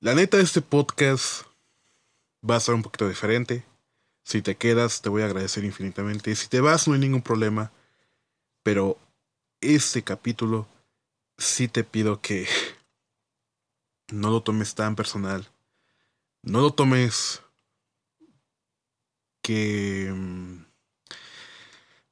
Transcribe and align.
La 0.00 0.14
neta, 0.14 0.38
este 0.38 0.60
podcast 0.60 1.46
va 2.48 2.56
a 2.56 2.60
ser 2.60 2.74
un 2.74 2.82
poquito 2.82 3.08
diferente. 3.08 3.64
Si 4.24 4.42
te 4.42 4.54
quedas, 4.54 5.00
te 5.00 5.08
voy 5.08 5.22
a 5.22 5.24
agradecer 5.24 5.64
infinitamente. 5.64 6.36
Si 6.36 6.48
te 6.48 6.60
vas, 6.60 6.86
no 6.86 6.92
hay 6.92 7.00
ningún 7.00 7.22
problema. 7.22 7.72
Pero 8.62 8.98
este 9.62 10.02
capítulo 10.02 10.68
sí 11.38 11.66
te 11.66 11.82
pido 11.82 12.20
que 12.20 12.46
no 14.12 14.28
lo 14.28 14.42
tomes 14.42 14.74
tan 14.74 14.96
personal. 14.96 15.48
No 16.42 16.60
lo 16.60 16.74
tomes 16.74 17.40
que 19.40 20.12
mm, 20.14 20.56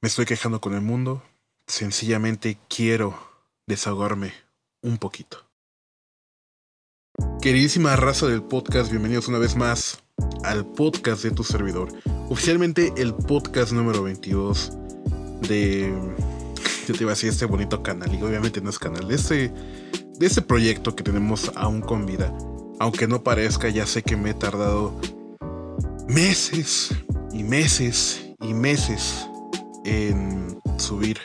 me 0.00 0.08
estoy 0.08 0.24
quejando 0.24 0.58
con 0.58 0.72
el 0.72 0.80
mundo. 0.80 1.22
Sencillamente 1.66 2.58
quiero 2.66 3.14
desahogarme 3.66 4.32
un 4.80 4.96
poquito. 4.96 5.44
Queridísima 7.40 7.94
raza 7.94 8.26
del 8.26 8.42
podcast, 8.42 8.90
bienvenidos 8.90 9.28
una 9.28 9.38
vez 9.38 9.54
más 9.54 10.02
al 10.42 10.66
podcast 10.66 11.22
de 11.22 11.30
tu 11.30 11.44
servidor. 11.44 11.88
Oficialmente 12.28 12.92
el 12.96 13.14
podcast 13.14 13.72
número 13.72 14.02
22 14.02 14.72
de... 15.48 15.94
Yo 16.88 16.94
te 16.94 17.02
iba 17.02 17.12
a 17.12 17.14
decir 17.14 17.30
este 17.30 17.44
bonito 17.44 17.82
canal 17.82 18.14
y 18.14 18.22
obviamente 18.22 18.60
no 18.60 18.70
es 18.70 18.78
canal 18.78 19.06
de 19.08 19.14
este, 19.14 19.52
de 20.18 20.26
este 20.26 20.42
proyecto 20.42 20.96
que 20.96 21.04
tenemos 21.04 21.52
aún 21.54 21.80
con 21.80 22.04
vida. 22.06 22.36
Aunque 22.80 23.06
no 23.06 23.22
parezca, 23.22 23.68
ya 23.68 23.86
sé 23.86 24.02
que 24.02 24.16
me 24.16 24.30
he 24.30 24.34
tardado 24.34 24.98
meses 26.08 26.90
y 27.32 27.44
meses 27.44 28.30
y 28.40 28.54
meses 28.54 29.28
en 29.84 30.58
subir 30.78 31.18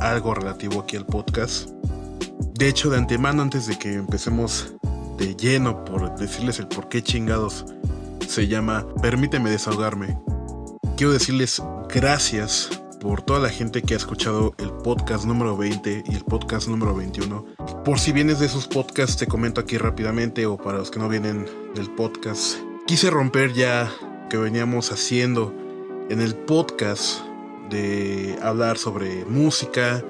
algo 0.00 0.34
relativo 0.34 0.80
aquí 0.80 0.96
al 0.96 1.06
podcast. 1.06 1.70
De 2.54 2.68
hecho, 2.68 2.90
de 2.90 2.98
antemano, 2.98 3.42
antes 3.42 3.66
de 3.66 3.78
que 3.78 3.94
empecemos 3.94 4.74
de 5.16 5.34
lleno 5.36 5.84
por 5.84 6.14
decirles 6.16 6.58
el 6.58 6.68
por 6.68 6.88
qué 6.88 7.02
chingados 7.02 7.66
se 8.26 8.46
llama 8.48 8.86
Permíteme 9.00 9.50
desahogarme, 9.50 10.18
quiero 10.96 11.12
decirles 11.12 11.62
gracias 11.88 12.70
por 13.02 13.20
toda 13.20 13.40
la 13.40 13.48
gente 13.48 13.82
que 13.82 13.94
ha 13.94 13.96
escuchado 13.96 14.54
el 14.58 14.70
podcast 14.70 15.24
número 15.24 15.56
20 15.56 16.04
y 16.06 16.14
el 16.14 16.24
podcast 16.24 16.68
número 16.68 16.94
21. 16.94 17.44
Por 17.84 17.98
si 17.98 18.12
vienes 18.12 18.38
de 18.38 18.46
esos 18.46 18.68
podcasts, 18.68 19.16
te 19.16 19.26
comento 19.26 19.60
aquí 19.60 19.76
rápidamente, 19.76 20.46
o 20.46 20.56
para 20.56 20.78
los 20.78 20.92
que 20.92 21.00
no 21.00 21.08
vienen 21.08 21.46
del 21.74 21.90
podcast, 21.90 22.58
quise 22.86 23.10
romper 23.10 23.54
ya 23.54 23.90
que 24.30 24.36
veníamos 24.36 24.92
haciendo 24.92 25.52
en 26.10 26.20
el 26.20 26.36
podcast 26.36 27.22
de 27.70 28.38
hablar 28.40 28.78
sobre 28.78 29.24
música, 29.24 30.04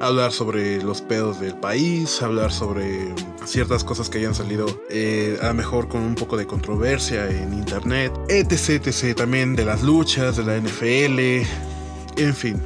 hablar 0.00 0.32
sobre 0.32 0.82
los 0.82 1.02
pedos 1.02 1.40
del 1.40 1.54
país, 1.56 2.22
hablar 2.22 2.52
sobre 2.52 3.14
ciertas 3.44 3.84
cosas 3.84 4.08
que 4.08 4.18
hayan 4.18 4.34
salido 4.34 4.66
eh, 4.90 5.38
a 5.42 5.48
lo 5.48 5.54
mejor 5.54 5.88
con 5.88 6.02
un 6.02 6.14
poco 6.14 6.36
de 6.36 6.46
controversia 6.46 7.28
en 7.28 7.52
internet, 7.52 8.12
etc, 8.28 8.86
etc, 8.86 9.16
también 9.16 9.56
de 9.56 9.64
las 9.64 9.82
luchas, 9.82 10.36
de 10.36 10.44
la 10.44 10.56
NFL, 10.56 11.46
en 12.20 12.34
fin. 12.34 12.62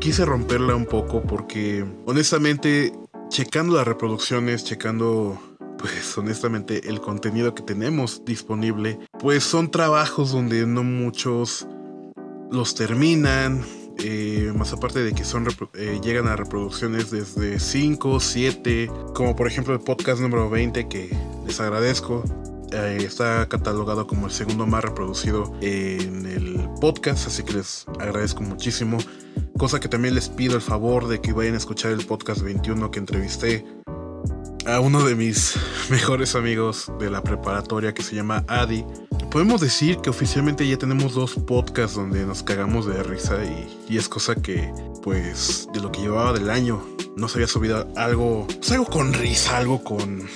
Quise 0.00 0.24
romperla 0.24 0.74
un 0.74 0.86
poco 0.86 1.22
porque 1.22 1.84
honestamente, 2.06 2.92
checando 3.28 3.76
las 3.76 3.86
reproducciones, 3.86 4.64
checando 4.64 5.38
pues 5.78 6.16
honestamente 6.18 6.88
el 6.88 7.00
contenido 7.00 7.54
que 7.54 7.62
tenemos 7.62 8.24
disponible, 8.24 8.98
pues 9.18 9.44
son 9.44 9.70
trabajos 9.70 10.32
donde 10.32 10.66
no 10.66 10.82
muchos 10.82 11.66
los 12.50 12.74
terminan, 12.74 13.62
eh, 14.02 14.52
más 14.56 14.72
aparte 14.72 15.02
de 15.02 15.12
que 15.12 15.24
son 15.24 15.46
eh, 15.74 16.00
llegan 16.02 16.28
a 16.28 16.36
reproducciones 16.36 17.10
desde 17.10 17.58
5, 17.58 18.20
7, 18.20 18.90
como 19.14 19.36
por 19.36 19.46
ejemplo 19.46 19.74
el 19.74 19.80
podcast 19.80 20.20
número 20.20 20.48
20 20.48 20.88
que 20.88 21.16
les 21.46 21.60
agradezco. 21.60 22.24
Eh, 22.72 22.98
está 23.00 23.48
catalogado 23.48 24.06
como 24.06 24.26
el 24.26 24.32
segundo 24.32 24.66
más 24.66 24.84
reproducido 24.84 25.52
en 25.60 26.24
el 26.26 26.68
podcast, 26.80 27.26
así 27.26 27.42
que 27.42 27.54
les 27.54 27.86
agradezco 27.98 28.42
muchísimo. 28.42 28.98
Cosa 29.58 29.80
que 29.80 29.88
también 29.88 30.14
les 30.14 30.28
pido 30.28 30.54
el 30.56 30.62
favor 30.62 31.08
de 31.08 31.20
que 31.20 31.32
vayan 31.32 31.54
a 31.54 31.58
escuchar 31.58 31.92
el 31.92 32.06
podcast 32.06 32.42
21 32.42 32.90
que 32.90 32.98
entrevisté 33.00 33.66
a 34.66 34.80
uno 34.80 35.04
de 35.04 35.14
mis 35.14 35.56
mejores 35.90 36.34
amigos 36.36 36.92
de 37.00 37.10
la 37.10 37.22
preparatoria 37.22 37.92
que 37.92 38.02
se 38.02 38.14
llama 38.14 38.44
Adi 38.46 38.84
podemos 39.30 39.60
decir 39.60 39.98
que 39.98 40.10
oficialmente 40.10 40.66
ya 40.66 40.76
tenemos 40.76 41.14
dos 41.14 41.34
podcasts 41.34 41.96
donde 41.96 42.26
nos 42.26 42.42
cagamos 42.42 42.86
de 42.86 43.02
risa 43.02 43.38
y, 43.88 43.96
es 43.96 44.08
cosa 44.08 44.34
que, 44.34 44.72
pues, 45.02 45.68
de 45.72 45.80
lo 45.80 45.92
que 45.92 46.00
llevaba 46.00 46.32
del 46.32 46.50
año, 46.50 46.82
no 47.16 47.28
se 47.28 47.38
había 47.38 47.46
subido 47.46 47.88
algo, 47.96 48.46
pues 48.46 48.72
algo 48.72 48.86
con 48.86 49.12
risa, 49.12 49.58
algo 49.58 49.82
con, 49.84 50.28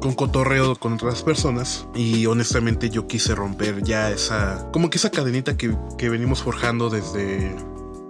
con 0.00 0.14
cotorreo 0.14 0.76
con 0.76 0.94
otras 0.94 1.22
personas. 1.22 1.86
Y 1.94 2.26
honestamente 2.26 2.90
yo 2.90 3.06
quise 3.06 3.34
romper 3.34 3.82
ya 3.82 4.10
esa, 4.10 4.68
como 4.72 4.90
que 4.90 4.98
esa 4.98 5.10
cadenita 5.10 5.56
que, 5.56 5.74
que 5.96 6.08
venimos 6.10 6.42
forjando 6.42 6.90
desde 6.90 7.54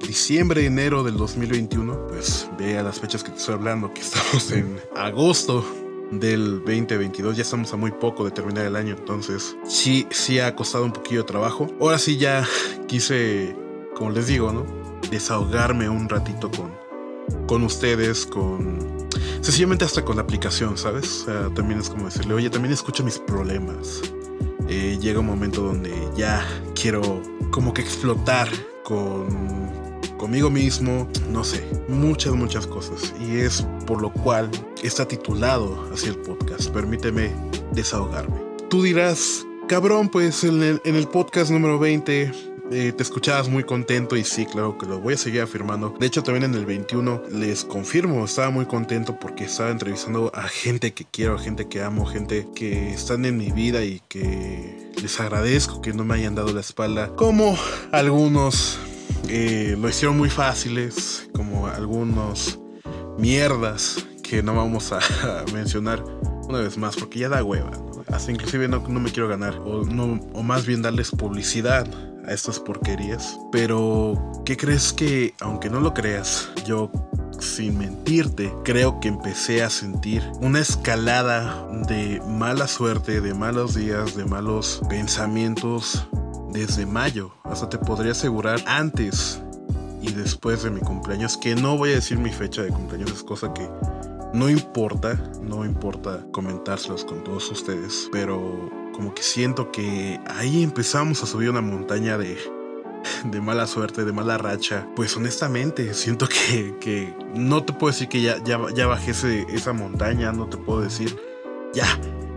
diciembre, 0.06 0.66
enero 0.66 1.04
del 1.04 1.16
2021, 1.16 2.08
pues 2.08 2.48
vea 2.58 2.82
las 2.82 3.00
fechas 3.00 3.22
que 3.22 3.30
te 3.30 3.38
estoy 3.38 3.54
hablando, 3.54 3.92
que 3.94 4.00
estamos 4.00 4.50
en 4.50 4.80
agosto 4.96 5.64
del 6.20 6.60
2022. 6.60 7.36
Ya 7.36 7.42
estamos 7.42 7.72
a 7.72 7.76
muy 7.76 7.91
poco 7.91 8.25
de 8.25 8.30
terminar 8.30 8.66
el 8.66 8.76
año, 8.76 8.97
entonces 8.98 9.56
sí, 9.66 10.06
sí 10.10 10.41
ha 10.41 10.54
costado 10.54 10.84
un 10.84 10.92
poquillo 10.92 11.20
de 11.20 11.26
trabajo. 11.26 11.69
Ahora 11.80 11.98
sí 11.98 12.16
ya 12.16 12.47
quise, 12.86 13.56
como 13.94 14.10
les 14.10 14.26
digo, 14.26 14.52
¿no? 14.52 14.66
Desahogarme 15.10 15.88
un 15.88 16.08
ratito 16.08 16.50
con, 16.50 16.72
con 17.47 17.62
ustedes, 17.62 18.26
con... 18.26 19.08
Sencillamente 19.41 19.84
hasta 19.84 20.04
con 20.04 20.16
la 20.16 20.22
aplicación, 20.22 20.78
¿sabes? 20.78 21.25
Sea, 21.25 21.50
también 21.54 21.78
es 21.78 21.91
como 21.91 22.06
decirle, 22.06 22.34
oye, 22.34 22.50
también 22.50 22.72
escucha 22.72 23.02
mis 23.02 23.19
problemas. 23.19 24.00
Eh, 24.69 24.98
llega 25.00 25.20
un 25.20 25.26
momento 25.26 25.60
donde 25.60 25.92
ya 26.16 26.42
quiero 26.75 27.22
como 27.50 27.75
que 27.75 27.82
explotar 27.82 28.48
con 28.82 29.83
conmigo 30.24 30.48
mismo, 30.48 31.06
no 31.30 31.44
sé, 31.44 31.62
muchas, 31.86 32.32
muchas 32.32 32.66
cosas. 32.66 33.12
Y 33.20 33.40
es 33.40 33.66
por 33.86 34.00
lo 34.00 34.10
cual 34.10 34.50
está 34.82 35.06
titulado 35.06 35.86
así 35.92 36.08
el 36.08 36.16
podcast. 36.16 36.70
Permíteme 36.70 37.30
desahogarme. 37.72 38.40
Tú 38.70 38.82
dirás, 38.82 39.46
cabrón, 39.68 40.08
pues 40.08 40.42
en 40.44 40.80
el, 40.82 41.08
podcast 41.08 41.50
número 41.50 41.78
20 41.78 42.32
eh, 42.72 42.92
te 42.96 43.02
escuchabas 43.02 43.50
muy 43.50 43.64
contento 43.64 44.16
y 44.16 44.24
sí, 44.24 44.46
claro 44.46 44.78
que 44.78 44.86
lo 44.86 44.98
voy 44.98 45.12
a 45.12 45.18
seguir 45.18 45.42
afirmando. 45.42 45.94
De 46.00 46.06
hecho, 46.06 46.22
también 46.22 46.44
en 46.44 46.54
el 46.54 46.64
21 46.64 47.24
les 47.30 47.62
confirmo, 47.62 48.24
estaba 48.24 48.48
muy 48.48 48.64
contento 48.64 49.18
porque 49.20 49.44
estaba 49.44 49.72
entrevistando 49.72 50.32
a 50.34 50.48
gente 50.48 50.94
que 50.94 51.04
quiero, 51.04 51.38
gente 51.38 51.68
que 51.68 51.82
amo, 51.82 52.06
gente 52.06 52.48
que 52.54 52.94
están 52.94 53.26
en 53.26 53.36
mi 53.36 53.50
vida 53.50 53.84
y 53.84 54.00
que 54.08 54.90
les 55.02 55.20
agradezco 55.20 55.82
que 55.82 55.92
no 55.92 56.02
me 56.02 56.14
hayan 56.14 56.34
dado 56.34 56.50
la 56.54 56.60
espalda. 56.60 57.14
Como 57.14 57.58
algunos 57.92 58.78
eh, 59.28 59.76
lo 59.78 59.88
hicieron 59.88 60.16
muy 60.16 60.30
fáciles, 60.30 61.28
como 61.34 61.66
algunos 61.66 62.58
mierdas 63.18 64.04
que 64.22 64.42
no 64.42 64.54
vamos 64.54 64.92
a, 64.92 65.00
mencionar 65.52 66.04
una 66.48 66.58
vez 66.58 66.76
más, 66.78 66.96
porque 66.96 67.20
ya 67.20 67.28
da 67.28 67.42
hueva. 67.42 67.70
Hasta 68.08 68.30
inclusive 68.30 68.68
no, 68.68 68.80
me 68.80 69.10
quiero 69.10 69.28
ganar, 69.28 69.56
o, 69.58 69.80
o 69.80 70.42
más 70.42 70.66
bien 70.66 70.82
darles 70.82 71.10
publicidad 71.10 71.86
a 72.26 72.32
estas 72.32 72.60
porquerías. 72.60 73.38
Pero, 73.50 74.14
¿qué 74.44 74.56
crees 74.56 74.92
que, 74.92 75.34
aunque 75.40 75.70
no 75.70 75.80
lo 75.80 75.94
creas, 75.94 76.50
yo 76.66 76.90
sin 77.40 77.78
mentirte, 77.78 78.52
creo 78.64 79.00
que 79.00 79.08
empecé 79.08 79.62
a 79.62 79.70
sentir 79.70 80.22
una 80.40 80.60
escalada 80.60 81.68
de 81.88 82.20
mala 82.26 82.66
suerte, 82.66 83.20
de 83.20 83.34
malos 83.34 83.74
días, 83.74 84.16
de 84.16 84.24
malos 84.24 84.80
pensamientos 84.88 86.06
desde 86.54 86.87
mayo. 86.87 87.32
Hasta 87.42 87.69
te 87.69 87.76
podría 87.76 88.12
asegurar 88.12 88.62
antes 88.66 89.42
y 90.00 90.12
después 90.12 90.62
de 90.62 90.70
mi 90.70 90.81
cumpleaños, 90.81 91.37
que 91.37 91.54
no 91.54 91.76
voy 91.76 91.91
a 91.91 91.94
decir 91.97 92.19
mi 92.19 92.31
fecha 92.31 92.62
de 92.62 92.69
cumpleaños, 92.69 93.10
es 93.10 93.22
cosa 93.22 93.53
que 93.53 93.69
no 94.32 94.48
importa, 94.48 95.14
no 95.43 95.64
importa 95.64 96.25
comentárselos 96.32 97.04
con 97.04 97.22
todos 97.25 97.50
ustedes, 97.50 98.09
pero 98.12 98.70
como 98.93 99.14
que 99.14 99.23
siento 99.23 99.70
que 99.73 100.20
ahí 100.26 100.62
empezamos 100.62 101.23
a 101.23 101.26
subir 101.26 101.50
una 101.50 101.61
montaña 101.61 102.19
de, 102.19 102.38
de 103.25 103.40
mala 103.40 103.67
suerte, 103.67 104.05
de 104.05 104.12
mala 104.12 104.38
racha. 104.38 104.87
Pues 104.94 105.17
honestamente, 105.17 105.94
siento 105.94 106.28
que, 106.28 106.76
que 106.81 107.14
no 107.34 107.64
te 107.64 107.73
puedo 107.73 107.93
decir 107.93 108.08
que 108.08 108.20
ya, 108.23 108.37
ya, 108.44 108.87
bajé 108.87 109.12
esa 109.49 109.73
montaña, 109.73 110.32
no 110.32 110.49
te 110.49 110.56
puedo 110.56 110.82
decir, 110.82 111.17
ya, 111.73 111.87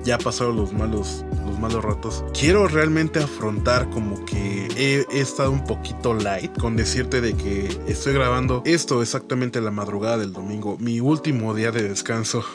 ya 0.08 0.18
pasaron 0.18 0.56
los 0.56 0.72
malos, 0.72 1.26
los 1.46 1.60
malos 1.60 1.84
ratos. 1.84 2.24
Quiero 2.34 2.70
realmente 2.70 3.20
afrontar 3.20 3.90
como 3.90 4.24
que 4.24 4.70
he, 4.78 5.06
estado 5.20 5.52
un 5.52 5.66
poquito 5.66 6.14
light 6.14 6.58
con 6.58 6.78
decirte 6.78 7.20
de 7.20 7.34
que 7.34 7.68
estoy 7.88 8.14
grabando 8.14 8.62
esto 8.66 9.02
exactamente 9.02 9.60
la 9.60 9.70
madrugada 9.70 10.18
del 10.18 10.32
domingo, 10.32 10.78
mi 10.80 11.02
último 11.02 11.54
día 11.54 11.72
de 11.72 11.90
descanso 11.90 12.46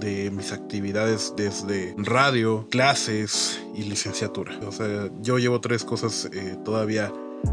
de 0.00 0.32
mis 0.32 0.50
actividades 0.50 1.32
desde 1.36 1.94
radio, 1.96 2.66
clases 2.70 3.62
y 3.76 3.84
licenciatura. 3.84 4.58
O 4.66 4.72
sea, 4.72 5.08
yo 5.22 5.38
llevo 5.38 5.60
tres 5.60 5.84
cosas 5.84 6.28
eh, 6.32 6.58
todavía 6.64 7.12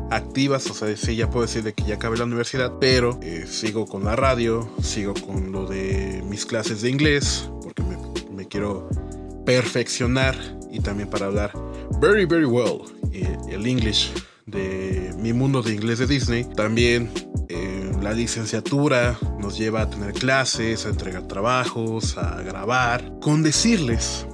activas, 0.10 0.68
o 0.72 0.74
sea, 0.74 0.98
sí, 0.98 1.16
ya 1.16 1.30
puedo 1.30 1.46
decir 1.46 1.62
de 1.62 1.74
que 1.74 1.84
ya 1.84 1.96
acabé 1.96 2.18
la 2.18 2.24
universidad, 2.24 2.74
pero 2.80 3.20
eh, 3.22 3.46
sigo 3.48 3.86
con 3.86 4.04
la 4.04 4.16
radio, 4.16 4.68
sigo 4.82 5.14
con 5.14 5.52
lo 5.52 5.68
de 5.68 6.24
mis 6.28 6.48
clases 6.48 6.82
de 6.82 6.90
inglés, 6.90 7.52
porque 7.62 7.84
me 8.32 8.48
quiero 8.48 8.90
perfeccionar 9.46 10.36
y 10.72 10.80
también 10.80 11.10
para 11.10 11.28
hablar 11.28 11.52
very, 12.00 12.26
very 12.26 12.46
well 12.46 12.82
eh, 13.12 13.38
el 13.50 13.66
English 13.68 14.12
de 14.46 15.14
mi 15.18 15.34
mundo 15.34 15.62
de 15.62 15.74
inglés 15.74 16.00
de 16.00 16.08
Disney. 16.08 16.44
También 16.44 17.10
eh, 17.50 17.92
la 18.02 18.14
licenciatura 18.14 19.18
nos 19.40 19.58
lleva 19.58 19.82
a 19.82 19.90
tener 19.90 20.14
clases, 20.14 20.86
a 20.86 20.90
entregar 20.90 21.28
trabajos, 21.28 22.18
a 22.18 22.42
grabar. 22.42 23.20
Con 23.22 23.44
decirles 23.44 24.28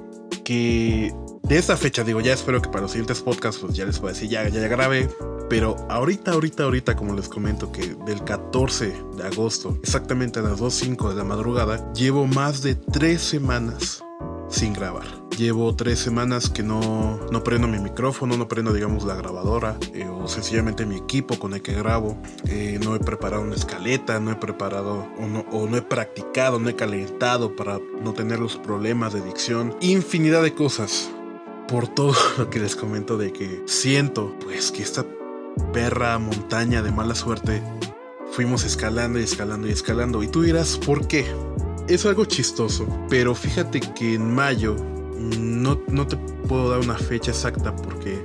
que 0.44 1.13
de 1.44 1.57
esta 1.57 1.77
fecha, 1.77 2.03
digo, 2.03 2.21
ya 2.21 2.33
espero 2.33 2.62
que 2.62 2.69
para 2.69 2.81
los 2.81 2.91
siguientes 2.91 3.21
podcasts 3.21 3.62
pues 3.62 3.75
ya 3.75 3.85
les 3.85 4.00
pueda 4.00 4.13
decir, 4.13 4.29
ya, 4.29 4.47
ya, 4.47 4.62
ya 4.62 4.67
grabé. 4.67 5.09
Pero 5.50 5.75
ahorita, 5.89 6.31
ahorita, 6.31 6.63
ahorita, 6.63 6.95
como 6.95 7.15
les 7.15 7.27
comento, 7.27 7.71
que 7.71 7.95
del 8.05 8.23
14 8.23 8.94
de 9.17 9.23
agosto, 9.23 9.79
exactamente 9.81 10.39
a 10.39 10.44
las 10.44 10.59
2.05 10.59 11.09
de 11.09 11.15
la 11.15 11.23
madrugada, 11.23 11.91
llevo 11.94 12.27
más 12.27 12.62
de 12.62 12.75
tres 12.75 13.21
semanas 13.21 14.03
sin 14.50 14.74
grabar. 14.74 15.06
Llevo 15.38 15.74
tres 15.74 16.00
semanas 16.00 16.50
que 16.50 16.63
no, 16.63 17.18
no 17.31 17.44
prendo 17.44 17.68
mi 17.68 17.80
micrófono, 17.80 18.36
no 18.36 18.50
prendo, 18.50 18.74
digamos, 18.74 19.06
la 19.06 19.16
grabadora 19.16 19.78
eh, 19.94 20.06
o 20.06 20.28
sencillamente 20.28 20.86
mi 20.86 20.98
equipo 20.98 21.40
con 21.40 21.54
el 21.54 21.62
que 21.62 21.74
grabo. 21.74 22.18
Eh, 22.48 22.78
no 22.84 22.96
he 22.96 23.00
preparado 23.00 23.44
una 23.44 23.56
escaleta, 23.56 24.19
no 24.19 24.31
he 24.31 24.36
preparado 24.36 25.07
o 25.18 25.28
no, 25.28 25.46
o 25.51 25.68
no 25.68 25.78
he 25.78 25.81
practicado, 25.81 26.60
no 26.60 26.68
he 26.68 26.75
calentado 26.75 27.56
para 27.56 27.80
no 28.04 28.13
tener 28.13 28.40
los 28.40 28.57
problemas 28.57 29.13
de 29.13 29.22
dicción. 29.22 29.75
Infinidad 29.80 30.44
de 30.44 30.54
cosas. 30.54 31.10
Por 31.69 31.88
todo 31.88 32.13
lo 32.38 32.50
que 32.50 32.60
les 32.60 32.75
comento 32.75 33.18
de 33.18 33.31
que 33.31 33.63
siento, 33.66 34.36
pues, 34.44 34.72
que 34.72 34.84
esta 34.84 35.06
perra 35.72 36.19
montaña 36.19 36.81
de 36.81 36.92
mala 36.92 37.16
suerte 37.16 37.62
fuimos 38.31 38.66
escalando 38.66 39.19
y 39.19 39.24
escalando 39.24 39.68
y 39.68 39.72
escalando. 39.72 40.22
Y 40.22 40.28
tú 40.28 40.42
dirás, 40.42 40.78
¿por 40.78 41.07
qué? 41.07 41.25
Es 41.89 42.06
algo 42.06 42.25
chistoso, 42.25 42.88
pero 43.09 43.36
fíjate 43.36 43.80
que 43.80 44.13
en 44.15 44.33
mayo 44.33 44.75
no, 45.39 45.81
no 45.88 46.07
te 46.07 46.18
puedo 46.47 46.69
dar 46.69 46.80
una 46.80 46.95
fecha 46.95 47.31
exacta 47.31 47.75
porque 47.75 48.24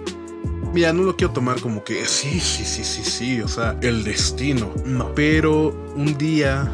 Mira, 0.75 0.93
no 0.93 1.05
lo 1.05 1.16
quiero 1.16 1.32
tomar 1.32 1.61
como 1.61 1.84
que 1.84 2.05
sí, 2.05 2.40
sí, 2.40 2.64
sí, 2.64 2.82
sí, 2.82 3.05
sí, 3.05 3.40
o 3.40 3.46
sea, 3.46 3.78
el 3.81 4.02
destino. 4.02 4.75
No. 4.84 5.14
Pero 5.14 5.69
un 5.94 6.19
día, 6.19 6.69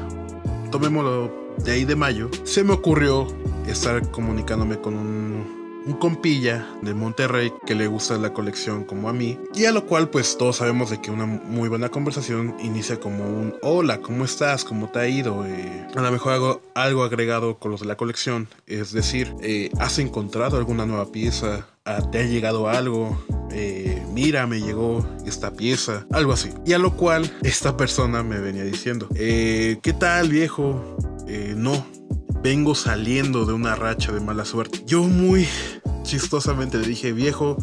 tomémoslo 0.70 1.30
de 1.58 1.72
ahí 1.72 1.84
de 1.84 1.96
mayo, 1.96 2.30
se 2.44 2.64
me 2.64 2.72
ocurrió 2.72 3.26
estar 3.66 4.10
comunicándome 4.10 4.80
con 4.80 4.94
un 4.94 5.39
un 5.90 5.98
compilla 5.98 6.66
de 6.82 6.94
Monterrey 6.94 7.52
que 7.66 7.74
le 7.74 7.88
gusta 7.88 8.16
la 8.16 8.32
colección 8.32 8.84
como 8.84 9.08
a 9.08 9.12
mí, 9.12 9.38
y 9.54 9.64
a 9.64 9.72
lo 9.72 9.86
cual 9.86 10.08
pues 10.08 10.38
todos 10.38 10.56
sabemos 10.56 10.90
de 10.90 11.00
que 11.00 11.10
una 11.10 11.26
muy 11.26 11.68
buena 11.68 11.88
conversación 11.88 12.54
inicia 12.62 13.00
como 13.00 13.24
un 13.24 13.56
hola, 13.62 14.00
¿cómo 14.00 14.24
estás? 14.24 14.64
¿Cómo 14.64 14.88
te 14.88 15.00
ha 15.00 15.08
ido? 15.08 15.44
Eh, 15.46 15.86
a 15.94 16.00
lo 16.00 16.12
mejor 16.12 16.32
hago 16.32 16.62
algo 16.74 17.02
agregado 17.02 17.58
con 17.58 17.72
los 17.72 17.80
de 17.80 17.86
la 17.86 17.96
colección, 17.96 18.48
es 18.66 18.92
decir, 18.92 19.34
eh, 19.42 19.70
¿has 19.80 19.98
encontrado 19.98 20.58
alguna 20.58 20.86
nueva 20.86 21.10
pieza? 21.10 21.66
Ah, 21.84 22.08
¿Te 22.10 22.20
ha 22.20 22.24
llegado 22.24 22.68
algo? 22.68 23.20
Eh, 23.50 24.00
mira, 24.12 24.46
me 24.46 24.60
llegó 24.60 25.04
esta 25.26 25.52
pieza, 25.54 26.06
algo 26.12 26.32
así. 26.32 26.50
Y 26.64 26.72
a 26.72 26.78
lo 26.78 26.96
cual 26.96 27.36
esta 27.42 27.76
persona 27.76 28.22
me 28.22 28.38
venía 28.38 28.62
diciendo, 28.62 29.08
¿qué 29.12 29.96
tal 29.98 30.28
viejo? 30.28 30.96
no, 31.56 31.86
vengo 32.42 32.74
saliendo 32.74 33.44
de 33.44 33.52
una 33.52 33.74
racha 33.74 34.12
de 34.12 34.20
mala 34.20 34.44
suerte. 34.44 34.82
Yo 34.86 35.02
muy 35.04 35.46
chistosamente 36.02 36.78
le 36.78 36.86
dije, 36.86 37.12
viejo, 37.12 37.56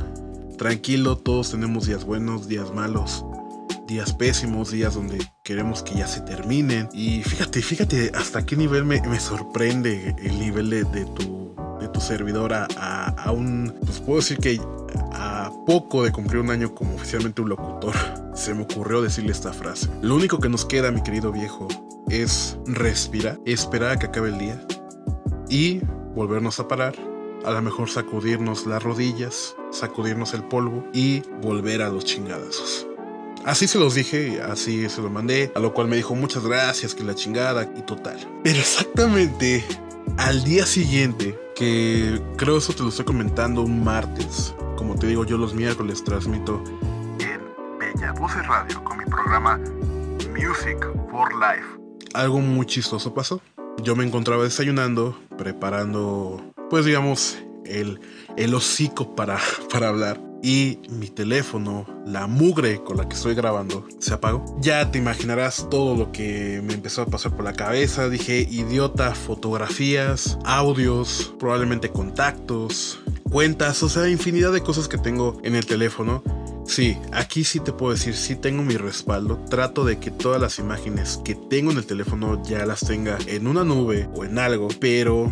tranquilo, 0.57 1.17
todos 1.17 1.51
tenemos 1.51 1.85
días 1.85 2.03
buenos, 2.03 2.47
días 2.47 2.73
malos, 2.73 3.25
días 3.87 4.13
pésimos, 4.13 4.71
días 4.71 4.95
donde 4.95 5.19
queremos 5.43 5.83
que 5.83 5.95
ya 5.95 6.07
se 6.07 6.21
terminen. 6.21 6.89
Y 6.93 7.23
fíjate, 7.23 7.61
fíjate 7.61 8.11
hasta 8.13 8.45
qué 8.45 8.55
nivel 8.55 8.85
me, 8.85 9.19
sorprende 9.19 10.15
el 10.21 10.39
nivel 10.39 10.69
de, 10.69 10.83
tu, 11.15 11.55
de 11.79 11.87
tu 11.87 12.01
servidor 12.01 12.53
a, 12.53 12.65
a, 12.65 13.31
un, 13.31 13.73
pues 13.85 13.99
puedo 13.99 14.19
decir 14.19 14.37
que 14.37 14.59
a 15.13 15.51
poco 15.65 16.03
de 16.03 16.11
cumplir 16.11 16.41
un 16.41 16.49
año 16.49 16.73
como 16.73 16.95
oficialmente 16.95 17.41
un 17.41 17.49
locutor, 17.49 17.95
se 18.35 18.53
me 18.53 18.63
ocurrió 18.63 19.01
decirle 19.01 19.31
esta 19.31 19.53
frase. 19.53 19.89
Lo 20.01 20.15
único 20.15 20.39
que 20.39 20.49
nos 20.49 20.65
queda, 20.65 20.91
mi 20.91 21.01
querido 21.01 21.31
viejo, 21.31 21.67
es 22.09 22.57
respirar, 22.65 23.39
esperar 23.45 23.91
a 23.91 23.99
que 23.99 24.07
acabe 24.07 24.29
el 24.29 24.37
día 24.37 24.65
y 25.49 25.81
volvernos 26.15 26.59
a 26.59 26.67
parar. 26.67 26.95
A 27.47 27.51
lo 27.51 27.61
mejor 27.61 27.89
sacudirnos 27.89 28.65
las 28.65 28.83
rodillas, 28.83 29.55
sacudirnos 29.71 30.33
el 30.33 30.43
polvo 30.43 30.85
y 30.91 31.21
volver 31.41 31.81
a 31.81 31.87
los 31.87 32.03
chingadazos. 32.03 32.85
Así 33.45 33.69
se 33.69 33.79
los 33.79 33.95
dije, 33.95 34.41
así 34.41 34.89
se 34.89 35.01
lo 35.01 35.09
mandé, 35.09 35.49
a 35.55 35.59
lo 35.59 35.73
cual 35.73 35.87
me 35.87 35.95
dijo 35.95 36.13
muchas 36.13 36.45
gracias, 36.45 36.93
que 36.93 37.05
la 37.05 37.15
chingada 37.15 37.71
y 37.77 37.83
total. 37.83 38.19
Pero 38.43 38.59
exactamente 38.59 39.63
al 40.17 40.43
día 40.43 40.65
siguiente, 40.65 41.39
que 41.55 42.21
creo 42.35 42.57
eso 42.57 42.73
te 42.73 42.83
lo 42.83 42.89
estoy 42.89 43.05
comentando 43.05 43.61
un 43.61 43.81
martes, 43.81 44.53
como 44.75 44.95
te 44.95 45.07
digo 45.07 45.23
yo 45.23 45.37
los 45.37 45.53
miércoles 45.53 46.03
transmito 46.03 46.61
en 47.19 47.79
Bella 47.79 48.11
Voces 48.11 48.45
Radio 48.45 48.83
con 48.83 48.97
mi 48.97 49.05
programa 49.05 49.57
Music 50.35 50.85
for 51.09 51.29
Life 51.33 51.77
algo 52.13 52.39
muy 52.41 52.65
chistoso 52.65 53.13
pasó. 53.13 53.41
Yo 53.81 53.95
me 53.95 54.03
encontraba 54.03 54.43
desayunando, 54.43 55.17
preparando, 55.37 56.41
pues 56.69 56.85
digamos, 56.85 57.37
el, 57.65 57.99
el 58.35 58.53
hocico 58.53 59.15
para, 59.15 59.39
para 59.71 59.89
hablar. 59.89 60.21
Y 60.43 60.79
mi 60.89 61.07
teléfono, 61.07 61.87
la 62.05 62.27
mugre 62.27 62.83
con 62.83 62.97
la 62.97 63.09
que 63.09 63.15
estoy 63.15 63.33
grabando, 63.33 63.87
se 63.99 64.13
apagó. 64.13 64.45
Ya 64.61 64.91
te 64.91 64.99
imaginarás 64.99 65.67
todo 65.69 65.95
lo 65.95 66.11
que 66.11 66.61
me 66.63 66.73
empezó 66.73 67.01
a 67.01 67.07
pasar 67.07 67.35
por 67.35 67.43
la 67.43 67.53
cabeza. 67.53 68.07
Dije, 68.07 68.41
idiota, 68.41 69.15
fotografías, 69.15 70.37
audios, 70.45 71.33
probablemente 71.39 71.89
contactos, 71.89 72.99
cuentas, 73.29 73.81
o 73.81 73.89
sea, 73.89 74.07
infinidad 74.09 74.53
de 74.53 74.61
cosas 74.61 74.87
que 74.87 74.99
tengo 74.99 75.39
en 75.43 75.55
el 75.55 75.65
teléfono 75.65 76.23
Sí, 76.67 76.97
aquí 77.13 77.45
sí 77.45 77.61
te 77.61 77.71
puedo 77.71 77.93
decir, 77.93 78.13
sí 78.13 78.35
tengo 78.35 78.61
mi 78.61 78.75
respaldo. 78.75 79.39
Trato 79.49 79.85
de 79.85 79.99
que 79.99 80.11
todas 80.11 80.39
las 80.39 80.59
imágenes 80.59 81.19
que 81.23 81.33
tengo 81.33 81.71
en 81.71 81.77
el 81.77 81.85
teléfono 81.85 82.43
ya 82.43 82.65
las 82.65 82.81
tenga 82.81 83.17
en 83.27 83.47
una 83.47 83.63
nube 83.63 84.09
o 84.13 84.25
en 84.25 84.37
algo, 84.37 84.67
pero 84.79 85.31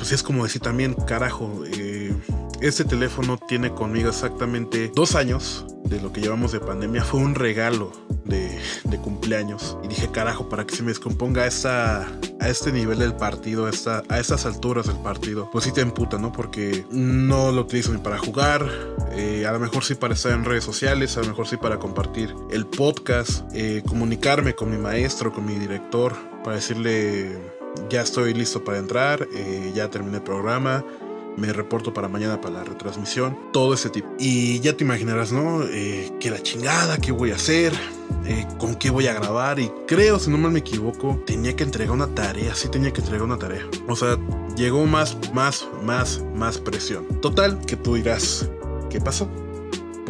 pues 0.00 0.12
es 0.12 0.22
como 0.22 0.44
decir 0.44 0.62
también, 0.62 0.94
carajo, 0.94 1.62
eh, 1.66 2.16
este 2.62 2.86
teléfono 2.86 3.36
tiene 3.36 3.70
conmigo 3.70 4.08
exactamente 4.08 4.90
dos 4.94 5.14
años 5.14 5.66
de 5.84 6.00
lo 6.00 6.10
que 6.10 6.22
llevamos 6.22 6.52
de 6.52 6.60
pandemia. 6.60 7.04
Fue 7.04 7.20
un 7.20 7.34
regalo 7.34 7.92
de, 8.24 8.58
cumpleaños. 9.04 9.76
Y 9.84 9.88
dije, 9.88 10.10
carajo, 10.10 10.48
para 10.48 10.66
que 10.66 10.74
se 10.74 10.82
me 10.82 10.88
descomponga 10.88 11.42
a, 11.44 12.06
este 12.48 12.72
nivel 12.72 12.98
del 12.98 13.14
partido, 13.14 13.68
esta, 13.68 14.02
a 14.08 14.18
estas 14.18 14.46
alturas 14.46 14.86
del 14.86 14.96
partido, 14.96 15.50
pues 15.50 15.66
sí 15.66 15.72
te 15.72 15.82
emputa, 15.82 16.16
¿no? 16.16 16.32
Porque 16.32 16.86
no 16.90 17.52
lo 17.52 17.60
utilizo 17.60 17.92
ni 17.92 17.98
para 17.98 18.16
jugar, 18.16 18.66
eh, 19.12 19.44
a 19.46 19.52
lo 19.52 19.60
mejor 19.60 19.84
sí 19.84 19.96
para 19.96 20.14
estar 20.14 20.32
en 20.32 20.46
redes 20.46 20.64
sociales, 20.64 21.18
a 21.18 21.20
lo 21.20 21.26
mejor 21.26 21.46
sí 21.46 21.58
para 21.58 21.78
compartir 21.78 22.34
el 22.50 22.66
podcast, 22.66 23.44
eh, 23.52 23.82
comunicarme 23.86 24.54
con 24.54 24.70
mi 24.70 24.78
maestro, 24.78 25.30
con 25.30 25.44
mi 25.44 25.56
director, 25.56 26.16
para 26.42 26.56
decirle, 26.56 27.59
ya 27.88 28.02
estoy 28.02 28.34
listo 28.34 28.62
para 28.62 28.78
entrar, 28.78 29.28
eh, 29.32 29.72
ya 29.74 29.90
terminé 29.90 30.18
el 30.18 30.22
programa 30.22 30.84
me 31.36 31.52
reporto 31.52 31.92
para 31.92 32.08
mañana 32.08 32.40
para 32.40 32.58
la 32.58 32.64
retransmisión, 32.64 33.36
todo 33.52 33.74
ese 33.74 33.90
tipo. 33.90 34.08
Y 34.18 34.60
ya 34.60 34.76
te 34.76 34.84
imaginarás, 34.84 35.32
¿no? 35.32 35.64
Eh, 35.64 36.12
que 36.20 36.30
la 36.30 36.42
chingada, 36.42 36.98
qué 36.98 37.12
voy 37.12 37.30
a 37.30 37.36
hacer, 37.36 37.72
eh, 38.26 38.46
con 38.58 38.74
qué 38.74 38.90
voy 38.90 39.06
a 39.06 39.14
grabar. 39.14 39.58
Y 39.58 39.70
creo, 39.86 40.18
si 40.18 40.30
no 40.30 40.38
me 40.38 40.58
equivoco, 40.58 41.22
tenía 41.26 41.54
que 41.56 41.64
entregar 41.64 41.94
una 41.94 42.14
tarea, 42.14 42.54
sí 42.54 42.68
tenía 42.68 42.92
que 42.92 43.00
entregar 43.00 43.24
una 43.24 43.38
tarea. 43.38 43.66
O 43.88 43.96
sea, 43.96 44.18
llegó 44.56 44.84
más, 44.86 45.16
más, 45.32 45.66
más, 45.82 46.22
más 46.34 46.58
presión. 46.58 47.06
Total, 47.20 47.58
que 47.60 47.76
tú 47.76 47.94
dirás, 47.94 48.48
¿qué 48.90 49.00
pasó? 49.00 49.28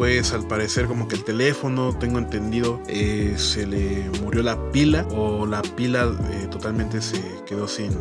Pues 0.01 0.33
al 0.33 0.47
parecer 0.47 0.87
como 0.87 1.07
que 1.07 1.13
el 1.13 1.23
teléfono, 1.23 1.95
tengo 1.95 2.17
entendido, 2.17 2.81
eh, 2.87 3.35
se 3.37 3.67
le 3.67 4.09
murió 4.23 4.41
la 4.41 4.71
pila 4.71 5.05
o 5.11 5.45
la 5.45 5.61
pila 5.61 6.11
totalmente 6.49 7.03
se 7.03 7.21
quedó 7.45 7.67
sin, 7.67 7.91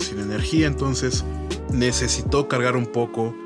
sin 0.00 0.18
energía. 0.18 0.66
Entonces 0.66 1.24
necesitó 1.72 2.48
cargar 2.48 2.74
un 2.74 2.86
poco 2.86 3.36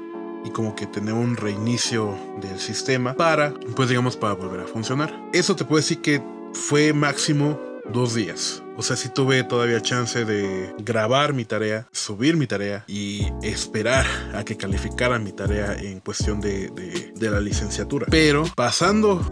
y 0.43 0.49
como 0.53 0.75
que 0.75 0.87
tener 0.87 1.13
un 1.13 1.37
reinicio 1.37 2.17
del 2.41 2.59
sistema 2.59 3.13
para, 3.15 3.53
pues 3.77 3.91
digamos, 3.91 4.17
para 4.17 4.33
volver 4.33 4.61
a 4.61 4.67
funcionar. 4.67 5.29
Eso 5.35 5.55
te 5.55 5.67
puedo 5.67 5.77
decir 5.77 6.01
que 6.01 6.23
fue 6.55 6.95
máximo 6.95 7.61
dos 7.93 8.15
días. 8.15 8.63
O 8.77 8.83
sea, 8.83 8.97
si 8.97 9.11
tuve 9.11 9.45
todavía 9.45 9.83
chance 9.83 10.25
de 10.25 10.75
grabar 10.79 11.35
mi 11.35 11.45
tarea, 11.45 11.87
subir 11.93 12.37
mi 12.37 12.47
tarea 12.47 12.85
y 12.89 13.27
esperar 13.43 14.07
a 14.35 14.45
que 14.45 14.57
calificara 14.57 15.19
mi 15.19 15.33
tarea 15.33 15.75
en 15.75 16.01
cuestión 16.01 16.41
de, 16.41 16.71
de, 17.15 17.31
la 17.31 17.41
licenciatura. 17.41 18.07
Pero 18.11 18.45
pasando 18.57 19.25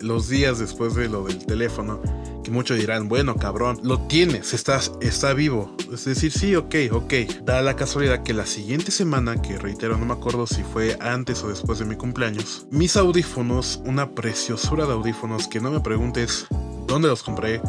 los 0.00 0.28
días 0.28 0.58
después 0.58 0.94
de 0.94 1.08
lo 1.08 1.24
del 1.24 1.44
teléfono, 1.44 2.00
que 2.42 2.50
muchos 2.50 2.78
dirán, 2.78 3.08
bueno, 3.08 3.36
cabrón, 3.36 3.78
lo 3.82 4.00
tienes, 4.06 4.54
estás, 4.54 4.92
está 5.00 5.34
vivo. 5.34 5.76
Es 5.92 6.04
decir, 6.04 6.32
sí, 6.32 6.54
ok, 6.56 6.74
ok. 6.92 7.12
Da 7.44 7.60
la 7.60 7.76
casualidad 7.76 8.22
que 8.22 8.32
la 8.32 8.46
siguiente 8.46 8.90
semana, 8.90 9.40
que 9.42 9.58
reitero, 9.58 9.98
no 9.98 10.06
me 10.06 10.12
acuerdo 10.12 10.46
si 10.46 10.62
fue 10.62 10.96
antes 11.00 11.42
o 11.42 11.48
después 11.48 11.78
de 11.78 11.84
mi 11.84 11.96
cumpleaños, 11.96 12.66
mis 12.70 12.96
audífonos, 12.96 13.82
una 13.84 14.14
preciosura 14.14 14.86
de 14.86 14.92
audífonos 14.92 15.48
que 15.48 15.60
no 15.60 15.70
me 15.70 15.80
preguntes 15.80 16.46
dónde 16.86 17.08
los 17.08 17.22
compré, 17.22 17.60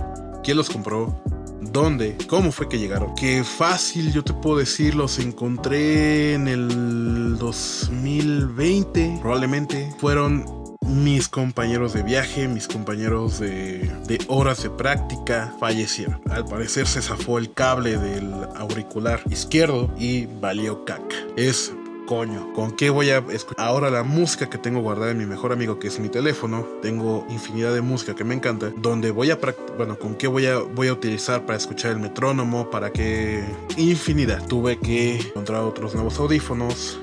quién 0.48 0.56
los 0.56 0.70
compró, 0.70 1.13
dónde, 1.60 2.16
cómo 2.30 2.54
fue 2.54 2.70
que 2.70 2.80
llegaron. 2.80 3.13
Que 3.16 3.44
fácil, 3.44 4.13
yo 4.13 4.24
te 4.24 4.32
puedo 4.32 4.60
decir, 4.60 4.96
los 4.96 5.20
encontré 5.20 6.36
en 6.36 6.48
el 6.48 7.38
2020, 7.38 9.18
probablemente. 9.22 9.94
Fueron 9.98 10.46
mis 10.88 11.27
compañeros 11.27 11.92
de 11.92 12.04
viaje, 12.04 12.48
mis 12.48 12.70
compañeros 12.70 13.42
de, 13.42 13.92
de, 14.08 14.20
horas 14.30 14.63
de 14.63 14.70
práctica 14.70 15.54
fallecieron. 15.60 16.22
Al 16.30 16.46
parecer 16.46 16.88
se 16.88 17.01
zafó 17.01 17.39
el 17.39 17.51
cable 17.51 17.98
del 17.98 18.34
auricular 18.56 19.22
izquierdo 19.30 19.94
y 20.00 20.27
valió 20.27 20.86
caca. 20.86 21.18
Es 21.36 21.74
coño, 22.07 22.53
¿con 22.53 22.71
qué 22.71 22.89
voy 22.89 23.11
a 23.11 23.17
escuchar? 23.29 23.63
Ahora 23.63 23.91
la 23.91 24.01
música 24.01 24.49
que 24.49 24.57
tengo 24.57 24.79
guardada 24.79 25.11
en 25.11 25.17
mi 25.19 25.25
mejor 25.25 25.51
amigo, 25.51 25.77
que 25.77 25.89
es 25.89 25.99
mi 25.99 26.09
teléfono, 26.09 26.65
tengo 26.81 27.27
infinidad 27.29 27.73
de 27.73 27.81
música 27.81 28.15
que 28.15 28.23
me 28.23 28.33
encanta, 28.33 28.71
donde 28.77 29.11
voy 29.11 29.29
a, 29.29 29.37
bueno, 29.77 29.99
¿con 29.99 30.15
qué 30.15 30.27
voy 30.27 30.47
a, 30.47 30.57
voy 30.57 30.87
a 30.87 30.93
utilizar 30.93 31.45
para 31.45 31.57
escuchar 31.57 31.91
el 31.91 31.99
metrónomo? 31.99 32.71
¿Para 32.71 32.91
qué? 32.91 33.43
Infinidad. 33.75 34.47
Tuve 34.47 34.79
que 34.79 35.17
encontrar 35.17 35.61
otros 35.61 35.93
nuevos 35.93 36.17
audífonos, 36.17 36.99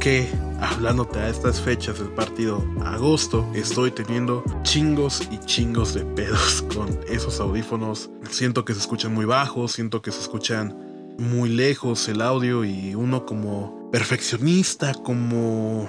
que 0.00 0.28
hablándote 0.60 1.20
a 1.20 1.28
estas 1.28 1.60
fechas 1.60 2.00
del 2.00 2.08
partido 2.08 2.64
agosto, 2.84 3.48
estoy 3.54 3.92
teniendo 3.92 4.42
chingos 4.62 5.22
y 5.30 5.38
chingos 5.38 5.94
de 5.94 6.04
pedos 6.04 6.64
con 6.74 6.98
esos 7.08 7.38
audífonos. 7.38 8.10
Siento 8.28 8.64
que 8.64 8.74
se 8.74 8.80
escuchan 8.80 9.14
muy 9.14 9.24
bajos, 9.24 9.72
siento 9.72 10.02
que 10.02 10.10
se 10.10 10.20
escuchan 10.20 10.76
muy 11.16 11.48
lejos 11.48 12.08
el 12.08 12.22
audio 12.22 12.64
y 12.64 12.94
uno 12.94 13.24
como 13.24 13.77
perfeccionista, 13.90 14.94
como 14.94 15.88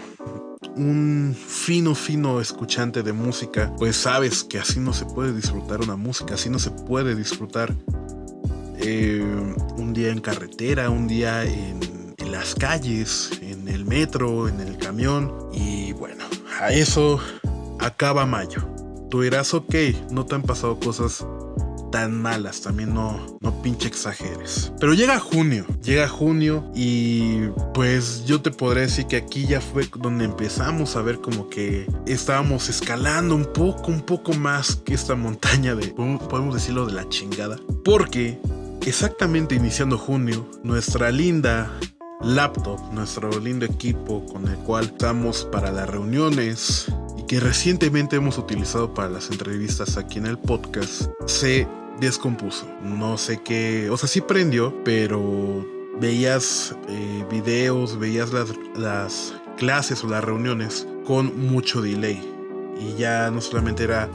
un 0.75 1.35
fino, 1.35 1.95
fino 1.95 2.39
escuchante 2.39 3.03
de 3.03 3.13
música, 3.13 3.73
pues 3.77 3.97
sabes 3.97 4.43
que 4.43 4.59
así 4.59 4.79
no 4.79 4.93
se 4.93 5.05
puede 5.05 5.33
disfrutar 5.33 5.81
una 5.81 5.95
música, 5.95 6.35
así 6.35 6.49
no 6.49 6.59
se 6.59 6.71
puede 6.71 7.15
disfrutar 7.15 7.73
eh, 8.77 9.21
un 9.77 9.93
día 9.93 10.09
en 10.09 10.21
carretera, 10.21 10.89
un 10.89 11.07
día 11.07 11.43
en, 11.43 11.79
en 12.17 12.31
las 12.31 12.55
calles, 12.55 13.31
en 13.41 13.67
el 13.67 13.85
metro, 13.85 14.47
en 14.47 14.59
el 14.61 14.77
camión. 14.77 15.49
Y 15.51 15.93
bueno, 15.93 16.23
a 16.61 16.71
eso 16.71 17.19
acaba 17.79 18.25
mayo. 18.25 18.65
Tú 19.09 19.21
dirás, 19.21 19.53
ok, 19.53 19.75
no 20.11 20.25
te 20.25 20.35
han 20.35 20.43
pasado 20.43 20.79
cosas 20.79 21.25
tan 21.91 22.21
malas, 22.21 22.61
también 22.61 22.93
no, 22.93 23.37
no 23.41 23.61
pinche 23.61 23.87
exageres. 23.87 24.71
Pero 24.79 24.93
llega 24.93 25.19
junio, 25.19 25.65
llega 25.83 26.07
junio 26.07 26.69
y 26.75 27.47
pues 27.73 28.25
yo 28.25 28.41
te 28.41 28.51
podré 28.51 28.81
decir 28.81 29.07
que 29.07 29.17
aquí 29.17 29.45
ya 29.45 29.61
fue 29.61 29.89
donde 29.97 30.25
empezamos 30.25 30.95
a 30.95 31.01
ver 31.01 31.19
como 31.19 31.49
que 31.49 31.87
estábamos 32.05 32.69
escalando 32.69 33.35
un 33.35 33.45
poco, 33.53 33.91
un 33.91 34.01
poco 34.01 34.33
más 34.33 34.75
que 34.75 34.93
esta 34.93 35.15
montaña 35.15 35.75
de, 35.75 35.87
podemos 35.87 36.53
decirlo, 36.53 36.85
de 36.85 36.93
la 36.93 37.07
chingada. 37.09 37.57
Porque 37.83 38.39
exactamente 38.85 39.55
iniciando 39.55 39.97
junio, 39.97 40.49
nuestra 40.63 41.11
linda 41.11 41.71
laptop, 42.21 42.79
nuestro 42.91 43.29
lindo 43.39 43.65
equipo 43.65 44.25
con 44.25 44.47
el 44.47 44.57
cual 44.57 44.85
estamos 44.85 45.45
para 45.51 45.71
las 45.71 45.89
reuniones 45.89 46.91
que 47.29 47.39
recientemente 47.39 48.15
hemos 48.15 48.39
utilizado 48.39 48.91
para 48.91 49.07
las 49.07 49.29
entrevistas 49.29 49.97
aquí 49.97 50.17
en 50.17 50.25
el 50.25 50.39
podcast, 50.39 51.11
se 51.27 51.67
descompuso. 51.99 52.67
No 52.81 53.19
sé 53.19 53.39
qué, 53.43 53.87
o 53.91 53.97
sea, 53.97 54.09
sí 54.09 54.19
prendió, 54.19 54.73
pero 54.83 55.63
veías 56.01 56.75
eh, 56.87 57.23
videos, 57.29 57.99
veías 57.99 58.33
las, 58.33 58.49
las 58.75 59.35
clases 59.57 60.03
o 60.03 60.07
las 60.07 60.23
reuniones 60.23 60.87
con 61.05 61.51
mucho 61.51 61.83
delay. 61.83 62.19
Y 62.81 62.99
ya 62.99 63.29
no 63.29 63.41
solamente 63.41 63.83
era 63.83 64.09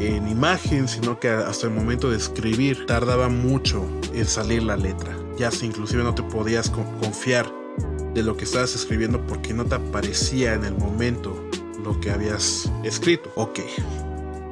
en 0.00 0.26
imagen, 0.26 0.88
sino 0.88 1.20
que 1.20 1.28
hasta 1.28 1.68
el 1.68 1.72
momento 1.72 2.10
de 2.10 2.16
escribir 2.16 2.84
tardaba 2.84 3.28
mucho 3.28 3.86
en 4.12 4.26
salir 4.26 4.64
la 4.64 4.76
letra. 4.76 5.16
Ya 5.38 5.52
si 5.52 5.66
inclusive 5.66 6.02
no 6.02 6.16
te 6.16 6.24
podías 6.24 6.68
confiar 6.68 7.48
de 8.12 8.24
lo 8.24 8.36
que 8.36 8.42
estabas 8.42 8.74
escribiendo 8.74 9.24
porque 9.24 9.54
no 9.54 9.64
te 9.64 9.76
aparecía 9.76 10.54
en 10.54 10.64
el 10.64 10.74
momento 10.74 11.49
lo 11.82 12.00
que 12.00 12.10
habías 12.10 12.70
escrito. 12.84 13.30
Ok, 13.34 13.60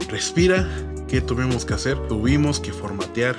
respira, 0.09 0.69
¿Qué 1.09 1.23
tuvimos 1.23 1.65
que 1.65 1.73
hacer? 1.73 1.97
Tuvimos 2.07 2.61
que 2.61 2.71
formatear 2.71 3.35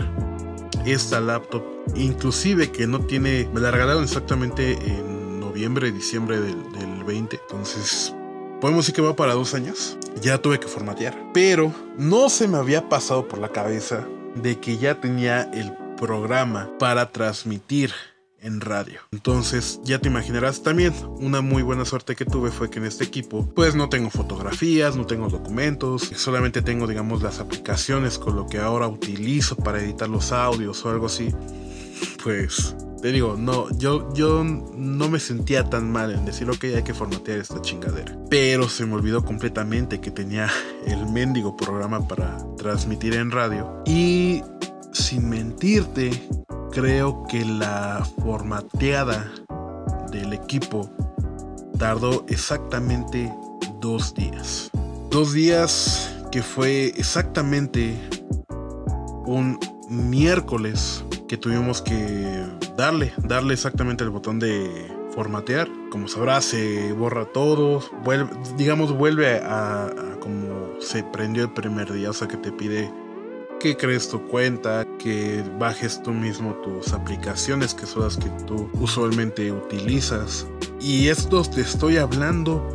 esta 0.88 1.20
laptop, 1.20 1.62
inclusive 1.94 2.72
que 2.72 2.88
no 2.88 3.02
tiene, 3.02 3.48
me 3.54 3.62
la 3.62 3.70
regalaron 3.70 4.04
exactamente 4.04 4.72
en 4.72 5.40
noviembre, 5.40 5.92
diciembre 5.92 6.42
del, 6.42 6.72
del 6.72 7.04
20, 7.04 7.40
entonces 7.44 8.16
podemos 8.60 8.86
decir 8.86 8.96
que 8.96 9.04
va 9.04 9.16
para 9.16 9.36
dos 9.36 9.54
años. 9.54 10.00
Ya 10.20 10.40
tuve 10.40 10.60
que 10.60 10.68
formatear, 10.68 11.16
pero 11.32 11.72
no 11.96 12.28
se 12.30 12.48
me 12.48 12.58
había 12.58 12.90
pasado 12.90 13.28
por 13.28 13.38
la 13.38 13.50
cabeza 13.50 14.08
de 14.34 14.58
que 14.60 14.80
ya 14.80 15.00
tenía 15.00 15.44
el 15.54 15.72
programa 15.96 16.72
para 16.80 17.12
transmitir 17.12 17.94
en 18.42 18.62
radio. 18.62 19.00
Entonces, 19.12 19.80
ya 19.84 20.00
te 20.00 20.10
imaginarás 20.10 20.64
también, 20.64 20.94
una 21.20 21.42
muy 21.42 21.64
buena 21.64 21.86
suerte 21.86 22.16
que 22.16 22.26
tuve 22.26 22.52
fue 22.52 22.70
que 22.70 22.80
en 22.80 22.86
este 22.86 23.04
equipo, 23.04 23.48
pues 23.56 23.76
no 23.76 23.90
tengo 23.90 24.10
fotografías, 24.10 24.96
no 24.96 25.06
tengo 25.06 25.30
documentos, 25.30 26.12
solamente 26.16 26.62
tengo, 26.62 26.88
digamos, 26.88 27.22
las 27.22 27.40
aplicaciones 27.40 28.20
con 28.20 28.36
lo 28.36 28.48
que 28.48 28.60
ahora 28.60 28.88
utilizo 28.88 29.56
para 29.56 29.80
editar 29.80 30.10
los 30.10 30.32
audios 30.32 30.86
o 30.86 30.90
algo 30.90 31.08
así. 31.08 31.34
Pues, 32.24 32.76
te 33.02 33.12
digo, 33.12 33.36
no, 33.38 33.70
yo, 33.78 34.14
yo 34.14 34.44
no 34.44 35.10
me 35.10 35.20
sentía 35.20 35.70
tan 35.70 35.92
mal 35.92 36.12
en 36.12 36.26
decir, 36.26 36.50
ok, 36.50 36.64
hay 36.76 36.84
que 36.84 36.94
formatear 36.94 37.40
esta 37.40 37.62
chingadera. 37.62 38.18
Pero 38.30 38.68
se 38.68 38.86
me 38.86 38.96
olvidó 38.96 39.24
completamente 39.24 40.02
que 40.02 40.12
tenía 40.12 40.50
el 40.86 41.06
mendigo 41.08 41.56
programa 41.56 42.08
para 42.08 42.38
transmitir 42.58 43.14
en 43.16 43.32
radio. 43.32 43.84
Y 43.86 44.44
sin 44.92 45.30
mentirte, 45.30 46.12
creo 46.72 47.24
que 47.30 47.46
la 47.46 48.06
formateada 48.22 49.32
del 50.12 50.34
equipo 50.34 50.90
tardó 51.78 52.26
exactamente 52.28 53.34
dos 53.80 54.14
días. 54.14 54.70
Dos 55.10 55.34
días 55.34 56.16
que 56.32 56.44
fue 56.44 56.94
exactamente 56.98 57.98
un 59.26 59.60
miércoles 59.90 61.04
que 61.28 61.38
tuvimos 61.38 61.82
que 61.82 62.46
darle, 62.78 63.14
darle 63.18 63.54
exactamente 63.54 64.04
el 64.04 64.10
botón 64.10 64.40
de 64.40 64.70
formatear. 65.14 65.68
Como 65.92 66.08
sabrás, 66.08 66.46
se 66.46 66.94
borra 66.94 67.26
todo, 67.26 67.82
digamos, 68.58 68.96
vuelve 68.96 69.38
a 69.44 69.92
como 70.20 70.80
se 70.80 71.04
prendió 71.04 71.44
el 71.44 71.54
primer 71.54 71.92
día, 71.92 72.12
o 72.12 72.14
sea 72.14 72.28
que 72.28 72.38
te 72.38 72.52
pide 72.52 72.92
que 73.60 73.76
crees 73.76 74.10
tu 74.10 74.26
cuenta, 74.28 74.88
que 74.98 75.44
bajes 75.60 76.02
tú 76.02 76.12
mismo 76.12 76.54
tus 76.64 76.94
aplicaciones 76.94 77.74
que 77.74 77.86
son 77.86 78.04
las 78.04 78.18
que 78.18 78.30
tú 78.48 78.70
usualmente 78.80 79.52
utilizas. 79.52 80.48
Y 80.80 81.10
esto 81.10 81.44
te 81.44 81.62
estoy 81.62 81.98
hablando 81.98 82.66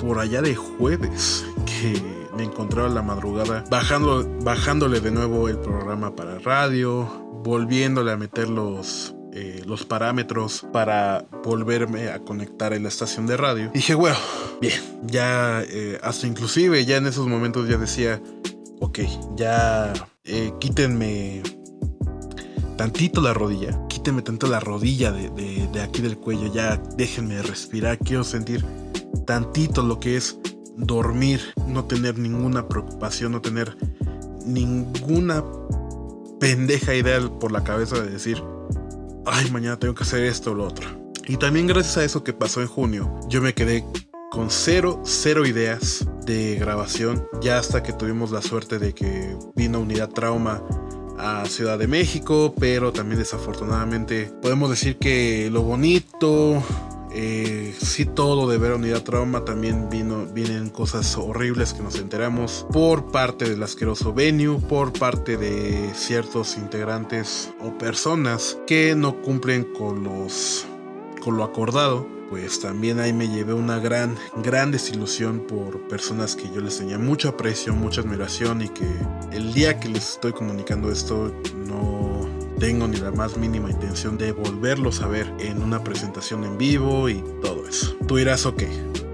por 0.00 0.18
allá 0.18 0.42
de 0.42 0.56
jueves, 0.56 1.44
que 1.64 2.02
me 2.36 2.42
encontraba 2.42 2.88
la 2.88 3.02
madrugada 3.02 3.64
bajando, 3.70 4.28
bajándole 4.42 5.00
de 5.00 5.12
nuevo 5.12 5.48
el 5.48 5.58
programa 5.58 6.16
para 6.16 6.40
radio, 6.40 7.04
volviéndole 7.44 8.10
a 8.10 8.16
meter 8.16 8.48
los, 8.48 9.14
eh, 9.32 9.62
los 9.64 9.84
parámetros 9.84 10.66
para 10.72 11.24
volverme 11.44 12.08
a 12.08 12.18
conectar 12.18 12.72
en 12.72 12.82
la 12.82 12.88
estación 12.88 13.28
de 13.28 13.36
radio. 13.36 13.66
Y 13.66 13.78
dije, 13.78 13.94
bueno, 13.94 14.16
bien, 14.60 14.80
ya 15.04 15.62
eh, 15.62 16.00
hasta 16.02 16.26
inclusive 16.26 16.84
ya 16.84 16.96
en 16.96 17.06
esos 17.06 17.28
momentos 17.28 17.68
ya 17.68 17.76
decía, 17.76 18.20
ok, 18.82 18.98
ya 19.36 19.92
eh, 20.24 20.52
quítenme 20.58 21.40
tantito 22.76 23.20
la 23.20 23.32
rodilla, 23.32 23.86
quítenme 23.86 24.22
tanto 24.22 24.48
la 24.48 24.58
rodilla 24.58 25.12
de, 25.12 25.80
aquí 25.80 26.02
del 26.02 26.18
cuello, 26.18 26.52
ya 26.52 26.76
déjenme 26.96 27.40
respirar, 27.42 27.98
quiero 27.98 28.24
sentir 28.24 28.64
tantito 29.24 29.82
lo 29.82 30.00
que 30.00 30.16
es 30.16 30.36
dormir, 30.76 31.40
no 31.68 31.84
tener 31.84 32.18
ninguna 32.18 32.66
preocupación, 32.66 33.32
no 33.32 33.40
tener 33.40 33.76
ninguna 34.44 35.44
pendeja 36.40 36.96
idea 36.96 37.20
por 37.38 37.52
la 37.52 37.62
cabeza 37.62 38.00
de 38.00 38.10
decir, 38.10 38.42
ay, 39.26 39.48
mañana 39.52 39.78
tengo 39.78 39.94
que 39.94 40.02
hacer 40.02 40.24
esto 40.24 40.50
o 40.50 40.54
lo 40.54 40.66
otro. 40.66 40.88
Y 41.28 41.36
también 41.36 41.68
gracias 41.68 41.98
a 41.98 42.04
eso 42.04 42.24
que 42.24 42.32
pasó 42.32 42.60
en 42.60 42.66
junio, 42.66 43.20
yo 43.28 43.40
me 43.40 43.54
quedé 43.54 43.84
con 44.32 44.48
cero, 44.48 45.02
cero 45.04 45.44
ideas 45.44 46.06
de 46.24 46.56
grabación, 46.56 47.28
ya 47.42 47.58
hasta 47.58 47.82
que 47.82 47.92
tuvimos 47.92 48.30
la 48.30 48.40
suerte 48.40 48.78
de 48.78 48.94
que 48.94 49.36
vino 49.54 49.78
Unidad 49.78 50.08
Trauma 50.08 50.62
a 51.18 51.44
Ciudad 51.44 51.78
de 51.78 51.86
México, 51.86 52.54
pero 52.58 52.94
también 52.94 53.18
desafortunadamente 53.18 54.32
podemos 54.40 54.70
decir 54.70 54.96
que 54.96 55.50
lo 55.52 55.60
bonito, 55.60 56.62
eh, 57.12 57.74
sí 57.78 58.06
todo 58.06 58.48
de 58.48 58.56
ver 58.56 58.72
Unidad 58.72 59.02
Trauma, 59.02 59.44
también 59.44 59.90
vino, 59.90 60.24
vienen 60.32 60.70
cosas 60.70 61.14
horribles 61.18 61.74
que 61.74 61.82
nos 61.82 61.96
enteramos 61.96 62.66
por 62.72 63.12
parte 63.12 63.50
del 63.50 63.62
asqueroso 63.62 64.14
venue, 64.14 64.58
por 64.60 64.94
parte 64.94 65.36
de 65.36 65.90
ciertos 65.94 66.56
integrantes 66.56 67.52
o 67.60 67.76
personas 67.76 68.56
que 68.66 68.94
no 68.96 69.20
cumplen 69.20 69.64
con 69.74 70.04
los 70.04 70.64
con 71.22 71.36
lo 71.36 71.44
acordado 71.44 72.21
pues 72.32 72.60
también 72.60 72.98
ahí 72.98 73.12
me 73.12 73.28
llevé 73.28 73.52
una 73.52 73.78
gran, 73.78 74.16
gran 74.42 74.70
desilusión 74.70 75.40
por 75.40 75.86
personas 75.86 76.34
que 76.34 76.48
yo 76.48 76.62
les 76.62 76.78
tenía 76.78 76.96
mucho 76.96 77.28
aprecio, 77.28 77.74
mucha 77.74 78.00
admiración 78.00 78.62
y 78.62 78.70
que 78.70 78.86
el 79.32 79.52
día 79.52 79.78
que 79.78 79.90
les 79.90 80.12
estoy 80.12 80.32
comunicando 80.32 80.90
esto 80.90 81.30
no, 81.68 82.26
tengo 82.58 82.88
ni 82.88 82.96
la 82.96 83.10
más 83.10 83.36
mínima 83.36 83.70
intención 83.70 84.16
de 84.16 84.32
volverlos 84.32 85.02
a 85.02 85.08
ver 85.08 85.30
en 85.40 85.62
una 85.62 85.84
presentación 85.84 86.44
en 86.44 86.56
vivo 86.56 87.10
y 87.10 87.22
todo 87.42 87.68
eso. 87.68 87.94
Tú 88.08 88.16
dirás, 88.16 88.46
ok, 88.46 88.62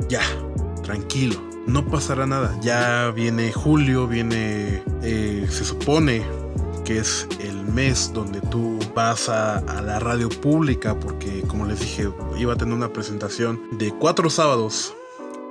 ya, 0.08 0.22
tranquilo, 0.84 1.42
no 1.66 1.84
pasará 1.88 2.24
nada. 2.24 2.56
Ya 2.62 3.10
viene 3.10 3.50
julio, 3.50 4.06
viene, 4.06 4.80
eh, 5.02 5.44
se 5.50 5.64
supone 5.64 6.22
que 6.84 6.98
es 6.98 7.26
mes 7.68 8.12
donde 8.12 8.40
tú 8.40 8.78
vas 8.94 9.28
a, 9.28 9.60
la 9.82 9.98
radio 9.98 10.28
pública, 10.28 10.98
porque 10.98 11.42
como 11.42 11.66
les 11.66 11.80
dije, 11.80 12.10
iba 12.38 12.52
a 12.52 12.56
tener 12.56 12.74
una 12.74 12.92
presentación 12.92 13.60
de 13.78 13.90
cuatro 13.92 14.30
sábados 14.30 14.94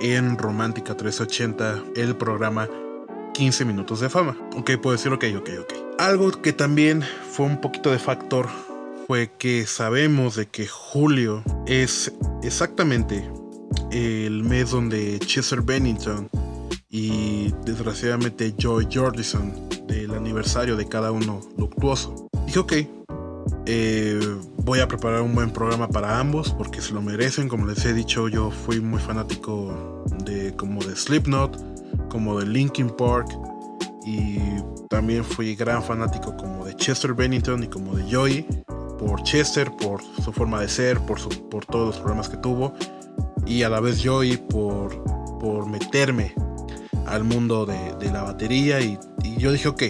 en 0.00 0.38
Romántica 0.38 0.96
380, 0.96 1.82
el 1.96 2.16
programa 2.16 2.68
15 3.34 3.64
minutos 3.64 4.00
de 4.00 4.08
fama. 4.08 4.36
Ok, 4.56 4.72
puedo 4.82 4.96
decir 4.96 5.12
ok, 5.12 5.24
ok, 5.38 5.50
ok. 5.60 5.74
Algo 5.98 6.30
que 6.30 6.52
también 6.52 7.02
fue 7.30 7.46
un 7.46 7.60
poquito 7.60 7.90
de 7.90 7.98
factor 7.98 8.48
fue 9.06 9.30
que 9.38 9.66
sabemos 9.66 10.36
de 10.36 10.46
que 10.46 10.66
julio 10.66 11.42
es 11.66 12.12
exactamente 12.42 13.28
el 13.90 14.44
mes 14.44 14.70
donde 14.70 15.18
Chester 15.20 15.62
Bennington 15.62 16.28
y 16.90 17.52
desgraciadamente 17.64 18.54
Joy 18.56 18.88
Jordison 18.92 19.77
aniversario 20.28 20.76
de 20.76 20.86
cada 20.86 21.10
uno 21.10 21.40
luctuoso. 21.56 22.28
Dije, 22.44 22.58
ok, 22.58 22.72
eh, 23.64 24.20
voy 24.58 24.80
a 24.80 24.88
preparar 24.88 25.22
un 25.22 25.34
buen 25.34 25.50
programa 25.50 25.88
para 25.88 26.18
ambos 26.20 26.52
porque 26.52 26.82
se 26.82 26.92
lo 26.92 27.00
merecen. 27.00 27.48
Como 27.48 27.66
les 27.66 27.82
he 27.86 27.94
dicho, 27.94 28.28
yo 28.28 28.50
fui 28.50 28.80
muy 28.80 29.00
fanático 29.00 30.04
de 30.24 30.54
como 30.54 30.84
de 30.84 30.94
Slipknot, 30.94 32.08
como 32.10 32.38
de 32.38 32.46
Linkin 32.46 32.90
Park 32.90 33.28
y 34.04 34.38
también 34.90 35.24
fui 35.24 35.54
gran 35.54 35.82
fanático 35.82 36.36
como 36.36 36.66
de 36.66 36.74
Chester 36.76 37.14
Bennington 37.14 37.64
y 37.64 37.68
como 37.68 37.94
de 37.94 38.04
Joy 38.10 38.46
por 38.98 39.22
Chester, 39.22 39.70
por 39.80 40.02
su 40.22 40.32
forma 40.32 40.60
de 40.60 40.68
ser, 40.68 40.98
por, 41.00 41.18
por 41.48 41.64
todos 41.64 41.86
los 41.86 41.96
problemas 41.96 42.28
que 42.28 42.36
tuvo 42.36 42.74
y 43.46 43.62
a 43.62 43.70
la 43.70 43.80
vez 43.80 44.02
Joey 44.04 44.36
por, 44.36 45.02
por 45.38 45.66
meterme 45.66 46.34
al 47.08 47.24
mundo 47.24 47.64
de, 47.64 48.10
la 48.12 48.22
batería 48.22 48.80
y, 48.80 48.98
yo 49.38 49.52
dije, 49.52 49.68
ok, 49.68 49.82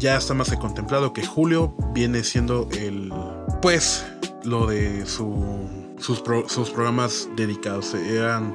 ya 0.00 0.16
está 0.16 0.32
más 0.32 0.50
contemplado 0.56 1.12
que 1.12 1.24
Julio 1.24 1.74
viene 1.92 2.24
siendo 2.24 2.68
el, 2.72 3.12
pues, 3.60 4.04
lo 4.44 4.66
de 4.66 5.04
su, 5.04 5.68
sus, 5.98 6.20
programas 6.20 7.28
dedicados, 7.36 7.94
eran 7.94 8.54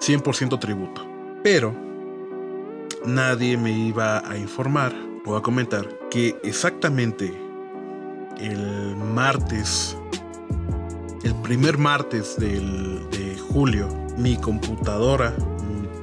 100% 0.00 0.58
tributo. 0.58 1.06
Pero 1.44 1.74
nadie 3.06 3.56
me 3.56 3.70
iba 3.70 4.28
a 4.28 4.36
informar 4.36 4.92
o 5.24 5.36
a 5.36 5.42
comentar 5.42 5.88
que 6.10 6.36
exactamente 6.42 7.32
el 8.38 8.96
martes, 8.96 9.96
el 11.22 11.34
primer 11.36 11.78
martes 11.78 12.36
del, 12.36 13.08
de 13.10 13.38
julio, 13.38 13.88
mi 14.16 14.36
computadora 14.36 15.36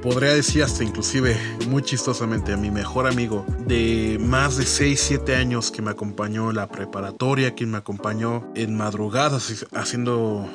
podría 0.02 0.34
decir 0.34 0.62
hasta 0.62 0.84
inclusive 0.84 1.36
muy 1.68 1.82
chistosamente 1.82 2.52
a 2.52 2.56
mi 2.56 2.70
mejor 2.70 3.06
amigo 3.06 3.44
de 3.66 4.18
más 4.20 4.56
de 4.56 4.64
6, 4.64 5.00
7 5.00 5.36
años 5.36 5.70
que 5.70 5.82
me 5.82 5.90
acompañó 5.90 6.50
en 6.50 6.56
la 6.56 6.68
preparatoria, 6.68 7.54
quien 7.54 7.70
me 7.70 7.78
acompañó 7.78 8.50
en 8.54 8.76
madrugadas 8.76 9.66
haciendo 9.72 10.48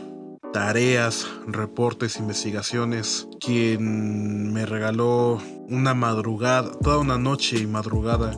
tareas, 0.53 1.27
reportes, 1.47 2.17
investigaciones, 2.17 3.27
quien 3.39 4.53
me 4.53 4.65
regaló 4.65 5.41
una 5.67 5.93
madrugada, 5.93 6.71
toda 6.71 6.99
una 6.99 7.17
noche 7.17 7.57
y 7.57 7.67
madrugada 7.67 8.37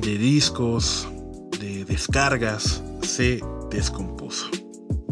de 0.00 0.16
discos, 0.16 1.08
de 1.58 1.84
descargas, 1.84 2.82
se 3.02 3.40
descompuso. 3.70 4.59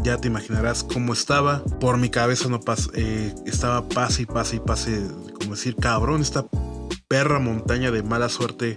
Ya 0.02 0.18
te 0.18 0.28
imaginarás 0.28 0.84
cómo 0.84 1.12
estaba. 1.12 1.62
Por 1.80 1.98
mi 1.98 2.08
cabeza 2.08 2.48
no 2.48 2.60
pas 2.60 2.90
eh, 2.94 3.34
estaba 3.46 3.88
pase 3.88 4.22
y 4.22 4.26
pase 4.26 4.56
y 4.56 4.60
pase, 4.60 5.06
como 5.38 5.52
decir, 5.52 5.76
cabrón, 5.76 6.20
esta 6.20 6.46
perra 7.08 7.38
montaña 7.38 7.90
de 7.90 8.02
mala 8.02 8.28
suerte 8.28 8.76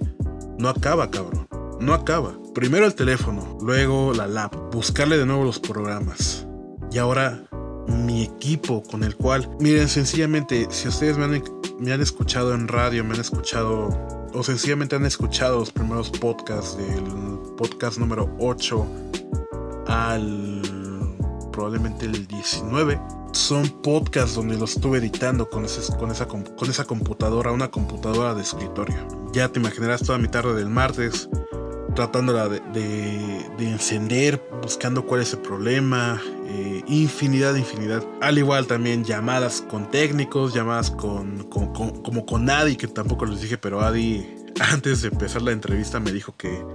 no 0.57 0.69
acaba, 0.69 1.12
cabrón. 1.12 1.47
No 1.79 1.93
acaba. 1.93 2.38
Primero 2.53 2.86
el 2.86 2.95
teléfono, 2.95 3.57
luego 3.62 4.13
la 4.13 4.27
lap, 4.27 4.55
buscarle 4.71 5.17
de 5.17 5.25
nuevo 5.25 5.43
los 5.43 5.60
programas. 5.60 6.45
Y 6.91 6.97
ahora 6.97 7.43
mi 7.88 8.23
equipo 8.23 8.84
con 8.84 9.03
el 9.03 9.15
cual, 9.15 9.49
miren, 9.60 9.89
sencillamente, 9.89 10.67
si 10.69 10.88
ustedes 10.88 11.17
me 11.17 11.25
han, 11.25 11.43
me 11.79 11.91
han 11.91 12.01
escuchado 12.01 12.53
en 12.53 12.67
radio, 12.67 13.03
me 13.03 13.15
han 13.15 13.21
escuchado 13.21 13.89
o 14.34 14.43
sencillamente 14.43 14.95
han 14.95 15.05
escuchado 15.05 15.60
los 15.60 15.71
primeros 15.71 16.10
podcasts 16.10 16.77
del 16.77 17.03
podcast 17.57 17.97
número 17.97 18.34
8 18.39 18.88
al 19.88 20.50
probablemente 21.62 22.08
el 22.08 22.26
19. 22.26 23.00
Son 23.34 23.69
podcasts 23.84 24.34
donde 24.34 24.58
los 24.58 24.76
estuve 24.76 24.97
editando 24.97 25.47
con, 25.47 25.67
con, 26.00 26.10
esa, 26.10 26.28
con 26.28 26.69
esa 26.69 26.86
computadora, 26.86 27.52
una 27.52 27.69
computadora 27.69 28.34
de 28.34 28.41
escritorio. 28.41 28.95
Ya 29.32 29.47
te 29.50 29.60
imaginarás 29.60 30.02
toda 30.02 30.17
mi 30.17 30.28
tarde 30.28 30.56
del 30.56 30.69
martes 30.69 31.30
tratándola 31.93 32.50
de, 32.50 32.62
de, 32.74 33.69
encender, 33.69 34.41
buscando 34.63 35.06
cuál 35.06 35.21
es 35.21 35.34
el 35.34 35.39
problema, 35.39 36.19
eh, 36.47 36.82
infinidad, 36.88 37.54
infinidad. 37.54 38.04
Al 38.21 38.39
igual 38.39 38.65
también 38.65 39.04
llamadas 39.04 39.62
con 39.62 39.91
técnicos, 39.91 40.56
llamadas 40.56 40.89
con, 40.89 41.43
con, 41.43 42.02
como 42.02 42.26
con 42.26 42.50
Adi, 42.50 42.76
que 42.76 42.88
tampoco 42.88 43.28
les 43.28 43.39
dije, 43.39 43.60
pero 43.60 43.82
Adi 43.82 44.26
antes 44.71 45.04
de 45.04 45.10
empezar 45.10 45.43
la 45.43 45.52
entrevista 45.52 46.00
me 46.00 46.12
dijo 46.12 46.36
que 46.36 46.65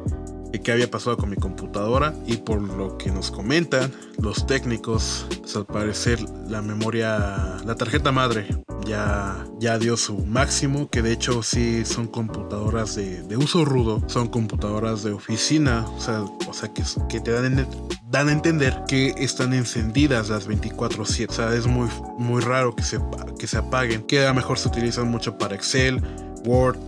qué 0.52 0.72
había 0.72 0.90
pasado 0.90 1.16
con 1.16 1.30
mi 1.30 1.36
computadora. 1.36 2.14
Y 2.26 2.38
por 2.38 2.60
lo 2.60 2.98
que 2.98 3.10
nos 3.10 3.30
comentan 3.30 3.92
los 4.18 4.46
técnicos, 4.46 5.26
pues, 5.40 5.56
al 5.56 5.66
parecer 5.66 6.20
la 6.48 6.62
memoria, 6.62 7.56
la 7.64 7.74
tarjeta 7.76 8.12
madre 8.12 8.48
ya, 8.86 9.46
ya 9.58 9.78
dio 9.78 9.96
su 9.96 10.18
máximo, 10.26 10.88
que 10.88 11.02
de 11.02 11.12
hecho 11.12 11.42
sí 11.42 11.84
son 11.84 12.06
computadoras 12.06 12.94
de, 12.94 13.36
uso 13.36 13.64
rudo, 13.64 14.02
son 14.06 14.28
computadoras 14.28 15.02
de 15.02 15.12
oficina, 15.12 15.84
o 15.96 16.00
sea, 16.00 16.22
o 16.22 16.52
sea 16.52 16.72
que, 16.72 16.82
que 17.08 17.20
te 17.20 17.32
dan, 17.32 17.66
dan 18.08 18.28
a 18.28 18.32
entender 18.32 18.82
que 18.88 19.14
están 19.18 19.52
encendidas 19.52 20.28
las 20.28 20.48
24/7, 20.48 21.28
o 21.28 21.32
sea, 21.32 21.54
es 21.54 21.66
muy, 21.66 21.88
muy 22.18 22.40
raro 22.40 22.74
que 22.74 22.82
se, 22.82 22.98
que 23.38 23.46
se 23.46 23.58
apaguen, 23.58 24.02
que 24.02 24.24
a 24.24 24.28
lo 24.28 24.34
mejor 24.34 24.58
se 24.58 24.68
utilizan 24.68 25.10
mucho 25.10 25.36
para 25.36 25.54
Excel, 25.54 26.00
Word 26.44 26.78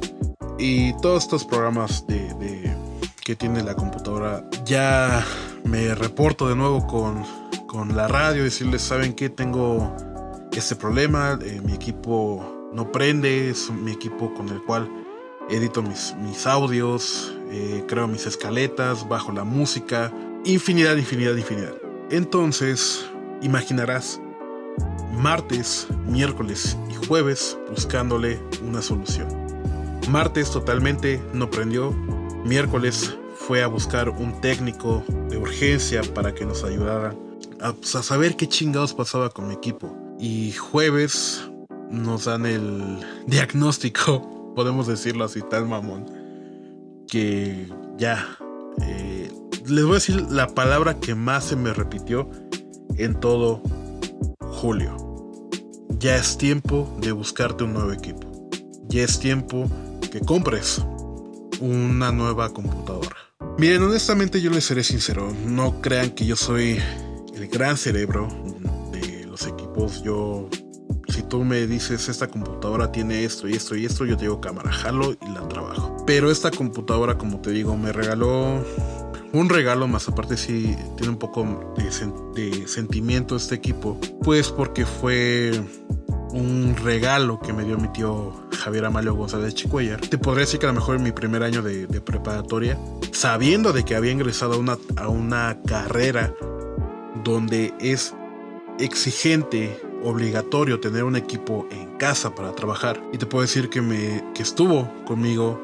y 0.59 0.93
todos 1.01 1.25
estos 1.25 1.45
programas 1.45 2.07
de 2.07 2.29
que 3.29 3.37
tiene 3.37 3.63
la 3.63 3.75
computadora. 3.75 4.43
Ya 4.65 5.23
me 5.63 5.95
reporto 5.95 6.49
de 6.49 6.57
nuevo 6.57 6.87
con, 6.87 7.25
con 7.67 7.95
la 7.95 8.09
radio, 8.09 8.43
decirles, 8.43 8.81
¿saben 8.81 9.13
qué? 9.13 9.29
Tengo 9.29 9.95
este 10.51 10.75
problema, 10.75 11.39
eh, 11.43 11.61
mi 11.63 11.75
equipo 11.75 12.71
no 12.73 12.91
prende, 12.91 13.51
es 13.51 13.71
mi 13.71 13.93
equipo 13.93 14.33
con 14.33 14.49
el 14.49 14.63
cual 14.63 14.91
edito 15.51 15.83
mis, 15.83 16.17
mis 16.23 16.47
audios, 16.47 17.37
eh, 17.51 17.85
creo 17.87 18.09
mis 18.09 18.25
escaletas, 18.25 19.07
bajo 19.07 19.31
la 19.31 19.45
música, 19.45 20.11
infinidad, 20.47 20.97
infinidad, 20.97 21.37
infinidad. 21.37 21.75
Entonces, 22.11 23.05
imaginarás 23.43 24.23
martes, 25.13 25.87
miércoles 26.07 26.79
y 26.91 27.07
jueves 27.07 27.59
buscándole 27.69 28.41
una 28.67 28.81
solución. 28.81 29.29
Martes 30.09 30.51
totalmente 30.51 31.23
no 31.35 31.51
prendió, 31.51 31.95
miércoles 32.49 33.15
fue 33.37 33.63
a 33.63 33.67
buscar 33.67 34.09
un 34.09 34.41
técnico 34.41 35.05
de 35.29 35.37
urgencia 35.37 36.03
para 36.15 36.35
que 36.35 36.45
nos 36.45 36.65
ayudara 36.65 37.15
a, 37.61 37.73
pues, 37.73 37.91
saber 37.91 38.37
qué 38.37 38.49
chingados 38.49 38.95
pasaba 38.95 39.31
con 39.31 39.49
mi 39.49 39.55
equipo. 39.55 39.95
Y 40.19 40.53
jueves 40.53 41.49
nos 41.91 42.25
dan 42.25 42.47
el 42.47 42.99
diagnóstico, 43.27 44.53
podemos 44.57 44.87
decirlo 44.87 45.25
así, 45.25 45.43
tan 45.43 45.69
mamón, 45.69 46.07
que 47.07 47.69
ya. 47.97 48.27
Eh, 48.83 49.31
les 49.67 49.85
voy 49.85 49.93
a 49.93 49.95
decir 49.95 50.27
la 50.31 50.47
palabra 50.47 50.99
que 50.99 51.15
más 51.15 51.45
se 51.45 51.57
me 51.57 51.75
repitió 51.75 52.31
en 52.97 53.21
todo 53.21 53.63
julio. 54.41 54.97
Ya 55.99 56.17
es 56.17 56.39
tiempo 56.39 56.97
de 57.01 57.13
buscarte 57.13 57.65
un 57.65 57.75
nuevo 57.75 57.93
equipo. 57.93 58.49
Ya 58.89 59.03
es 59.03 59.19
tiempo 59.19 59.67
que 60.11 60.21
compres 60.21 60.83
una 61.61 62.13
nueva 62.13 62.53
computadora. 62.53 63.17
Miren, 63.59 63.83
honestamente 63.83 64.41
yo 64.41 64.51
les 64.51 64.65
seré 64.65 64.85
sincero, 64.85 65.33
no 65.47 65.81
crean 65.81 66.11
que 66.11 66.27
yo 66.27 66.37
soy 66.37 66.81
el 67.35 67.49
gran 67.49 67.77
cerebro 67.77 68.29
de 68.93 69.27
los 69.27 69.47
equipos. 69.47 70.03
Yo, 70.03 70.49
si 71.09 71.23
tú 71.23 71.45
me 71.45 71.67
dices 71.67 72.09
esta 72.09 72.29
computadora 72.29 72.93
tiene 72.93 73.25
esto 73.25 73.49
y 73.49 73.55
esto 73.55 73.75
y 73.77 73.85
esto, 73.85 74.05
yo 74.05 74.17
te 74.17 74.23
digo 74.25 74.41
cámara, 74.41 74.71
jalo 74.71 75.13
y 75.13 75.33
la 75.33 75.47
trabajo. 75.49 75.97
Pero 76.07 76.31
esta 76.31 76.51
computadora, 76.51 77.19
como 77.19 77.41
te 77.41 77.51
digo, 77.51 77.77
me 77.77 77.93
regaló 77.93 78.65
un 79.33 79.49
regalo, 79.49 79.87
más 79.89 80.09
aparte 80.09 80.37
si 80.37 80.77
tiene 80.97 81.11
un 81.11 81.19
poco 81.19 81.75
de 82.35 82.67
sentimiento 82.67 83.37
este 83.37 83.57
equipo, 83.57 84.01
pues 84.23 84.51
porque 84.51 84.87
fue 84.87 85.53
un 86.33 86.77
regalo 86.77 87.41
que 87.41 87.53
me 87.53 87.65
dio 87.65 87.79
mi 87.79 87.89
tío 87.89 88.33
Javier 88.53 88.85
Amalio 88.85 89.15
González 89.15 89.55
Chicuellar. 89.55 90.01
Te 90.01 90.19
podría 90.19 90.45
decir 90.45 90.61
que 90.61 90.67
a 90.67 90.71
lo 90.71 90.75
mejor 90.75 90.97
en 90.97 91.03
mi 91.03 91.13
primer 91.13 91.43
año 91.43 91.63
de, 91.63 91.87
preparatoria 92.01 92.79
sabiendo 93.13 93.73
de 93.73 93.85
que 93.85 93.95
había 93.95 94.13
ingresado 94.13 94.55
a 94.55 94.59
una, 94.59 94.79
a 94.97 95.09
una 95.09 95.59
carrera 95.67 96.35
donde 97.25 97.75
es 97.81 98.15
exigente, 98.79 99.81
obligatorio 100.05 100.81
tener 100.81 101.05
un 101.05 101.17
equipo 101.17 101.67
en 101.71 101.97
casa 101.97 102.35
para 102.35 102.53
trabajar. 102.53 103.03
Y 103.13 103.19
te 103.19 103.27
puedo 103.27 103.43
decir 103.43 103.69
que, 103.69 103.83
me, 103.83 104.25
que 104.35 104.43
estuvo 104.43 104.89
conmigo 105.05 105.61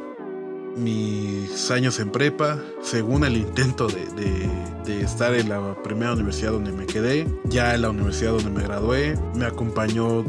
mis 0.77 1.71
años 1.71 2.01
en 2.01 2.11
prepa, 2.11 2.59
según 2.83 3.25
el 3.25 3.37
intento 3.37 3.87
de, 3.87 4.05
de, 4.85 5.01
estar 5.01 5.35
en 5.35 5.49
la 5.49 5.75
primera 5.83 6.13
universidad 6.13 6.53
donde 6.53 6.73
me 6.73 6.87
quedé, 6.87 7.27
ya 7.45 7.75
en 7.75 7.83
la 7.83 7.91
universidad 7.91 8.33
donde 8.33 8.51
me 8.51 8.63
gradué, 8.63 9.17
me 9.35 9.45
acompañó 9.45 10.25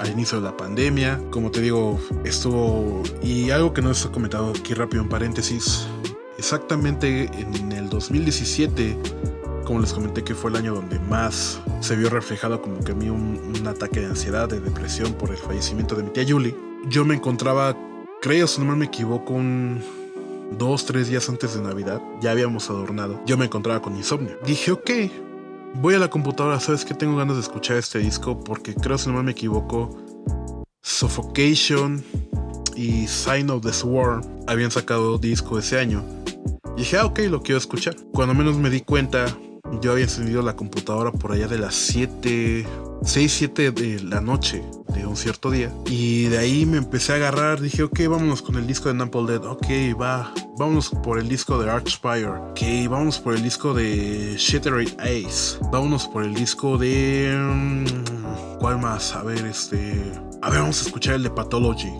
al 0.00 0.10
inicio 0.10 0.40
de 0.40 0.44
la 0.44 0.56
pandemia, 0.56 1.20
como 1.30 1.50
te 1.50 1.60
digo, 1.60 2.00
estuvo, 2.24 3.02
y 3.22 3.50
algo 3.50 3.72
que 3.72 3.82
no 3.82 3.90
ha 3.90 4.12
comentado 4.12 4.52
aquí 4.58 4.74
rápido 4.74 5.02
en 5.02 5.08
paréntesis, 5.08 5.86
exactamente 6.38 7.30
en 7.38 7.72
el 7.72 7.88
2017, 7.90 8.96
como 9.64 9.80
les 9.80 9.92
comenté 9.92 10.24
que 10.24 10.34
fue 10.34 10.50
el 10.50 10.56
año 10.56 10.74
donde 10.74 10.98
más 10.98 11.60
se 11.80 11.96
vio 11.96 12.08
reflejado 12.08 12.62
como 12.62 12.82
que 12.82 12.92
a 12.92 12.94
mí 12.94 13.10
un, 13.10 13.40
ataque 13.66 14.00
de 14.00 14.06
ansiedad, 14.06 14.48
de 14.48 14.58
depresión 14.58 15.12
por 15.12 15.30
el 15.30 15.36
fallecimiento 15.36 15.94
de 15.94 16.02
mi 16.02 16.10
tía 16.10 16.24
Julie, 16.26 16.56
yo 16.88 17.04
me 17.04 17.14
encontraba 17.14 17.76
creo, 18.22 18.46
si 18.46 18.60
no 18.62 18.74
me 18.74 18.86
equivoco, 18.86 19.34
un 19.34 19.82
dos, 20.58 20.86
tres 20.86 21.08
días 21.08 21.28
antes 21.28 21.54
de 21.54 21.62
Navidad, 21.62 22.00
ya 22.20 22.32
habíamos 22.32 22.68
adornado. 22.70 23.20
Yo 23.26 23.36
me 23.36 23.44
encontraba 23.44 23.80
con 23.80 23.96
insomnio. 23.96 24.38
Dije, 24.44 24.72
ok, 24.72 24.90
voy 25.74 25.94
a 25.94 25.98
la 25.98 26.08
computadora, 26.08 26.60
¿sabes 26.60 26.84
que 26.84 26.94
Tengo 26.94 27.16
ganas 27.16 27.36
de 27.36 27.42
escuchar 27.42 27.76
este 27.76 27.98
disco 27.98 28.38
porque 28.38 28.74
creo, 28.74 28.98
si 28.98 29.10
no 29.10 29.22
me 29.22 29.32
equivoco, 29.32 29.96
Suffocation 30.82 32.04
y 32.76 33.06
Sign 33.06 33.50
of 33.50 33.62
the 33.62 33.72
Swarm 33.72 34.22
habían 34.46 34.70
sacado 34.70 35.18
disco 35.18 35.58
ese 35.58 35.78
año. 35.78 36.04
Y 36.76 36.80
dije, 36.80 36.96
ah, 36.98 37.06
ok, 37.06 37.20
lo 37.30 37.42
quiero 37.42 37.58
escuchar. 37.58 37.96
Cuando 38.12 38.34
menos 38.34 38.56
me 38.56 38.70
di 38.70 38.80
cuenta, 38.80 39.26
yo 39.80 39.92
había 39.92 40.04
encendido 40.04 40.42
la 40.42 40.56
computadora 40.56 41.12
por 41.12 41.32
allá 41.32 41.48
de 41.48 41.58
las 41.58 41.74
7, 41.74 42.66
6, 43.02 43.32
7 43.32 43.70
de 43.72 44.02
la 44.02 44.20
noche 44.20 44.64
de 44.94 45.06
un 45.06 45.16
cierto 45.16 45.50
día. 45.50 45.72
Y 45.86 46.24
de 46.24 46.38
ahí 46.38 46.66
me 46.66 46.78
empecé 46.78 47.12
a 47.12 47.16
agarrar, 47.16 47.60
dije, 47.60 47.82
ok, 47.82 48.00
vámonos 48.08 48.42
con 48.42 48.56
el 48.56 48.66
disco 48.66 48.88
de 48.88 48.94
Nample 48.94 49.26
Dead, 49.26 49.44
ok, 49.44 49.66
va, 50.00 50.32
vámonos 50.58 50.90
por 50.90 51.18
el 51.18 51.28
disco 51.28 51.62
de 51.62 51.70
Archspire, 51.70 52.28
ok, 52.28 52.60
vámonos 52.88 53.18
por 53.18 53.34
el 53.34 53.42
disco 53.42 53.72
de 53.74 54.34
Shattered 54.36 54.98
Ace, 55.00 55.58
vámonos 55.70 56.08
por 56.08 56.24
el 56.24 56.34
disco 56.34 56.76
de... 56.76 57.36
Mm, 57.38 58.58
¿Cuál 58.58 58.78
más? 58.78 59.14
A 59.14 59.22
ver, 59.22 59.44
este... 59.46 60.12
A 60.42 60.50
ver, 60.50 60.60
vamos 60.60 60.82
a 60.82 60.86
escuchar 60.86 61.14
el 61.14 61.22
de 61.22 61.30
Pathology. 61.30 61.92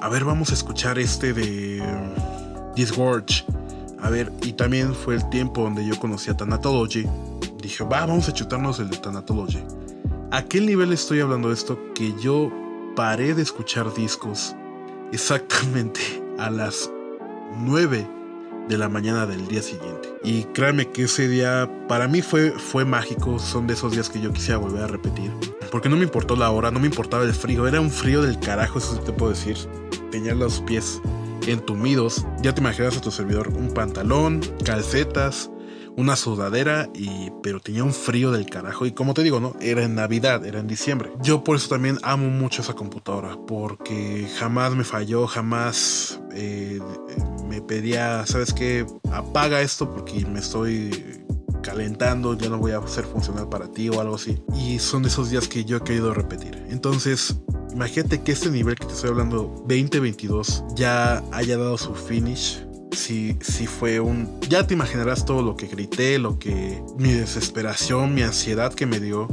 A 0.00 0.08
ver, 0.08 0.24
vamos 0.24 0.50
a 0.50 0.54
escuchar 0.54 0.98
este 0.98 1.32
de... 1.32 1.82
Disgorge. 2.74 3.44
A 4.06 4.08
ver, 4.08 4.30
y 4.42 4.52
también 4.52 4.94
fue 4.94 5.16
el 5.16 5.28
tiempo 5.30 5.62
donde 5.62 5.84
yo 5.84 5.98
conocí 5.98 6.30
a 6.30 6.36
Thanatology. 6.36 7.08
Dije, 7.60 7.82
va, 7.82 8.06
vamos 8.06 8.28
a 8.28 8.32
chutarnos 8.32 8.78
el 8.78 8.88
de 8.88 8.98
Thanatology. 8.98 9.58
¿A 10.30 10.44
qué 10.44 10.60
nivel 10.60 10.92
estoy 10.92 11.18
hablando 11.18 11.48
de 11.48 11.54
esto? 11.54 11.76
Que 11.92 12.14
yo 12.20 12.52
paré 12.94 13.34
de 13.34 13.42
escuchar 13.42 13.92
discos 13.94 14.54
exactamente 15.10 16.00
a 16.38 16.50
las 16.50 16.88
9 17.56 18.06
de 18.68 18.78
la 18.78 18.88
mañana 18.88 19.26
del 19.26 19.48
día 19.48 19.60
siguiente. 19.60 20.08
Y 20.22 20.44
créanme 20.54 20.88
que 20.92 21.06
ese 21.06 21.26
día 21.26 21.68
para 21.88 22.06
mí 22.06 22.22
fue, 22.22 22.52
fue 22.52 22.84
mágico, 22.84 23.40
son 23.40 23.66
de 23.66 23.74
esos 23.74 23.90
días 23.90 24.08
que 24.08 24.20
yo 24.20 24.32
quisiera 24.32 24.58
volver 24.58 24.84
a 24.84 24.86
repetir. 24.86 25.32
Porque 25.72 25.88
no 25.88 25.96
me 25.96 26.04
importó 26.04 26.36
la 26.36 26.52
hora, 26.52 26.70
no 26.70 26.78
me 26.78 26.86
importaba 26.86 27.24
el 27.24 27.34
frío, 27.34 27.66
era 27.66 27.80
un 27.80 27.90
frío 27.90 28.22
del 28.22 28.38
carajo, 28.38 28.78
eso 28.78 29.00
te 29.00 29.10
puedo 29.10 29.32
decir. 29.32 29.56
Tenía 30.12 30.36
los 30.36 30.60
pies 30.60 31.00
entumidos, 31.46 32.26
ya 32.42 32.54
te 32.54 32.60
imaginas 32.60 32.96
a 32.96 33.00
tu 33.00 33.10
servidor 33.10 33.48
un 33.48 33.72
pantalón, 33.72 34.40
calcetas, 34.64 35.50
una 35.96 36.14
sudadera 36.14 36.90
y 36.94 37.30
pero 37.42 37.60
tenía 37.60 37.82
un 37.82 37.94
frío 37.94 38.30
del 38.30 38.46
carajo. 38.46 38.86
Y 38.86 38.92
como 38.92 39.14
te 39.14 39.22
digo 39.22 39.40
no 39.40 39.56
era 39.60 39.82
en 39.82 39.94
navidad 39.94 40.44
era 40.44 40.60
en 40.60 40.66
diciembre. 40.66 41.10
Yo 41.22 41.42
por 41.42 41.56
eso 41.56 41.68
también 41.68 41.98
amo 42.02 42.28
mucho 42.28 42.62
esa 42.62 42.74
computadora 42.74 43.38
porque 43.46 44.28
jamás 44.38 44.74
me 44.74 44.84
falló 44.84 45.26
jamás 45.26 46.20
eh, 46.32 46.80
me 47.48 47.62
pedía 47.62 48.26
sabes 48.26 48.52
qué 48.52 48.86
apaga 49.10 49.62
esto 49.62 49.90
porque 49.90 50.24
me 50.26 50.40
estoy 50.40 51.24
calentando, 51.62 52.34
ya 52.34 52.48
no 52.48 52.58
voy 52.58 52.70
a 52.70 52.86
ser 52.86 53.04
funcional 53.04 53.48
para 53.48 53.68
ti 53.68 53.88
o 53.88 54.00
algo 54.00 54.14
así. 54.14 54.40
Y 54.54 54.78
son 54.78 55.04
esos 55.04 55.30
días 55.30 55.48
que 55.48 55.64
yo 55.64 55.78
he 55.78 55.80
querido 55.80 56.14
repetir. 56.14 56.64
Entonces, 56.68 57.36
imagínate 57.76 58.22
que 58.22 58.32
este 58.32 58.50
nivel 58.50 58.74
que 58.74 58.86
te 58.86 58.94
estoy 58.94 59.10
hablando, 59.10 59.54
2022, 59.68 60.64
ya 60.74 61.22
haya 61.30 61.58
dado 61.58 61.76
su 61.76 61.94
finish 61.94 62.66
sí, 62.96 63.36
sí 63.40 63.66
fue 63.66 64.00
un... 64.00 64.40
Ya 64.48 64.66
te 64.66 64.74
imaginarás 64.74 65.24
todo 65.24 65.42
lo 65.42 65.56
que 65.56 65.66
grité, 65.66 66.18
lo 66.18 66.38
que... 66.38 66.82
Mi 66.98 67.12
desesperación, 67.12 68.14
mi 68.14 68.22
ansiedad 68.22 68.72
que 68.72 68.86
me 68.86 68.98
dio. 68.98 69.28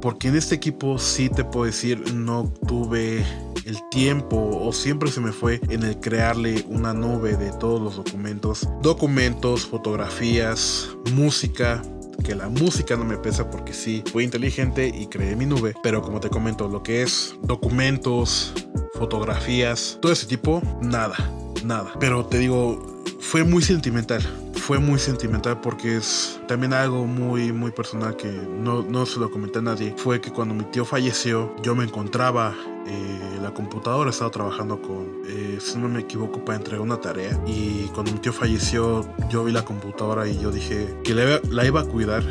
Porque 0.00 0.28
en 0.28 0.36
este 0.36 0.54
equipo 0.54 0.98
sí 0.98 1.28
te 1.28 1.44
puedo 1.44 1.66
decir, 1.66 2.14
no 2.14 2.50
tuve 2.66 3.24
el 3.66 3.76
tiempo 3.90 4.36
o 4.62 4.72
siempre 4.72 5.10
se 5.10 5.20
me 5.20 5.32
fue 5.32 5.60
en 5.68 5.82
el 5.82 6.00
crearle 6.00 6.64
una 6.68 6.94
nube 6.94 7.36
de 7.36 7.50
todos 7.52 7.80
los 7.82 7.96
documentos. 7.96 8.66
Documentos, 8.80 9.66
fotografías, 9.66 10.88
música, 11.12 11.82
que 12.20 12.34
la 12.34 12.48
música 12.48 12.96
no 12.96 13.04
me 13.04 13.16
pesa 13.16 13.50
porque 13.50 13.72
sí, 13.72 14.02
fui 14.12 14.24
inteligente 14.24 14.88
y 14.88 15.06
creé 15.06 15.36
mi 15.36 15.46
nube, 15.46 15.74
pero 15.82 16.02
como 16.02 16.20
te 16.20 16.28
comento, 16.28 16.68
lo 16.68 16.82
que 16.82 17.02
es 17.02 17.34
documentos, 17.42 18.52
fotografías, 18.94 19.98
todo 20.00 20.12
ese 20.12 20.26
tipo, 20.26 20.62
nada, 20.82 21.16
nada. 21.64 21.92
Pero 21.98 22.24
te 22.26 22.38
digo, 22.38 22.80
fue 23.20 23.44
muy 23.44 23.62
sentimental. 23.62 24.22
Fue 24.54 24.78
muy 24.78 24.98
sentimental 24.98 25.60
porque 25.60 25.96
es 25.96 26.40
también 26.46 26.72
algo 26.72 27.06
muy, 27.06 27.52
muy 27.52 27.70
personal 27.70 28.14
que 28.16 28.30
no, 28.30 28.82
no 28.82 29.06
se 29.06 29.18
lo 29.18 29.30
comenté 29.30 29.58
a 29.58 29.62
nadie. 29.62 29.94
Fue 29.96 30.20
que 30.20 30.30
cuando 30.30 30.54
mi 30.54 30.64
tío 30.64 30.84
falleció, 30.84 31.54
yo 31.62 31.74
me 31.74 31.84
encontraba 31.84 32.54
eh, 32.86 33.38
la 33.42 33.52
computadora, 33.52 34.10
estaba 34.10 34.30
trabajando 34.30 34.80
con, 34.80 35.22
eh, 35.26 35.58
si 35.60 35.78
no 35.78 35.88
me 35.88 36.00
equivoco, 36.00 36.44
para 36.44 36.58
entregar 36.58 36.82
una 36.82 37.00
tarea. 37.00 37.38
Y 37.46 37.84
cuando 37.94 38.12
mi 38.12 38.18
tío 38.18 38.32
falleció, 38.32 39.08
yo 39.28 39.44
vi 39.44 39.52
la 39.52 39.64
computadora 39.64 40.28
y 40.28 40.38
yo 40.38 40.50
dije 40.50 40.94
que 41.04 41.14
la, 41.14 41.40
la 41.50 41.66
iba 41.66 41.80
a 41.80 41.84
cuidar 41.84 42.22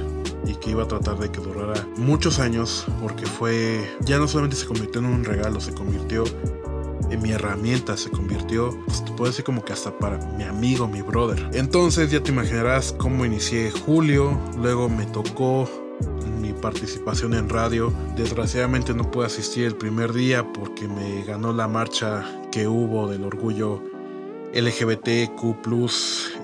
y 0.45 0.55
que 0.55 0.71
iba 0.71 0.83
a 0.83 0.87
tratar 0.87 1.17
de 1.17 1.29
que 1.29 1.41
durara 1.41 1.85
muchos 1.97 2.39
años 2.39 2.85
porque 3.01 3.25
fue 3.25 3.97
ya 4.01 4.17
no 4.17 4.27
solamente 4.27 4.55
se 4.55 4.65
convirtió 4.65 5.01
en 5.01 5.07
un 5.07 5.25
regalo 5.25 5.59
se 5.59 5.73
convirtió 5.73 6.23
en 7.09 7.21
mi 7.21 7.31
herramienta, 7.31 7.97
se 7.97 8.09
convirtió, 8.09 8.77
pues 8.85 9.03
te 9.03 9.11
puedo 9.11 9.31
decir 9.31 9.43
como 9.43 9.63
que 9.63 9.73
hasta 9.73 9.97
para 9.97 10.17
mi 10.37 10.43
amigo, 10.43 10.87
mi 10.87 11.01
brother. 11.01 11.49
Entonces 11.53 12.11
ya 12.11 12.21
te 12.21 12.31
imaginarás 12.31 12.93
cómo 12.97 13.25
inicié 13.25 13.71
julio, 13.71 14.39
luego 14.57 14.89
me 14.89 15.05
tocó 15.05 15.69
mi 16.41 16.53
participación 16.53 17.33
en 17.33 17.49
radio. 17.49 17.91
Desgraciadamente 18.15 18.93
no 18.93 19.09
pude 19.09 19.25
asistir 19.25 19.65
el 19.65 19.75
primer 19.75 20.13
día 20.13 20.45
porque 20.53 20.87
me 20.87 21.23
ganó 21.23 21.53
la 21.53 21.67
marcha 21.67 22.25
que 22.51 22.67
hubo 22.67 23.09
del 23.09 23.23
orgullo 23.23 23.81
LGBTQ, 24.53 25.43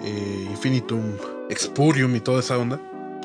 eh, 0.04 0.48
Infinitum, 0.52 1.02
Expurium 1.50 2.15
y 2.15 2.20
toda 2.20 2.39
esa 2.39 2.58
onda. 2.58 2.80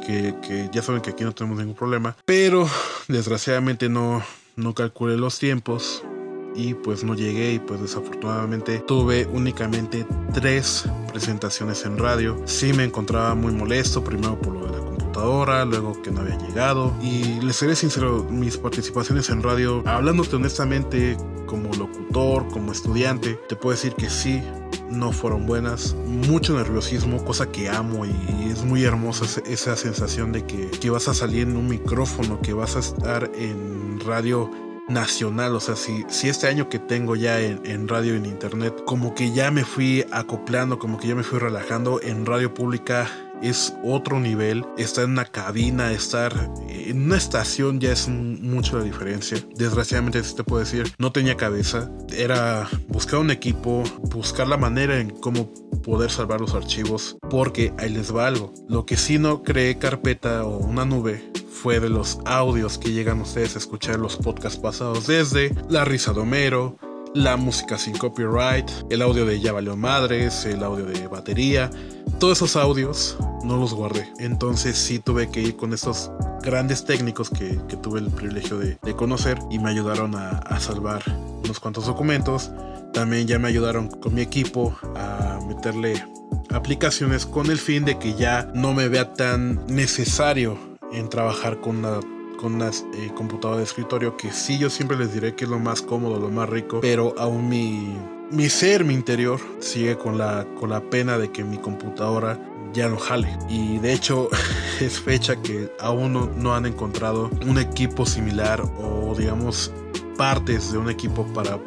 Que, 0.06 0.34
que, 0.42 0.70
ya 0.72 0.82
saben 0.82 1.02
que 1.02 1.10
aquí 1.10 1.24
no 1.24 1.32
tenemos 1.32 1.58
ningún 1.58 1.74
problema. 1.74 2.16
Pero 2.24 2.66
desgraciadamente 3.08 3.88
no, 3.88 4.22
no 4.56 4.74
calculé 4.74 5.16
los 5.16 5.38
tiempos 5.38 6.02
y 6.54 6.74
pues 6.74 7.04
no 7.04 7.14
llegué 7.14 7.54
y 7.54 7.58
pues 7.58 7.80
desafortunadamente 7.80 8.78
tuve 8.80 9.26
únicamente 9.32 10.06
tres 10.32 10.84
presentaciones 11.10 11.84
en 11.84 11.98
radio. 11.98 12.40
Sí 12.44 12.72
me 12.72 12.84
encontraba 12.84 13.34
muy 13.34 13.52
molesto, 13.52 14.02
primero 14.02 14.38
por 14.38 14.54
lo 14.54 14.66
de 14.66 14.72
la 14.72 14.84
computadora, 14.84 15.64
luego 15.64 16.00
que 16.02 16.10
no 16.10 16.20
había 16.20 16.38
llegado 16.38 16.94
y 17.02 17.40
les 17.40 17.56
seré 17.56 17.76
sincero, 17.76 18.26
mis 18.30 18.56
participaciones 18.56 19.30
en 19.30 19.42
radio, 19.42 19.82
hablándote 19.86 20.36
honestamente 20.36 21.16
como 21.46 21.72
locutor, 21.74 22.46
como 22.48 22.70
estudiante, 22.72 23.38
te 23.48 23.56
puedo 23.56 23.74
decir 23.74 23.94
que 23.94 24.08
sí, 24.08 24.40
no 24.90 25.12
fueron 25.12 25.46
buenas. 25.46 25.94
Mucho 26.06 26.56
nerviosismo, 26.56 27.24
cosa 27.24 27.50
que 27.50 27.68
amo 27.68 28.04
y 28.04 28.50
es 28.50 28.64
muy 28.64 28.84
hermosa 28.84 29.40
esa 29.46 29.76
sensación 29.76 30.32
de 30.32 30.44
que, 30.44 30.70
que 30.70 30.90
vas 30.90 31.08
a 31.08 31.14
salir 31.14 31.42
en 31.42 31.56
un 31.56 31.68
micrófono, 31.68 32.40
que 32.40 32.52
vas 32.52 32.76
a 32.76 32.80
estar 32.80 33.30
en 33.34 34.00
radio 34.00 34.50
nacional. 34.90 35.54
O 35.54 35.60
sea, 35.60 35.76
si, 35.76 36.04
si 36.08 36.28
este 36.28 36.46
año 36.46 36.68
que 36.68 36.78
tengo 36.78 37.16
ya 37.16 37.40
en, 37.40 37.88
radio 37.88 38.14
y 38.14 38.18
en 38.18 38.26
internet, 38.26 38.74
como 38.84 39.14
que 39.14 39.32
ya 39.32 39.50
me 39.50 39.64
fui 39.64 40.04
acoplando, 40.10 40.78
como 40.78 40.98
que 40.98 41.08
ya 41.08 41.14
me 41.14 41.22
fui 41.22 41.38
relajando 41.38 42.00
en 42.02 42.26
radio 42.26 42.52
pública. 42.52 43.08
Es 43.42 43.74
otro 43.84 44.20
nivel, 44.20 44.64
estar 44.76 45.04
en 45.04 45.12
una 45.12 45.24
cabina, 45.24 45.92
estar 45.92 46.50
en 46.68 47.02
una 47.04 47.16
estación 47.16 47.80
ya 47.80 47.92
es 47.92 48.08
mucho 48.08 48.78
la 48.78 48.84
diferencia. 48.84 49.38
Desgraciadamente, 49.56 50.22
si 50.22 50.34
te 50.34 50.44
puedo 50.44 50.60
decir, 50.60 50.92
no 50.98 51.12
tenía 51.12 51.36
cabeza. 51.36 51.90
Era 52.14 52.68
buscar 52.88 53.20
un 53.20 53.30
equipo, 53.30 53.82
buscar 54.10 54.46
la 54.46 54.56
manera 54.56 54.98
en 54.98 55.10
cómo 55.10 55.52
poder 55.82 56.10
salvar 56.10 56.40
los 56.40 56.54
archivos, 56.54 57.16
porque 57.30 57.72
ahí 57.78 57.90
les 57.90 58.14
va 58.14 58.26
algo. 58.26 58.52
Lo 58.68 58.84
que 58.84 58.96
sí 58.96 59.18
no 59.18 59.42
creé 59.42 59.78
carpeta 59.78 60.44
o 60.44 60.58
una 60.58 60.84
nube 60.84 61.30
fue 61.50 61.80
de 61.80 61.88
los 61.88 62.18
audios 62.24 62.78
que 62.78 62.92
llegan 62.92 63.20
ustedes 63.20 63.54
a 63.54 63.58
escuchar 63.58 63.98
los 63.98 64.16
podcasts 64.16 64.58
pasados, 64.58 65.06
desde 65.06 65.54
La 65.68 65.84
Risa 65.84 66.12
de 66.12 66.20
Homero, 66.20 66.78
la 67.14 67.36
música 67.36 67.76
sin 67.76 67.96
copyright, 67.96 68.70
el 68.90 69.02
audio 69.02 69.26
de 69.26 69.40
Ya 69.40 69.52
valió 69.52 69.76
madres, 69.76 70.44
el 70.46 70.62
audio 70.62 70.86
de 70.86 71.08
batería, 71.08 71.70
todos 72.18 72.38
esos 72.38 72.56
audios 72.56 73.16
no 73.44 73.56
los 73.56 73.74
guardé. 73.74 74.08
Entonces 74.18 74.78
sí 74.78 74.98
tuve 74.98 75.30
que 75.30 75.40
ir 75.40 75.56
con 75.56 75.72
estos 75.72 76.10
grandes 76.42 76.84
técnicos 76.84 77.30
que, 77.30 77.58
tuve 77.82 78.00
el 78.00 78.10
privilegio 78.10 78.58
de, 78.58 78.78
conocer 78.94 79.38
y 79.50 79.58
me 79.58 79.70
ayudaron 79.70 80.14
a, 80.14 80.60
salvar 80.60 81.02
unos 81.42 81.58
cuantos 81.60 81.86
documentos. 81.86 82.50
También 82.92 83.26
ya 83.26 83.38
me 83.38 83.48
ayudaron 83.48 83.88
con 83.88 84.14
mi 84.14 84.20
equipo 84.20 84.76
a 84.96 85.38
meterle 85.46 86.04
aplicaciones 86.50 87.24
con 87.26 87.50
el 87.50 87.58
fin 87.58 87.84
de 87.84 87.98
que 87.98 88.14
ya 88.14 88.50
no 88.54 88.74
me 88.74 88.88
vea 88.88 89.14
tan 89.14 89.64
necesario 89.66 90.58
en 90.92 91.08
trabajar 91.08 91.60
con 91.60 91.78
una 91.78 92.00
con 92.40 92.54
una 92.54 92.68
eh, 92.68 93.10
computadora 93.14 93.58
de 93.58 93.64
escritorio 93.64 94.16
que 94.16 94.32
sí 94.32 94.58
yo 94.58 94.70
siempre 94.70 94.96
les 94.96 95.12
diré 95.12 95.34
que 95.34 95.44
es 95.44 95.50
lo 95.50 95.58
más 95.58 95.82
cómodo, 95.82 96.18
lo 96.18 96.30
más 96.30 96.48
rico, 96.48 96.80
pero 96.80 97.14
aún 97.18 97.48
mi, 97.48 97.96
mi 98.30 98.48
ser, 98.48 98.84
mi 98.84 98.94
interior, 98.94 99.38
sigue 99.58 99.96
con 99.96 100.16
la, 100.16 100.46
con 100.58 100.70
la 100.70 100.80
pena 100.80 101.18
de 101.18 101.30
que 101.30 101.44
mi 101.44 101.58
computadora 101.58 102.38
ya 102.72 102.88
no 102.88 102.96
jale. 102.96 103.36
Y 103.48 103.78
de 103.78 103.92
hecho 103.92 104.28
es 104.80 105.00
fecha 105.00 105.36
que 105.36 105.70
aún 105.80 106.30
no, 106.36 106.54
han 106.54 106.66
encontrado 106.66 107.30
un 107.46 107.58
equipo 107.58 108.06
similar 108.06 108.62
o 108.78 109.14
digamos 109.16 109.72
partes 110.16 110.72
de 110.72 110.78
un 110.78 110.90
equipo 110.90 111.24
para 111.34 111.58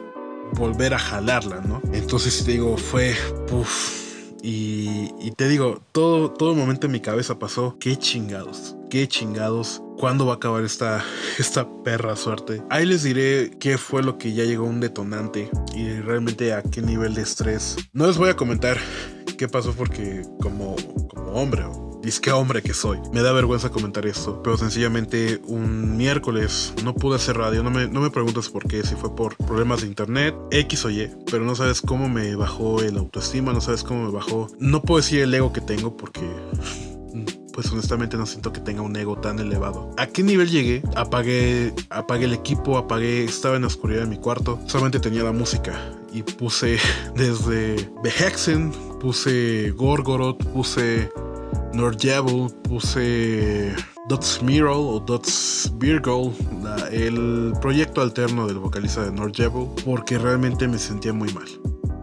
volver 0.53 0.93
a 0.93 0.99
jalarla, 0.99 1.62
¿no? 1.62 1.81
Entonces 1.91 2.43
te 2.43 2.53
digo, 2.53 2.77
fue... 2.77 3.15
Y, 4.45 5.31
te 5.38 5.47
digo, 5.47 5.81
todo, 5.93 6.29
todo 6.29 6.53
momento 6.53 6.88
en 6.88 6.91
mi 6.91 6.99
cabeza 6.99 7.39
pasó, 7.39 7.77
qué 7.79 7.95
chingados, 7.95 8.75
qué 8.89 9.07
chingados, 9.07 9.81
¿cuándo 9.97 10.25
va 10.25 10.34
a 10.34 10.36
acabar 10.36 10.63
esta, 10.63 11.03
esta 11.38 11.67
perra 11.84 12.15
suerte? 12.15 12.62
Ahí 12.69 12.86
les 12.86 13.03
diré 13.03 13.51
qué 13.60 13.77
fue 13.77 14.03
lo 14.03 14.17
que 14.17 14.34
ya 14.34 14.43
llegó 14.43 14.65
un 14.65 14.79
detonante 14.79 15.49
y 15.75 15.89
realmente 15.99 16.53
a 16.53 16.62
qué 16.62 16.82
nivel 16.82 17.13
de 17.13 17.21
estrés. 17.21 17.77
No 17.93 18.08
les 18.08 18.17
voy 18.17 18.29
a 18.29 18.36
comentar 18.36 18.77
qué 19.38 19.47
pasó 19.47 19.73
porque 19.73 20.21
como, 20.39 20.75
como 21.10 21.32
hombre 21.32 21.63
Dice 22.03 22.34
hombre 22.34 22.62
que 22.62 22.73
soy. 22.73 22.99
Me 23.13 23.21
da 23.21 23.32
vergüenza 23.32 23.69
comentar 23.69 24.06
esto, 24.06 24.43
pero 24.43 24.58
sencillamente 24.58 25.39
un 25.45 25.95
miércoles 25.95 26.73
no 26.84 26.93
pude 26.93 27.15
hacer 27.15 27.38
radio. 27.38 27.63
No 27.63 27.71
me, 27.71 27.88
no 27.88 28.01
me 28.01 28.10
preguntes 28.10 28.49
por 28.49 28.67
qué, 28.67 28.84
si 28.84 28.95
fue 28.95 29.15
por 29.15 29.38
problemas 29.38 29.82
de 29.82 29.88
internet, 29.88 30.36
X 30.51 30.84
o 30.84 30.89
Y, 30.89 31.10
pero 31.32 31.45
no 31.45 31.56
sabes 31.56 31.79
cómo 31.79 32.10
me 32.10 32.36
bajó 32.36 32.82
el 32.82 32.97
autoestima, 32.97 33.53
no 33.53 33.62
sabes 33.62 33.84
cómo 33.84 34.03
me 34.03 34.12
bajó. 34.12 34.49
No 34.60 34.82
puedo 34.82 34.97
decir 34.97 35.21
el 35.21 35.34
ego 35.34 35.53
que 35.53 35.62
tengo 35.62 35.95
porque 35.95 36.29
pues 37.54 37.72
honestamente 37.72 38.18
no 38.18 38.26
siento 38.26 38.52
que 38.52 38.60
tenga 38.60 38.82
un 38.82 38.96
ego 38.96 39.16
tan 39.18 39.39
elevado. 39.39 39.92
¿A 39.98 40.08
qué 40.08 40.24
nivel 40.24 40.50
llegué? 40.50 40.84
Apagué, 40.96 41.74
apagué 41.89 42.26
el 42.26 42.34
equipo, 42.34 42.78
apagué, 42.78 43.24
estaba 43.24 43.56
en 43.56 43.62
la 43.62 43.68
oscuridad 43.68 44.02
de 44.02 44.08
mi 44.08 44.18
cuarto, 44.18 44.60
solamente 44.66 45.00
tenía 45.00 45.24
la 45.24 45.32
música 45.32 45.74
y 46.12 46.24
puse 46.24 46.78
desde 47.16 47.76
The 48.04 48.10
Hexen, 48.10 48.72
puse 49.00 49.72
Gorgoroth, 49.72 50.44
puse 50.52 51.10
Nordjabel, 51.74 52.50
puse 52.63 53.74
Dots 54.08 54.42
Mural 54.44 54.76
o 54.76 55.00
Dots 55.00 55.72
Virgol, 55.78 56.34
el 56.92 57.54
proyecto 57.62 58.02
alterno 58.02 58.48
del 58.48 58.60
vocalista 58.60 59.06
de 59.06 59.12
Nordjabel, 59.12 59.68
porque 59.86 60.18
realmente 60.18 60.68
me 60.68 60.78
sentía 60.78 61.13
muy 61.13 61.32
mal. 61.34 61.48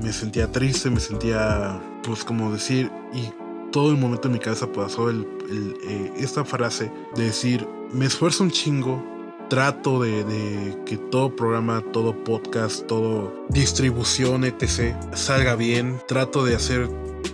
Me 0.01 0.13
sentía 0.13 0.51
triste, 0.51 0.89
me 0.89 0.99
sentía, 0.99 1.81
pues 2.03 2.25
como 2.25 2.51
decir, 2.53 2.91
y 3.13 3.31
todo 3.71 3.91
el 3.91 3.99
momento 3.99 4.29
en 4.29 4.33
mi 4.33 4.41
cabeza 4.41 4.67
pasó 4.73 5.11
el, 5.11 5.27
eh, 5.51 6.13
esta 6.17 6.45
frase 6.45 6.91
de 7.17 7.25
decir, 7.25 7.67
me 7.93 8.07
esfuerzo 8.07 8.45
un 8.45 8.51
chingo, 8.51 9.03
trato 9.49 10.01
de, 10.01 10.77
que 10.87 10.97
todo 10.97 11.35
programa, 11.35 11.83
todo 11.93 12.15
podcast, 12.25 12.87
todo 12.87 13.35
distribución, 13.49 14.45
etc. 14.45 14.95
salga 15.15 15.57
bien, 15.57 16.01
trato 16.07 16.45
de 16.45 16.55
hacer 16.55 16.89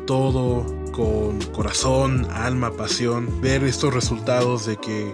todo 0.07 0.65
con 0.93 1.39
corazón, 1.53 2.27
alma, 2.33 2.73
pasión, 2.73 3.41
ver 3.43 3.63
estos 3.65 3.93
resultados 3.93 4.65
de 4.65 4.79
que, 4.79 5.13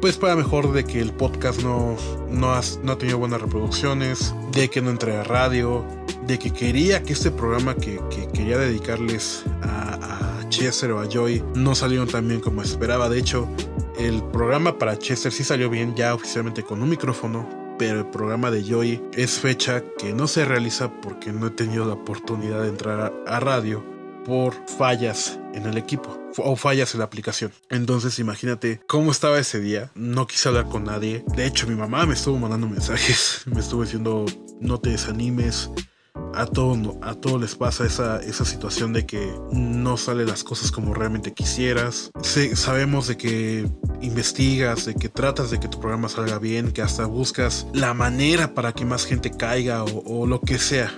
pues 0.00 0.16
para 0.16 0.34
mejor 0.34 0.72
de 0.72 0.84
que 0.84 1.00
el 1.00 1.12
podcast 1.12 1.62
no, 1.62 1.96
no, 2.28 2.52
ha, 2.52 2.60
no 2.82 2.98
tenido 2.98 3.18
buenas 3.18 3.40
reproducciones, 3.40 4.34
de 4.50 4.68
que 4.68 4.82
no 4.82 4.90
entré 4.90 5.16
a 5.16 5.22
radio, 5.22 5.84
de 6.26 6.40
que 6.40 6.50
quería 6.50 7.04
que 7.04 7.12
este 7.12 7.30
programa 7.30 7.76
que, 7.76 8.00
quería 8.32 8.58
dedicarles 8.58 9.44
a 9.62 10.33
Chester 10.48 10.92
o 10.92 11.00
a 11.00 11.08
Joy 11.08 11.42
no 11.54 11.74
salieron 11.74 12.08
tan 12.08 12.28
bien 12.28 12.40
como 12.40 12.62
esperaba. 12.62 13.08
De 13.08 13.18
hecho, 13.18 13.48
el 13.98 14.22
programa 14.22 14.78
para 14.78 14.98
Chester 14.98 15.32
sí 15.32 15.44
salió 15.44 15.70
bien, 15.70 15.94
ya 15.94 16.14
oficialmente 16.14 16.62
con 16.62 16.82
un 16.82 16.88
micrófono, 16.90 17.48
pero 17.78 18.00
el 18.00 18.06
programa 18.06 18.50
de 18.50 18.64
Joy 18.64 19.02
es 19.12 19.38
fecha 19.38 19.82
que 19.98 20.12
no 20.12 20.26
se 20.26 20.44
realiza 20.44 20.90
porque 21.00 21.32
no 21.32 21.48
he 21.48 21.50
tenido 21.50 21.84
la 21.84 21.94
oportunidad 21.94 22.62
de 22.62 22.68
entrar 22.68 23.12
a 23.26 23.40
radio 23.40 23.84
por 24.24 24.54
fallas 24.66 25.38
en 25.54 25.66
el 25.66 25.76
equipo 25.76 26.18
o 26.38 26.56
fallas 26.56 26.94
en 26.94 27.00
la 27.00 27.04
aplicación. 27.04 27.52
Entonces 27.70 28.18
imagínate 28.18 28.80
cómo 28.88 29.10
estaba 29.10 29.38
ese 29.38 29.60
día. 29.60 29.90
No 29.94 30.26
quise 30.26 30.48
hablar 30.48 30.68
con 30.68 30.84
nadie. 30.84 31.24
De 31.36 31.46
hecho, 31.46 31.66
mi 31.66 31.74
mamá 31.74 32.06
me 32.06 32.14
estuvo 32.14 32.38
mandando 32.38 32.68
mensajes. 32.68 33.42
Me 33.46 33.60
estuvo 33.60 33.82
diciendo, 33.82 34.24
no 34.60 34.80
te 34.80 34.90
desanimes. 34.90 35.70
A 36.14 36.42
a 36.42 37.14
todo 37.14 37.38
les 37.38 37.54
pasa 37.54 37.86
esa, 37.86 38.20
esa 38.20 38.44
situación 38.44 38.92
de 38.92 39.06
que 39.06 39.32
no 39.52 39.96
salen 39.96 40.26
las 40.26 40.42
cosas 40.44 40.70
como 40.70 40.94
realmente 40.94 41.32
quisieras. 41.32 42.10
sabemos 42.54 43.06
de 43.06 43.16
que 43.16 43.68
investigas, 44.00 44.84
de 44.84 44.94
que 44.94 45.08
tratas 45.08 45.50
de 45.50 45.60
que 45.60 45.68
tu 45.68 45.78
programa 45.80 46.08
salga 46.08 46.38
bien, 46.38 46.72
que 46.72 46.82
hasta 46.82 47.06
buscas 47.06 47.66
la 47.72 47.94
manera 47.94 48.54
para 48.54 48.72
que 48.72 48.84
más 48.84 49.06
gente 49.06 49.30
caiga 49.30 49.84
o, 49.84 50.22
o 50.22 50.26
lo 50.26 50.40
que 50.40 50.58
sea 50.58 50.92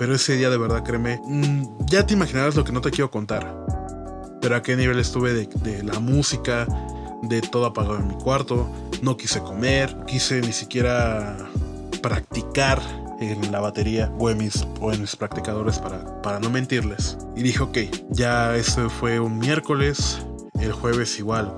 pero 0.00 0.14
ese 0.14 0.34
día 0.34 0.48
de 0.48 0.56
verdad, 0.56 0.82
créeme, 0.82 1.20
mm, 1.26 1.84
ya 1.84 2.06
te 2.06 2.14
imaginarás 2.14 2.56
lo 2.56 2.64
que 2.64 2.72
no 2.72 2.80
te 2.80 2.90
quiero 2.90 3.10
contar. 3.10 3.54
Pero 4.40 4.56
a 4.56 4.62
qué 4.62 4.74
nivel 4.74 4.98
estuve 4.98 5.34
de, 5.34 5.82
la 5.82 6.00
música, 6.00 6.66
de 7.24 7.42
todo 7.42 7.66
apagado 7.66 7.98
en 7.98 8.08
mi 8.08 8.14
cuarto. 8.14 8.66
No 9.02 9.18
quise 9.18 9.40
comer, 9.40 9.94
quise 10.06 10.40
ni 10.40 10.54
siquiera 10.54 11.36
practicar 12.00 12.80
en 13.20 13.52
la 13.52 13.60
batería 13.60 14.12
o 14.18 14.30
en 14.30 14.38
mis, 14.38 14.66
o 14.80 14.92
en 14.92 15.00
mis 15.00 15.14
practicadores 15.14 15.78
para, 15.78 16.22
para 16.22 16.40
no 16.40 16.50
mentirles. 16.50 17.18
Y 17.36 17.42
dije, 17.42 17.62
ok, 17.62 17.78
ya 18.10 18.56
eso 18.56 18.90
fue 18.90 19.20
un 19.20 19.38
miércoles, 19.38 20.18
el 20.58 20.72
jueves 20.72 21.18
igual, 21.18 21.54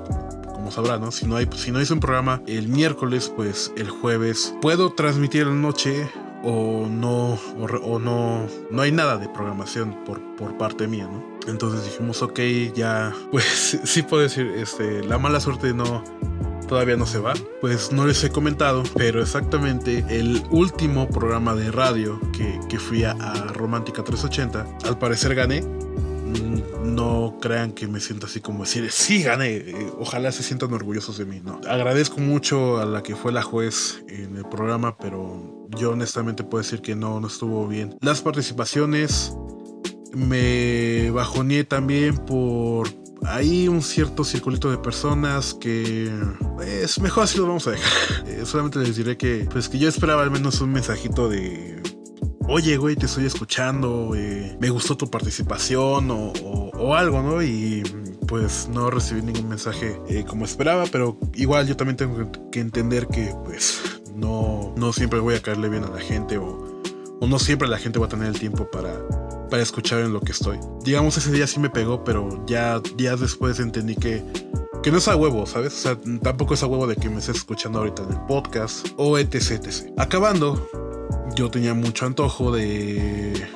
como 0.52 0.70
sabrán, 0.70 1.00
¿no? 1.00 1.10
Si 1.10 1.26
no, 1.26 1.36
hay, 1.36 1.48
si 1.56 1.70
no 1.70 1.80
hice 1.80 1.92
un 1.92 2.00
programa 2.00 2.42
el 2.46 2.68
miércoles, 2.68 3.32
pues 3.34 3.72
el 3.76 3.88
jueves 3.88 4.54
puedo 4.60 4.92
transmitir 4.92 5.46
la 5.46 5.54
noche 5.54 6.08
o 6.44 6.86
no, 6.88 7.38
o, 7.84 7.98
no, 7.98 8.46
no 8.70 8.82
hay 8.82 8.90
nada 8.90 9.16
de 9.16 9.28
programación 9.28 9.96
por, 10.04 10.20
por 10.36 10.58
parte 10.58 10.88
mía, 10.88 11.08
¿no? 11.10 11.22
Entonces 11.46 11.84
dijimos, 11.84 12.22
ok, 12.22 12.40
ya, 12.74 13.12
pues 13.30 13.78
sí 13.84 14.02
puedo 14.02 14.22
decir, 14.22 14.46
este, 14.56 15.02
la 15.04 15.18
mala 15.18 15.40
suerte 15.40 15.72
no, 15.72 16.02
todavía 16.68 16.96
no 16.96 17.06
se 17.06 17.18
va. 17.18 17.34
Pues 17.60 17.92
no 17.92 18.06
les 18.06 18.22
he 18.24 18.30
comentado, 18.30 18.82
pero 18.96 19.22
exactamente 19.22 20.04
el 20.08 20.42
último 20.50 21.08
programa 21.08 21.54
de 21.54 21.70
radio 21.70 22.20
que, 22.32 22.60
que 22.68 22.78
fui 22.78 23.04
a, 23.04 23.14
Romántica 23.52 24.02
380, 24.02 24.88
al 24.88 24.98
parecer 24.98 25.34
gané 25.34 25.62
no 26.82 27.38
crean 27.40 27.72
que 27.72 27.86
me 27.86 28.00
siento 28.00 28.26
así 28.26 28.40
como 28.40 28.64
decir, 28.64 28.90
sí, 28.90 29.22
gané. 29.22 29.56
Eh, 29.56 29.92
ojalá 29.98 30.32
se 30.32 30.42
sientan 30.42 30.72
orgullosos 30.72 31.18
de 31.18 31.24
mí. 31.24 31.40
No. 31.42 31.60
Agradezco 31.68 32.20
mucho 32.20 32.78
a 32.78 32.86
la 32.86 33.02
que 33.02 33.16
fue 33.16 33.32
la 33.32 33.42
juez 33.42 34.02
en 34.08 34.36
el 34.36 34.44
programa, 34.44 34.96
pero 34.96 35.66
yo 35.70 35.92
honestamente 35.92 36.44
puedo 36.44 36.62
decir 36.62 36.80
que 36.80 36.94
no, 36.94 37.20
no 37.20 37.26
estuvo 37.26 37.66
bien. 37.66 37.96
Las 38.00 38.20
participaciones 38.20 39.34
me 40.12 41.10
bajoneé 41.10 41.64
también 41.64 42.18
por 42.18 42.88
hay 43.24 43.68
un 43.68 43.82
cierto 43.82 44.24
circulito 44.24 44.70
de 44.70 44.78
personas 44.78 45.54
que 45.54 46.12
es 46.62 47.00
mejor 47.00 47.24
así 47.24 47.38
lo 47.38 47.46
vamos 47.46 47.66
a 47.66 47.72
dejar. 47.72 47.92
Eh, 48.32 48.44
solamente 48.46 48.78
les 48.78 48.96
diré 48.96 49.16
que 49.16 49.46
pues 49.50 49.68
que 49.68 49.78
yo 49.78 49.88
esperaba 49.88 50.22
al 50.22 50.30
menos 50.30 50.60
un 50.60 50.72
mensajito 50.72 51.28
de 51.28 51.82
oye, 52.48 52.76
güey, 52.76 52.96
te 52.96 53.06
estoy 53.06 53.26
escuchando, 53.26 54.14
eh, 54.14 54.56
me 54.60 54.70
gustó 54.70 54.96
tu 54.96 55.10
participación 55.10 56.08
o, 56.10 56.94
algo, 56.94 57.22
¿no? 57.22 57.42
Y 57.42 57.82
pues 58.26 58.68
no 58.68 58.90
recibí 58.90 59.22
ningún 59.22 59.48
mensaje 59.48 60.00
eh, 60.08 60.24
como 60.26 60.44
esperaba, 60.44 60.84
pero 60.90 61.18
igual 61.34 61.66
yo 61.66 61.76
también 61.76 61.96
tengo 61.96 62.30
que 62.50 62.60
entender 62.60 63.06
que 63.06 63.32
pues 63.44 63.80
no, 64.14 64.74
no 64.76 64.92
siempre 64.92 65.20
voy 65.20 65.34
a 65.36 65.42
caerle 65.42 65.68
bien 65.68 65.84
a 65.84 65.90
la 65.90 66.00
gente 66.00 66.38
o 66.38 66.80
no 67.20 67.38
siempre 67.38 67.68
la 67.68 67.78
gente 67.78 67.98
va 67.98 68.06
a 68.06 68.08
tener 68.08 68.28
el 68.28 68.38
tiempo 68.38 68.68
para, 68.70 68.92
para 69.52 69.62
escuchar 69.62 70.00
en 70.00 70.14
lo 70.14 70.20
que 70.22 70.32
estoy. 70.32 70.58
Digamos, 70.82 71.18
ese 71.18 71.30
día 71.30 71.46
sí 71.46 71.60
me 71.60 71.68
pegó, 71.68 72.02
pero 72.04 72.42
ya 72.46 72.80
días 72.96 73.20
después 73.20 73.60
entendí 73.60 73.94
que 73.94 74.24
que 74.82 74.90
no 74.90 74.96
es 74.96 75.08
a 75.08 75.14
huevo, 75.14 75.44
¿sabes? 75.44 75.74
O 75.74 75.76
sea, 75.76 75.98
tampoco 76.22 76.54
es 76.54 76.62
a 76.62 76.66
huevo 76.66 76.86
de 76.86 76.96
que 76.96 77.10
me 77.10 77.18
estés 77.18 77.36
escuchando 77.36 77.80
ahorita 77.80 78.02
en 78.04 78.12
el 78.12 78.20
podcast 78.22 78.88
o 78.96 79.18
etc. 79.18 79.68
Acabando, 79.98 80.70
yo 81.36 81.50
tenía 81.50 81.74
mucho 81.74 82.06
antojo 82.06 82.50
de 82.50 83.46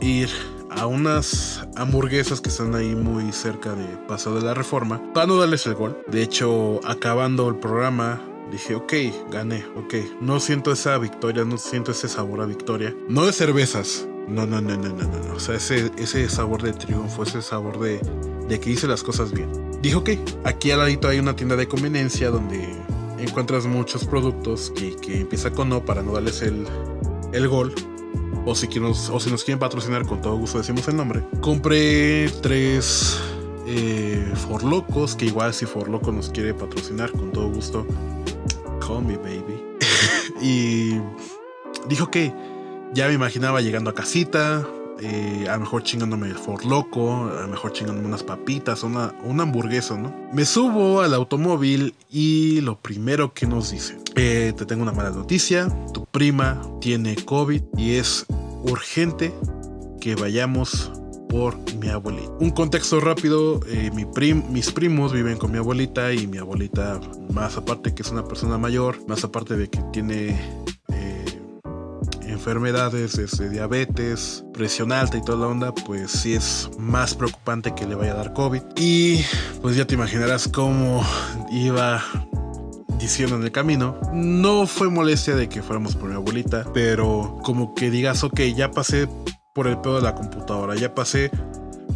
ir 0.00 0.30
a 0.70 0.86
unas 0.86 1.62
hamburguesas 1.76 2.40
que 2.40 2.48
están 2.48 2.74
ahí 2.74 2.94
muy 2.94 3.30
cerca 3.30 3.74
de 3.74 3.84
Paso 4.08 4.34
de 4.34 4.40
la 4.40 4.54
Reforma 4.54 5.12
para 5.12 5.26
no 5.26 5.36
darles 5.36 5.66
el 5.66 5.74
gol. 5.74 6.02
De 6.06 6.22
hecho, 6.22 6.80
acabando 6.84 7.50
el 7.50 7.56
programa 7.56 8.18
dije, 8.50 8.74
ok, 8.74 8.92
gané, 9.30 9.62
ok. 9.76 10.22
No 10.22 10.40
siento 10.40 10.72
esa 10.72 10.96
victoria, 10.96 11.44
no 11.44 11.58
siento 11.58 11.90
ese 11.90 12.08
sabor 12.08 12.40
a 12.40 12.46
victoria. 12.46 12.96
No 13.10 13.26
de 13.26 13.32
cervezas. 13.34 14.08
No, 14.28 14.46
no, 14.46 14.60
no, 14.60 14.76
no, 14.76 14.88
no, 14.88 15.04
no. 15.04 15.34
O 15.34 15.40
sea, 15.40 15.56
ese, 15.56 15.90
ese 15.98 16.28
sabor 16.28 16.62
de 16.62 16.72
triunfo, 16.72 17.22
ese 17.22 17.42
sabor 17.42 17.78
de, 17.78 18.00
de 18.48 18.60
que 18.60 18.70
hice 18.70 18.86
las 18.86 19.02
cosas 19.02 19.32
bien. 19.32 19.50
Dije, 19.82 19.96
ok, 19.96 20.10
aquí 20.44 20.70
al 20.70 20.78
ladito 20.78 21.08
hay 21.08 21.18
una 21.18 21.36
tienda 21.36 21.56
de 21.56 21.68
conveniencia 21.68 22.30
donde 22.30 22.66
encuentras 23.18 23.66
muchos 23.66 24.04
productos 24.04 24.72
que, 24.74 24.96
que 24.96 25.20
empieza 25.20 25.50
con 25.50 25.68
no 25.68 25.84
para 25.84 26.02
no 26.02 26.12
darles 26.12 26.42
el, 26.42 26.66
el 27.32 27.48
gol. 27.48 27.74
O 28.46 28.54
si, 28.54 28.68
nos, 28.78 29.08
o 29.08 29.18
si 29.20 29.30
nos 29.30 29.42
quieren 29.42 29.58
patrocinar, 29.58 30.06
con 30.06 30.20
todo 30.20 30.36
gusto 30.36 30.58
decimos 30.58 30.86
el 30.88 30.96
nombre. 30.96 31.22
Compré 31.40 32.30
tres 32.42 33.18
eh, 33.66 34.32
Forlocos, 34.46 35.16
que 35.16 35.26
igual 35.26 35.54
si 35.54 35.64
Forloco 35.64 36.12
nos 36.12 36.28
quiere 36.28 36.52
patrocinar, 36.52 37.10
con 37.12 37.32
todo 37.32 37.48
gusto. 37.48 37.86
Call 38.86 39.04
me, 39.04 39.16
baby. 39.16 39.62
y 40.42 41.00
dijo 41.88 42.10
que 42.10 42.34
ya 42.92 43.08
me 43.08 43.14
imaginaba 43.14 43.60
llegando 43.60 43.90
a 43.90 43.94
casita, 43.94 44.66
eh, 45.00 45.46
a 45.48 45.54
lo 45.54 45.60
mejor 45.60 45.82
chingándome 45.82 46.28
el 46.28 46.36
For 46.36 46.64
Loco, 46.64 47.26
a 47.26 47.42
lo 47.42 47.48
mejor 47.48 47.72
chingándome 47.72 48.06
unas 48.06 48.22
papitas, 48.22 48.82
una, 48.82 49.12
una 49.24 49.42
hamburguesa, 49.42 49.96
¿no? 49.96 50.14
Me 50.32 50.44
subo 50.44 51.00
al 51.00 51.14
automóvil 51.14 51.94
y 52.10 52.60
lo 52.60 52.78
primero 52.78 53.34
que 53.34 53.46
nos 53.46 53.70
dice, 53.70 53.98
eh, 54.14 54.52
te 54.56 54.66
tengo 54.66 54.82
una 54.82 54.92
mala 54.92 55.10
noticia, 55.10 55.68
tu 55.92 56.06
prima 56.06 56.62
tiene 56.80 57.16
COVID 57.16 57.62
y 57.76 57.94
es 57.96 58.26
urgente 58.62 59.34
que 60.00 60.14
vayamos 60.14 60.92
por 61.28 61.56
mi 61.80 61.88
abuelita. 61.88 62.30
Un 62.38 62.50
contexto 62.50 63.00
rápido, 63.00 63.58
eh, 63.66 63.90
mi 63.92 64.04
prim, 64.04 64.44
mis 64.50 64.70
primos 64.70 65.12
viven 65.12 65.36
con 65.36 65.50
mi 65.50 65.58
abuelita 65.58 66.12
y 66.12 66.28
mi 66.28 66.38
abuelita, 66.38 67.00
más 67.32 67.56
aparte 67.56 67.92
que 67.94 68.02
es 68.02 68.10
una 68.10 68.24
persona 68.24 68.56
mayor, 68.58 68.98
más 69.08 69.24
aparte 69.24 69.56
de 69.56 69.68
que 69.68 69.80
tiene 69.92 70.38
enfermedades, 72.44 73.16
desde 73.16 73.48
diabetes, 73.48 74.44
presión 74.52 74.92
alta 74.92 75.16
y 75.16 75.24
toda 75.24 75.38
la 75.38 75.46
onda, 75.46 75.74
pues 75.74 76.10
sí 76.10 76.34
es 76.34 76.68
más 76.78 77.14
preocupante 77.14 77.74
que 77.74 77.86
le 77.86 77.94
vaya 77.94 78.12
a 78.12 78.16
dar 78.16 78.34
COVID. 78.34 78.60
Y 78.76 79.24
pues 79.62 79.76
ya 79.76 79.86
te 79.86 79.94
imaginarás 79.94 80.46
cómo 80.48 81.02
iba 81.50 82.04
diciendo 83.00 83.36
en 83.36 83.44
el 83.44 83.50
camino. 83.50 83.98
No 84.12 84.66
fue 84.66 84.90
molestia 84.90 85.34
de 85.36 85.48
que 85.48 85.62
fuéramos 85.62 85.96
por 85.96 86.10
mi 86.10 86.16
abuelita, 86.16 86.66
pero 86.74 87.38
como 87.42 87.74
que 87.74 87.90
digas, 87.90 88.22
ok, 88.24 88.38
ya 88.54 88.70
pasé 88.70 89.08
por 89.54 89.66
el 89.66 89.78
pedo 89.78 89.96
de 89.96 90.02
la 90.02 90.14
computadora, 90.14 90.74
ya 90.74 90.94
pasé 90.94 91.30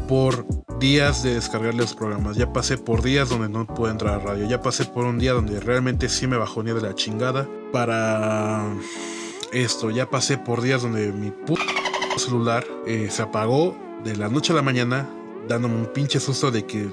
por 0.09 0.47
días 0.81 1.23
de 1.25 1.35
descargarle 1.35 1.83
los 1.83 1.95
programas, 1.95 2.39
ya 2.39 2.55
pasé 2.55 2.79
por 2.79 3.03
días 3.03 3.29
donde 3.29 3.51
no 3.51 3.67
pude 3.67 3.91
entrar 3.91 4.15
a 4.15 4.19
radio, 4.25 4.49
ya 4.49 4.63
pasé 4.63 4.87
por 4.87 5.05
un 5.05 5.19
día 5.19 5.35
donde 5.35 5.61
realmente 5.61 6.09
sí 6.09 6.27
me 6.27 6.39
bajó 6.39 6.63
ni 6.63 6.73
de 6.73 6.81
la 6.81 6.95
chingada 6.95 7.47
para 7.71 8.65
esto. 9.53 9.91
Ya 9.91 10.09
pasé 10.09 10.39
por 10.39 10.63
días 10.63 10.83
donde 10.83 11.13
mi 11.13 11.31
puto 11.31 11.63
celular 12.17 12.67
eh, 12.87 13.09
se 13.11 13.23
apagó 13.23 13.77
de 14.05 14.17
la 14.17 14.29
noche 14.29 14.53
a 14.53 14.57
la 14.57 14.63
mañana, 14.63 15.09
dándome 15.49 15.77
un 15.77 15.87
pinche 15.87 16.21
susto 16.21 16.51
de 16.51 16.65
que 16.65 16.89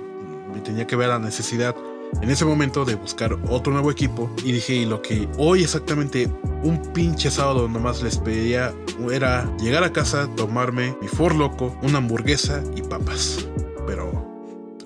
me 0.53 0.61
tenía 0.61 0.87
que 0.87 0.95
ver 0.95 1.09
la 1.09 1.19
necesidad 1.19 1.75
en 2.21 2.29
ese 2.29 2.45
momento 2.45 2.85
de 2.85 2.95
buscar 2.95 3.37
otro 3.49 3.73
nuevo 3.73 3.91
equipo. 3.91 4.29
Y 4.43 4.51
dije, 4.51 4.73
y 4.75 4.85
lo 4.85 5.01
que 5.01 5.27
hoy 5.37 5.63
exactamente 5.63 6.29
un 6.63 6.81
pinche 6.93 7.29
sábado 7.29 7.67
nomás 7.67 8.01
les 8.01 8.17
pedía 8.17 8.73
era 9.11 9.49
llegar 9.57 9.83
a 9.83 9.91
casa, 9.91 10.29
tomarme 10.35 10.95
mi 11.01 11.07
For 11.07 11.35
Loco, 11.35 11.77
una 11.81 11.97
hamburguesa 11.97 12.63
y 12.75 12.81
papas. 12.81 13.47
Pero 13.85 14.25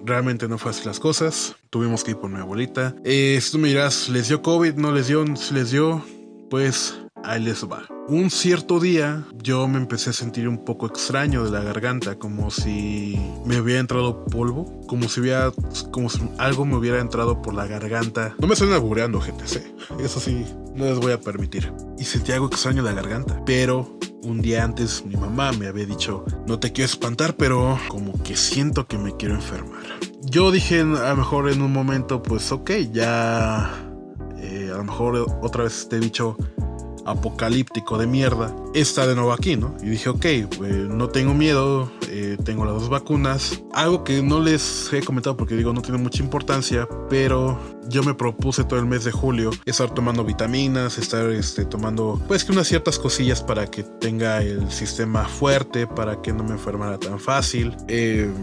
realmente 0.04 0.48
no 0.48 0.58
fue 0.58 0.72
así 0.72 0.86
las 0.86 1.00
cosas. 1.00 1.56
Tuvimos 1.70 2.04
que 2.04 2.12
ir 2.12 2.18
por 2.18 2.30
mi 2.30 2.40
abuelita. 2.40 2.96
Eh, 3.04 3.40
si 3.42 3.52
tú 3.52 3.60
me 3.60 3.68
dirás, 3.68 4.10
¿les 4.10 4.28
dio 4.28 4.42
COVID? 4.42 4.76
¿No 4.76 4.92
les 4.92 5.08
dio? 5.08 5.24
Les 5.52 5.72
dio, 5.72 6.04
pues 6.50 6.98
Ahí 7.24 7.44
les 7.44 7.64
va. 7.66 7.84
Un 8.08 8.30
cierto 8.30 8.80
día 8.80 9.24
yo 9.44 9.68
me 9.68 9.78
empecé 9.78 10.10
a 10.10 10.14
sentir 10.14 10.48
un 10.48 10.64
poco 10.66 10.88
extraño 10.88 11.44
de 11.44 11.52
la 11.52 11.62
garganta, 11.62 12.18
como 12.18 12.50
si 12.50 13.20
me 13.46 13.60
hubiera 13.60 13.80
entrado 13.80 14.26
polvo, 14.26 14.82
como 14.88 15.08
si 15.10 15.22
hubiera, 15.22 15.52
como 15.92 16.10
si 16.10 16.22
algo 16.38 16.66
me 16.66 16.76
hubiera 16.76 17.00
entrado 17.00 17.42
por 17.42 17.54
la 17.54 17.68
garganta. 17.68 18.36
No 18.40 18.48
me 18.48 18.54
estoy 18.54 18.72
aburreando, 18.74 19.22
gente. 19.22 19.46
Eso 20.00 20.20
sí, 20.20 20.46
no 20.74 20.86
les 20.86 20.98
voy 21.00 21.12
a 21.12 21.20
permitir. 21.20 21.72
Y 21.98 22.06
sentí 22.06 22.32
algo 22.32 22.48
extraño 22.48 22.84
de 22.84 22.90
la 22.90 22.96
garganta, 22.96 23.44
pero 23.46 24.00
un 24.24 24.42
día 24.42 24.64
antes 24.64 25.06
mi 25.06 25.16
mamá 25.16 25.52
me 25.52 25.68
había 25.68 25.86
dicho, 25.86 26.26
no 26.48 26.60
te 26.60 26.72
quiero 26.72 26.86
espantar, 26.86 27.36
pero 27.36 27.80
como 27.90 28.22
que 28.24 28.36
siento 28.36 28.88
que 28.88 28.98
me 28.98 29.16
quiero 29.16 29.36
enfermar. 29.36 29.84
Yo 30.24 30.52
dije 30.52 30.82
a 30.82 30.84
lo 30.84 31.16
mejor 31.16 31.50
en 31.50 31.62
un 31.62 31.72
momento, 31.74 32.24
pues 32.24 32.52
ok, 32.52 32.72
ya... 32.92 33.86
Eh, 34.42 34.72
a 34.74 34.78
lo 34.78 34.86
mejor 34.86 35.28
otra 35.42 35.66
vez 35.66 35.90
te 35.90 35.98
he 35.98 36.00
dicho 36.00 36.38
apocalíptico 37.10 37.98
de 37.98 38.08
mierda 38.08 38.56
está 38.74 39.08
de 39.08 39.16
nuevo 39.16 39.34
aquí, 39.34 39.56
¿no? 39.56 39.76
Y 39.82 39.90
dije, 39.90 40.10
ok, 40.10 40.26
pues, 40.58 40.74
no 40.74 41.10
tengo 41.10 41.34
miedo, 41.34 41.92
eh, 42.08 42.38
tengo 42.44 42.66
las 42.66 42.76
dos 42.76 42.90
vacunas. 42.90 43.62
Algo 43.74 44.04
que 44.04 44.22
no 44.22 44.40
les 44.40 44.92
he 44.94 45.02
comentado 45.02 45.36
porque 45.38 45.56
digo 45.56 45.74
no 45.74 45.82
tiene 45.82 45.98
mucha 45.98 46.24
importancia, 46.24 46.88
pero 47.10 47.60
yo 47.88 48.04
me 48.04 48.14
propuse 48.14 48.64
todo 48.64 48.80
el 48.80 48.86
mes 48.86 49.04
de 49.04 49.12
julio 49.12 49.52
estar 49.66 49.94
tomando 49.94 50.24
vitaminas, 50.24 50.98
estar 50.98 51.30
este, 51.32 51.66
tomando 51.66 52.22
pues 52.28 52.44
que 52.44 52.52
unas 52.52 52.68
ciertas 52.68 53.00
cosillas 53.00 53.42
para 53.42 53.68
que 53.68 53.84
tenga 53.84 54.42
el 54.42 54.72
sistema 54.72 55.26
fuerte, 55.26 55.88
para 55.88 56.22
que 56.22 56.32
no 56.32 56.44
me 56.44 56.52
enfermara 56.52 57.00
tan 57.00 57.20
fácil. 57.20 57.76
Em, 57.88 58.34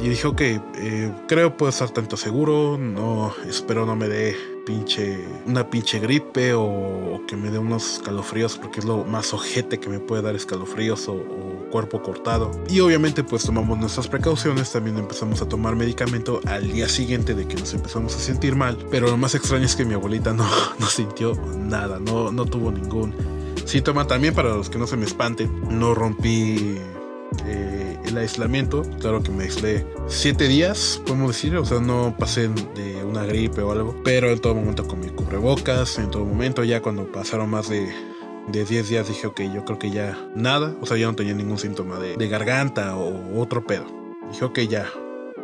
y 0.00 0.08
dije, 0.08 0.26
ok, 0.26 0.40
eh, 0.40 1.12
creo 1.26 1.56
puedo 1.56 1.70
estar 1.70 1.90
tanto 1.90 2.16
seguro, 2.16 2.78
no, 2.78 3.32
espero 3.48 3.86
no 3.86 3.96
me 3.96 4.08
dé 4.08 4.53
pinche, 4.64 5.26
una 5.46 5.68
pinche 5.70 5.98
gripe 5.98 6.54
o, 6.54 7.22
que 7.26 7.36
me 7.36 7.50
dé 7.50 7.58
unos 7.58 7.98
escalofríos 7.98 8.58
porque 8.58 8.80
es 8.80 8.86
lo 8.86 9.04
más 9.04 9.32
ojete 9.32 9.78
que 9.78 9.88
me 9.88 9.98
puede 9.98 10.22
dar 10.22 10.34
escalofríos 10.34 11.08
o, 11.08 11.44
cuerpo 11.70 12.02
cortado. 12.02 12.52
Y 12.68 12.78
obviamente 12.78 13.24
pues 13.24 13.42
tomamos 13.42 13.76
nuestras 13.78 14.06
precauciones, 14.06 14.70
también 14.70 14.96
empezamos 14.96 15.42
a 15.42 15.48
tomar 15.48 15.74
medicamento 15.74 16.40
al 16.46 16.70
día 16.72 16.88
siguiente 16.88 17.34
de 17.34 17.48
que 17.48 17.56
nos 17.56 17.74
empezamos 17.74 18.14
a 18.14 18.20
sentir 18.20 18.54
mal. 18.54 18.78
Pero 18.92 19.08
lo 19.08 19.16
más 19.16 19.34
extraño 19.34 19.64
es 19.64 19.74
que 19.74 19.84
mi 19.84 19.94
abuelita 19.94 20.32
no, 20.32 20.46
no 20.78 20.86
sintió 20.86 21.34
nada, 21.58 21.98
no, 21.98 22.30
no 22.30 22.44
tuvo 22.44 22.70
ningún 22.70 23.12
síntoma. 23.64 24.06
También 24.06 24.34
para 24.34 24.50
los 24.50 24.70
que 24.70 24.78
no 24.78 24.86
se 24.86 24.96
me 24.96 25.04
espanten, 25.04 25.50
no 25.68 25.94
rompí 25.94 26.78
eh, 27.46 27.98
el 28.04 28.16
aislamiento. 28.16 28.82
Claro 29.00 29.22
que 29.22 29.30
me 29.30 29.44
aislé 29.44 29.86
siete 30.08 30.48
días, 30.48 31.00
podemos 31.04 31.28
decir. 31.28 31.56
O 31.56 31.64
sea, 31.64 31.80
no 31.80 32.14
pasé 32.18 32.48
de 32.48 33.04
una 33.04 33.24
gripe 33.24 33.62
o 33.62 33.72
algo. 33.72 33.94
Pero 34.04 34.30
en 34.30 34.38
todo 34.38 34.54
momento 34.54 34.86
con 34.86 35.00
mi 35.00 35.08
cubrebocas. 35.08 35.98
En 35.98 36.10
todo 36.10 36.24
momento, 36.24 36.64
ya 36.64 36.80
cuando 36.80 37.10
pasaron 37.10 37.50
más 37.50 37.68
de 37.68 37.88
de 38.48 38.64
10 38.64 38.88
días 38.88 39.08
dije, 39.08 39.26
ok, 39.26 39.40
yo 39.54 39.64
creo 39.64 39.78
que 39.78 39.90
ya 39.90 40.18
nada, 40.34 40.74
o 40.80 40.86
sea, 40.86 40.96
ya 40.96 41.06
no 41.06 41.14
tenía 41.14 41.34
ningún 41.34 41.58
síntoma 41.58 41.98
de, 41.98 42.28
garganta 42.28 42.96
o 42.96 43.40
otro 43.40 43.64
pedo. 43.64 43.86
Dije, 44.30 44.44
ok, 44.44 44.58
ya, 44.60 44.90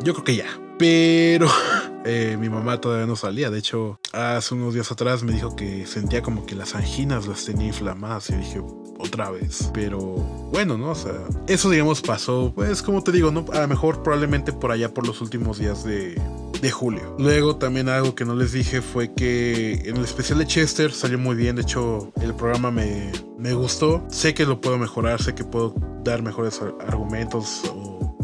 yo 0.03 0.13
creo 0.13 0.23
que 0.23 0.35
ya. 0.35 0.47
Pero 0.77 1.47
eh, 2.05 2.37
mi 2.39 2.49
mamá 2.49 2.81
todavía 2.81 3.05
no 3.05 3.15
salía. 3.15 3.49
De 3.49 3.59
hecho, 3.59 3.99
hace 4.13 4.53
unos 4.53 4.73
días 4.73 4.91
atrás 4.91 5.23
me 5.23 5.31
dijo 5.31 5.55
que 5.55 5.85
sentía 5.85 6.21
como 6.21 6.45
que 6.45 6.55
las 6.55 6.75
anginas 6.75 7.27
las 7.27 7.45
tenía 7.45 7.67
inflamadas. 7.67 8.29
Y 8.29 8.35
dije, 8.35 8.61
otra 9.01 9.31
vez. 9.31 9.69
Pero 9.73 9.99
bueno, 9.99 10.77
¿no? 10.77 10.91
O 10.91 10.95
sea, 10.95 11.13
eso 11.47 11.69
digamos 11.69 12.01
pasó, 12.01 12.51
pues 12.55 12.81
como 12.81 13.03
te 13.03 13.11
digo, 13.11 13.31
¿no? 13.31 13.45
A 13.53 13.61
lo 13.61 13.67
mejor 13.67 14.03
probablemente 14.03 14.53
por 14.53 14.71
allá 14.71 14.93
por 14.93 15.07
los 15.07 15.21
últimos 15.21 15.59
días 15.59 15.83
de, 15.83 16.19
de 16.61 16.71
julio. 16.71 17.15
Luego 17.19 17.55
también 17.55 17.89
algo 17.89 18.15
que 18.15 18.25
no 18.25 18.35
les 18.35 18.51
dije 18.51 18.81
fue 18.81 19.13
que 19.13 19.73
en 19.85 19.97
el 19.97 20.03
especial 20.03 20.39
de 20.39 20.47
Chester 20.47 20.91
salió 20.93 21.17
muy 21.17 21.35
bien. 21.35 21.55
De 21.55 21.63
hecho, 21.63 22.11
el 22.21 22.33
programa 22.33 22.71
me, 22.71 23.11
me 23.37 23.53
gustó. 23.53 24.03
Sé 24.09 24.33
que 24.33 24.45
lo 24.45 24.61
puedo 24.61 24.77
mejorar, 24.77 25.21
sé 25.21 25.35
que 25.35 25.43
puedo 25.43 25.75
dar 26.03 26.21
mejores 26.21 26.61
argumentos 26.87 27.63
o, 27.73 28.15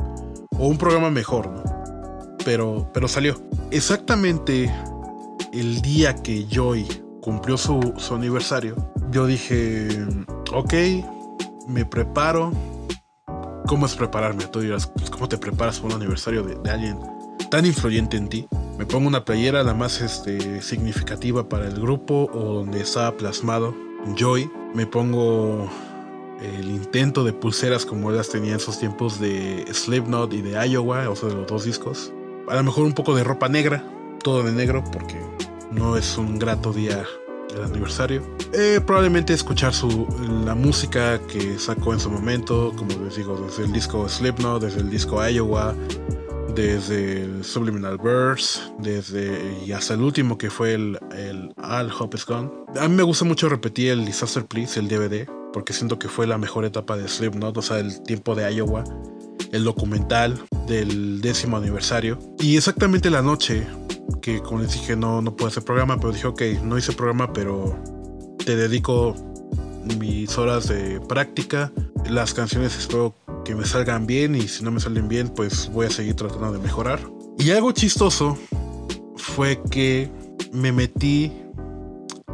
o 0.52 0.68
un 0.68 0.78
programa 0.78 1.10
mejor, 1.10 1.48
¿no? 1.50 1.78
pero, 2.48 2.90
pero 2.94 3.10
salió. 3.10 3.36
Exactamente 3.72 4.74
el 5.52 5.82
día 5.82 6.16
que 6.16 6.48
Joy 6.50 6.88
cumplió 7.22 7.58
su, 7.58 7.94
aniversario, 8.10 8.78
yo 9.12 9.26
dije, 9.26 9.90
ok, 10.52 10.74
me 11.68 11.86
preparo. 11.86 12.52
¿Cómo 13.68 13.86
es 13.86 13.96
prepararme? 13.96 14.46
Tú 14.46 14.62
dirás, 14.62 14.88
pues, 14.88 15.10
¿cómo 15.10 15.28
te 15.28 15.38
preparas 15.38 15.80
para 15.80 15.96
un 15.96 16.02
aniversario 16.02 16.44
de, 16.44 16.70
alguien 16.70 17.00
tan 17.52 17.66
influyente 17.66 18.18
en 18.18 18.30
ti? 18.30 18.48
Me 18.78 18.86
pongo 18.86 19.08
una 19.08 19.26
playera 19.26 19.64
la 19.64 19.74
más 19.74 20.02
este, 20.02 20.62
significativa 20.62 21.50
para 21.50 21.68
el 21.68 21.80
grupo 21.80 22.30
o 22.34 22.54
donde 22.54 22.82
estaba 22.82 23.18
plasmado 23.18 23.76
Joy. 24.16 24.50
Me 24.74 24.86
pongo 24.86 25.70
el 26.42 26.70
intento 26.70 27.24
de 27.24 27.34
pulseras 27.34 27.86
como 27.86 28.12
las 28.12 28.30
tenía 28.30 28.52
en 28.52 28.58
esos 28.58 28.80
tiempos 28.80 29.20
de 29.20 29.66
Slipknot 29.72 30.34
y 30.34 30.42
de 30.42 30.68
Iowa, 30.70 31.10
o 31.10 31.16
sea, 31.16 31.30
de 31.30 31.36
los 31.36 31.48
dos 31.48 31.66
discos 31.66 32.14
a 32.48 32.56
lo 32.56 32.64
mejor 32.64 32.86
un 32.86 32.94
poco 32.94 33.16
de 33.16 33.24
ropa 33.24 33.50
negra, 33.50 33.84
todo 34.24 34.44
de 34.44 34.52
negro, 34.52 34.84
porque 34.92 35.20
no 35.72 35.98
es 35.98 36.18
un 36.18 36.40
grato 36.40 36.72
día 36.72 37.06
el 37.58 37.66
aniversario. 37.66 38.24
Eh, 38.54 38.80
probablemente 38.86 39.34
escuchar 39.34 39.74
su, 39.74 40.08
la 40.46 40.56
música 40.56 41.20
que 41.28 41.58
sacó 41.60 41.94
en 41.94 42.00
su 42.00 42.10
momento, 42.10 42.74
como 42.76 43.04
les 43.04 43.16
digo, 43.16 43.38
desde 43.38 43.66
el 43.66 43.74
disco 43.74 44.08
Slipknot, 44.08 44.62
desde 44.62 44.82
el 44.82 44.90
disco 44.90 45.28
Iowa, 45.28 45.76
desde 46.56 47.44
Subliminal 47.44 47.98
Verse, 47.98 48.60
desde 48.80 49.64
y 49.66 49.72
hasta 49.72 49.94
el 49.94 50.02
último 50.02 50.38
que 50.38 50.50
fue 50.50 50.74
el, 50.74 50.98
el 51.16 51.54
All 51.58 51.92
Hope 51.98 52.18
Is 52.18 52.26
Gone. 52.26 52.50
A 52.80 52.88
mí 52.88 52.96
me 52.96 53.04
gusta 53.04 53.26
mucho 53.26 53.48
repetir 53.48 53.92
el 53.92 54.06
Disaster 54.06 54.46
Please, 54.46 54.80
el 54.80 54.88
DVD, 54.88 55.30
porque 55.54 55.74
siento 55.74 56.00
que 56.00 56.08
fue 56.08 56.26
la 56.26 56.38
mejor 56.38 56.66
etapa 56.66 56.98
de 56.98 57.08
Slipknot, 57.08 57.58
o 57.58 57.62
sea, 57.62 57.80
el 57.80 58.02
tiempo 58.02 58.34
de 58.34 58.52
Iowa, 58.54 58.84
el 59.52 59.64
documental 59.64 60.40
del 60.68 61.22
décimo 61.22 61.58
aniversario. 61.58 62.18
Y 62.40 62.58
exactamente 62.58 63.10
la 63.10 63.22
noche 63.22 63.68
que, 64.28 64.42
como 64.42 64.60
les 64.60 64.74
dije, 64.74 64.98
no, 64.98 65.22
no 65.22 65.34
puedo 65.34 65.48
hacer 65.48 65.64
programa, 65.64 65.96
pero 65.96 66.12
dije, 66.12 66.28
ok, 66.28 66.42
no 66.62 66.78
hice 66.78 66.92
programa, 66.92 67.32
pero 67.32 67.80
te 68.46 68.58
dedico 68.58 69.16
mis 69.98 70.38
horas 70.38 70.68
de 70.68 71.00
práctica. 71.00 71.72
Las 72.10 72.34
canciones 72.34 72.78
espero 72.78 73.16
que 73.46 73.56
me 73.56 73.64
salgan 73.64 74.06
bien 74.06 74.36
y 74.36 74.50
si 74.50 74.66
no 74.66 74.72
me 74.72 74.82
salen 74.82 75.08
bien, 75.08 75.30
pues 75.30 75.72
voy 75.72 75.86
a 75.86 75.90
seguir 75.90 76.16
tratando 76.16 76.52
de 76.52 76.60
mejorar. 76.60 77.00
Y 77.40 77.52
algo 77.52 77.72
chistoso 77.72 78.38
fue 79.16 79.62
que 79.72 80.12
me 80.52 80.74
metí 80.74 81.32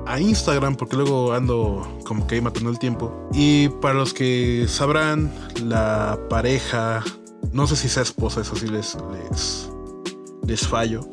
a 0.08 0.20
Instagram 0.20 0.76
porque 0.76 0.96
luego 0.96 1.32
ando 1.32 2.00
como 2.08 2.26
que 2.26 2.34
ahí 2.34 2.42
matando 2.42 2.72
el 2.72 2.80
tiempo. 2.80 3.30
Y 3.34 3.70
para 3.70 3.94
los 3.94 4.16
que 4.16 4.66
sabrán, 4.68 5.32
la 5.64 6.20
pareja, 6.28 7.04
no 7.52 7.68
sé 7.68 7.76
si 7.76 7.88
sea 7.88 8.02
esposa, 8.02 8.42
eso 8.42 8.56
sí 8.56 8.66
les, 8.66 8.98
les, 9.30 9.70
les 10.48 10.68
fallo, 10.68 11.08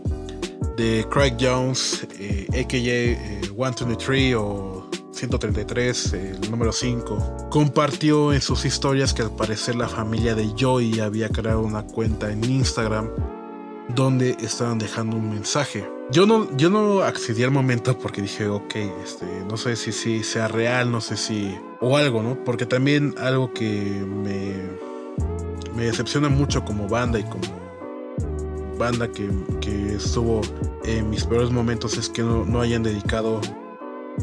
de 0.77 1.07
Craig 1.11 1.37
Jones, 1.41 2.07
eh, 2.19 2.47
AKJ 2.51 3.53
123 3.55 4.33
eh, 4.33 4.35
o 4.37 4.89
133, 5.13 6.13
el 6.15 6.51
número 6.51 6.73
5, 6.73 7.49
compartió 7.51 8.33
en 8.33 8.41
sus 8.41 8.65
historias 8.65 9.13
que 9.13 9.23
al 9.23 9.31
parecer 9.31 9.75
la 9.77 9.89
familia 9.89 10.35
de 10.35 10.51
Joey 10.59 11.01
había 11.01 11.29
creado 11.29 11.61
una 11.61 11.83
cuenta 11.83 12.33
en 12.33 12.43
Instagram 12.45 13.11
donde 13.95 14.37
estaban 14.41 14.79
dejando 14.79 15.17
un 15.17 15.31
mensaje. 15.31 15.87
Yo 16.11 16.27
no, 16.27 16.49
yo 16.57 16.71
no 16.71 17.03
accedí 17.03 17.43
al 17.43 17.51
momento 17.51 17.99
porque 17.99 18.23
dije, 18.23 18.49
ok, 18.49 18.75
este, 19.05 19.27
no 19.49 19.57
sé 19.57 19.77
si, 19.77 19.93
si 19.93 20.23
sea 20.25 20.49
real, 20.49 20.91
no 20.91 21.01
sé 21.01 21.17
si... 21.17 21.55
o 21.81 21.97
algo, 21.97 22.23
¿no? 22.23 22.43
Porque 22.45 22.67
también 22.67 23.15
algo 23.19 23.53
que 23.53 24.05
me, 24.07 24.55
me 25.75 25.85
decepciona 25.85 26.29
mucho 26.29 26.65
como 26.65 26.89
banda 26.89 27.19
y 27.19 27.25
como 27.25 27.70
banda 28.81 29.13
que, 29.13 29.29
que 29.61 29.95
estuvo 29.95 30.41
en 30.85 31.11
mis 31.11 31.25
peores 31.25 31.51
momentos 31.51 31.99
es 31.99 32.09
que 32.09 32.23
no, 32.23 32.47
no 32.47 32.63
hayan 32.63 32.83
dedicado 32.83 33.41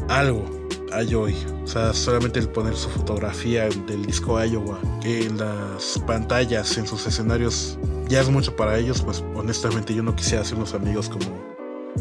algo 0.08 0.44
a 0.92 1.02
Joy. 1.02 1.34
O 1.62 1.66
sea, 1.66 1.94
solamente 1.94 2.40
el 2.40 2.48
poner 2.48 2.74
su 2.74 2.88
fotografía 2.88 3.68
del 3.86 4.04
disco 4.04 4.42
Iowa 4.42 4.78
en 5.04 5.38
las 5.38 6.02
pantallas, 6.06 6.76
en 6.76 6.86
sus 6.86 7.06
escenarios, 7.06 7.78
ya 8.08 8.20
es 8.20 8.28
mucho 8.28 8.54
para 8.56 8.78
ellos. 8.78 9.00
Pues 9.00 9.24
honestamente 9.34 9.94
yo 9.94 10.02
no 10.02 10.14
quisiera 10.16 10.42
hacer 10.42 10.56
unos 10.56 10.74
amigos 10.74 11.08
como, 11.08 11.26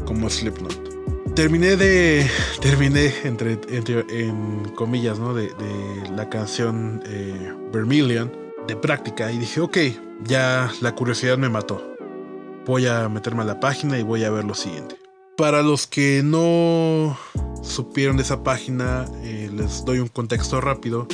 como 0.06 0.30
Slipknot. 0.30 1.36
Terminé 1.36 1.76
de. 1.76 2.28
Terminé 2.62 3.14
entre, 3.24 3.60
entre 3.70 4.04
en 4.10 4.66
comillas, 4.76 5.20
¿no? 5.20 5.34
De, 5.36 5.52
la 6.16 6.28
canción 6.30 7.04
eh, 7.06 7.54
Vermilion 7.72 8.32
de 8.68 8.76
práctica 8.76 9.32
y 9.32 9.38
dije, 9.38 9.62
ok, 9.62 9.78
ya 10.24 10.72
la 10.82 10.96
curiosidad 10.96 11.38
me 11.38 11.48
mató. 11.48 11.87
Voy 12.68 12.86
a 12.86 13.08
meterme 13.08 13.44
a 13.44 13.46
la 13.46 13.62
página 13.62 13.98
y 13.98 14.04
voy 14.04 14.26
a 14.26 14.30
ver 14.30 14.44
lo 14.44 14.54
siguiente. 14.54 14.98
Para 15.38 15.62
los 15.62 15.88
que 15.88 16.22
no 16.22 17.18
supieron 17.64 18.18
de 18.18 18.24
esa 18.24 18.44
página, 18.44 19.06
eh, 19.24 19.50
les 19.56 19.86
doy 19.86 20.00
un 20.00 20.10
contexto 20.10 20.60
rápido. 20.60 21.08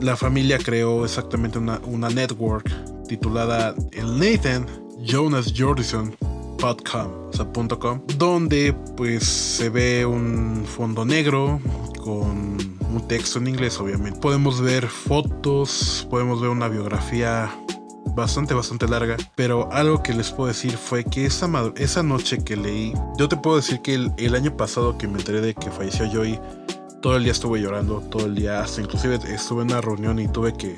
La 0.00 0.16
familia 0.16 0.58
creó 0.58 1.04
exactamente 1.04 1.60
una, 1.60 2.08
network 2.08 2.68
titulada 3.06 3.76
el 3.92 4.18
Nathan 4.18 4.66
Jonas 5.04 5.54
Jordison 5.56 6.16
donde 8.18 8.74
pues 8.96 9.22
se 9.24 9.68
ve 9.68 10.04
un 10.04 10.64
fondo 10.66 11.04
negro 11.04 11.60
con 12.02 12.56
un 12.92 13.04
texto 13.06 13.38
en 13.38 13.46
inglés 13.46 13.78
obviamente 13.78 14.18
podemos 14.18 14.60
ver 14.60 14.86
fotos 14.86 16.06
podemos 16.10 16.40
ver 16.40 16.50
una 16.50 16.66
biografía 16.66 17.52
bastante, 18.16 18.54
bastante 18.54 18.88
larga. 18.88 19.16
Pero 19.36 19.72
algo 19.72 20.02
que 20.02 20.12
les 20.14 20.32
puedo 20.32 20.48
decir 20.48 20.76
fue 20.76 21.04
que 21.04 21.26
esa, 21.26 21.48
esa 21.76 22.02
noche 22.02 22.42
que 22.42 22.56
leí, 22.56 22.92
yo 23.18 23.28
te 23.28 23.36
puedo 23.36 23.56
decir 23.56 23.80
que 23.82 23.94
el, 23.94 24.34
año 24.34 24.56
pasado 24.56 24.98
que 24.98 25.06
me 25.06 25.18
enteré 25.18 25.40
de 25.40 25.54
que 25.54 25.70
falleció 25.70 26.10
Joey, 26.10 26.40
todo 27.00 27.16
el 27.16 27.22
día 27.22 27.32
estuve 27.32 27.60
llorando, 27.60 28.00
todo 28.00 28.26
el 28.26 28.34
día, 28.34 28.60
hasta 28.60 28.80
inclusive 28.80 29.20
estuve 29.28 29.62
en 29.62 29.70
una 29.70 29.80
reunión 29.80 30.18
y 30.18 30.26
tuve 30.26 30.54
que, 30.54 30.76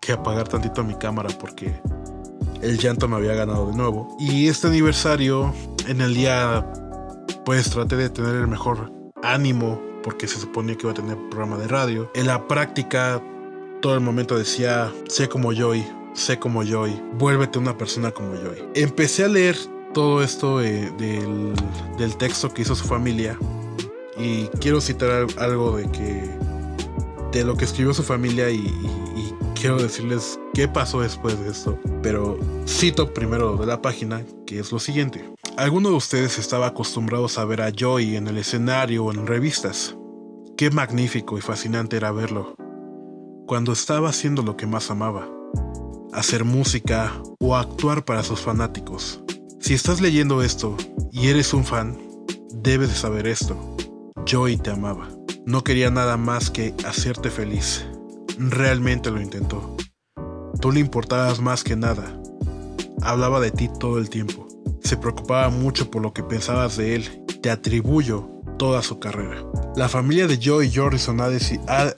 que 0.00 0.12
apagar 0.12 0.46
tantito 0.46 0.84
mi 0.84 0.94
cámara 0.94 1.30
porque 1.40 1.80
el 2.62 2.78
llanto 2.78 3.08
me 3.08 3.16
había 3.16 3.34
ganado 3.34 3.70
de 3.70 3.76
nuevo. 3.76 4.16
Y 4.20 4.46
este 4.46 4.68
aniversario, 4.68 5.52
en 5.88 6.00
el 6.00 6.14
día, 6.14 6.64
pues 7.44 7.70
traté 7.70 7.96
de 7.96 8.10
tener 8.10 8.36
el 8.36 8.46
mejor 8.46 8.92
ánimo 9.22 9.80
porque 10.02 10.28
se 10.28 10.38
suponía 10.38 10.76
que 10.76 10.82
iba 10.82 10.92
a 10.92 10.94
tener 10.94 11.16
programa 11.30 11.58
de 11.58 11.66
radio. 11.66 12.10
En 12.14 12.26
la 12.26 12.46
práctica, 12.46 13.20
todo 13.80 13.94
el 13.94 14.00
momento 14.00 14.38
decía, 14.38 14.92
sé 15.08 15.28
como 15.28 15.52
Joey, 15.54 15.84
sé 16.16 16.38
como 16.38 16.64
Joy, 16.64 17.00
vuélvete 17.18 17.58
una 17.58 17.76
persona 17.76 18.10
como 18.10 18.34
Joy. 18.34 18.64
Empecé 18.74 19.24
a 19.24 19.28
leer 19.28 19.56
todo 19.92 20.22
esto 20.22 20.60
eh, 20.62 20.90
del, 20.98 22.16
texto 22.16 22.52
que 22.52 22.62
hizo 22.62 22.74
su 22.74 22.84
familia 22.84 23.38
y 24.18 24.46
quiero 24.60 24.80
citar 24.80 25.26
algo 25.38 25.76
de 25.76 25.90
que 25.90 26.28
de 27.32 27.44
lo 27.44 27.56
que 27.56 27.66
escribió 27.66 27.92
su 27.92 28.02
familia 28.02 28.50
y, 28.50 28.72
quiero 29.58 29.78
decirles 29.78 30.38
qué 30.52 30.68
pasó 30.68 31.00
después 31.00 31.38
de 31.40 31.50
esto. 31.50 31.78
Pero 32.02 32.38
cito 32.66 33.12
primero 33.12 33.56
de 33.56 33.66
la 33.66 33.80
página 33.80 34.22
que 34.46 34.58
es 34.58 34.70
lo 34.70 34.78
siguiente. 34.78 35.24
¿Alguno 35.56 35.88
de 35.88 35.96
ustedes 35.96 36.38
estaba 36.38 36.66
acostumbrado 36.66 37.26
a 37.34 37.44
ver 37.44 37.62
a 37.62 37.70
Joy 37.70 38.16
en 38.16 38.28
el 38.28 38.36
escenario 38.38 39.04
o 39.04 39.12
en 39.12 39.26
revistas? 39.26 39.96
Qué 40.56 40.70
magnífico 40.70 41.36
y 41.38 41.40
fascinante 41.40 41.96
era 41.96 42.12
verlo. 42.12 42.54
Cuando 43.46 43.72
estaba 43.72 44.10
haciendo 44.10 44.42
lo 44.42 44.56
que 44.56 44.66
más 44.66 44.90
amaba 44.90 45.35
hacer 46.16 46.44
música 46.44 47.12
o 47.38 47.56
actuar 47.56 48.04
para 48.06 48.22
sus 48.22 48.40
fanáticos. 48.40 49.20
Si 49.60 49.74
estás 49.74 50.00
leyendo 50.00 50.42
esto 50.42 50.74
y 51.12 51.28
eres 51.28 51.52
un 51.52 51.62
fan, 51.62 51.98
debes 52.54 52.88
de 52.88 52.94
saber 52.94 53.26
esto. 53.26 53.76
Joey 54.28 54.56
te 54.56 54.70
amaba. 54.70 55.10
No 55.44 55.62
quería 55.62 55.90
nada 55.90 56.16
más 56.16 56.50
que 56.50 56.74
hacerte 56.86 57.30
feliz. 57.30 57.86
Realmente 58.38 59.10
lo 59.10 59.20
intentó. 59.20 59.76
Tú 60.60 60.72
le 60.72 60.80
importabas 60.80 61.40
más 61.40 61.62
que 61.62 61.76
nada. 61.76 62.18
Hablaba 63.02 63.38
de 63.38 63.50
ti 63.50 63.68
todo 63.78 63.98
el 63.98 64.08
tiempo. 64.08 64.48
Se 64.82 64.96
preocupaba 64.96 65.50
mucho 65.50 65.90
por 65.90 66.00
lo 66.00 66.14
que 66.14 66.22
pensabas 66.22 66.78
de 66.78 66.96
él. 66.96 67.24
Te 67.42 67.50
atribuyo 67.50 68.30
toda 68.58 68.82
su 68.82 68.98
carrera. 68.98 69.44
La 69.76 69.90
familia 69.90 70.26
de 70.26 70.40
Joey 70.42 70.72
Jorrison 70.74 71.20
ha, 71.20 71.28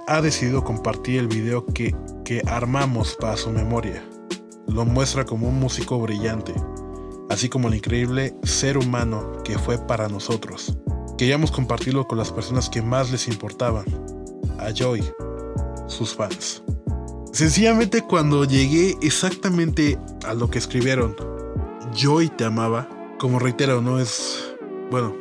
ha 0.08 0.22
decidido 0.22 0.64
compartir 0.64 1.20
el 1.20 1.28
video 1.28 1.64
que 1.66 1.94
que 2.28 2.42
armamos 2.46 3.16
para 3.18 3.38
su 3.38 3.48
memoria. 3.48 4.06
Lo 4.66 4.84
muestra 4.84 5.24
como 5.24 5.48
un 5.48 5.58
músico 5.58 5.98
brillante, 5.98 6.52
así 7.30 7.48
como 7.48 7.68
el 7.68 7.76
increíble 7.76 8.34
ser 8.42 8.76
humano 8.76 9.42
que 9.44 9.58
fue 9.58 9.78
para 9.78 10.10
nosotros. 10.10 10.76
Queríamos 11.16 11.50
compartirlo 11.50 12.06
con 12.06 12.18
las 12.18 12.30
personas 12.30 12.68
que 12.68 12.82
más 12.82 13.10
les 13.10 13.28
importaban, 13.28 13.86
a 14.58 14.70
Joy, 14.74 15.02
sus 15.86 16.14
fans. 16.14 16.62
Sencillamente 17.32 18.02
cuando 18.02 18.44
llegué 18.44 18.98
exactamente 19.00 19.98
a 20.26 20.34
lo 20.34 20.50
que 20.50 20.58
escribieron, 20.58 21.16
Joy 21.94 22.28
te 22.28 22.44
amaba, 22.44 22.90
como 23.18 23.38
reitero, 23.38 23.80
no 23.80 23.98
es, 23.98 24.54
bueno, 24.90 25.16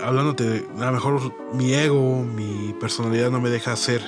hablándote, 0.00 0.66
a 0.78 0.86
lo 0.86 0.92
mejor 0.92 1.34
mi 1.52 1.74
ego, 1.74 2.24
mi 2.24 2.74
personalidad 2.80 3.30
no 3.30 3.38
me 3.38 3.50
deja 3.50 3.76
ser 3.76 4.00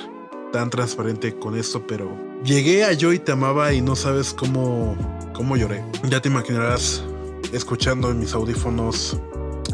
tan 0.51 0.71
transparente 0.71 1.37
con 1.37 1.55
esto, 1.55 1.85
pero 1.85 2.30
llegué 2.43 2.83
a 2.83 2.93
Yo 2.93 3.13
y 3.13 3.19
te 3.19 3.31
amaba 3.31 3.73
y 3.73 3.81
no 3.81 3.95
sabes 3.95 4.33
cómo, 4.33 4.95
cómo 5.33 5.57
lloré. 5.57 5.83
Ya 6.09 6.21
te 6.21 6.29
imaginarás 6.29 7.03
escuchando 7.51 8.09
en 8.11 8.19
mis 8.19 8.33
audífonos 8.33 9.19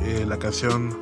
eh, 0.03 0.26
la 0.28 0.38
canción 0.38 0.97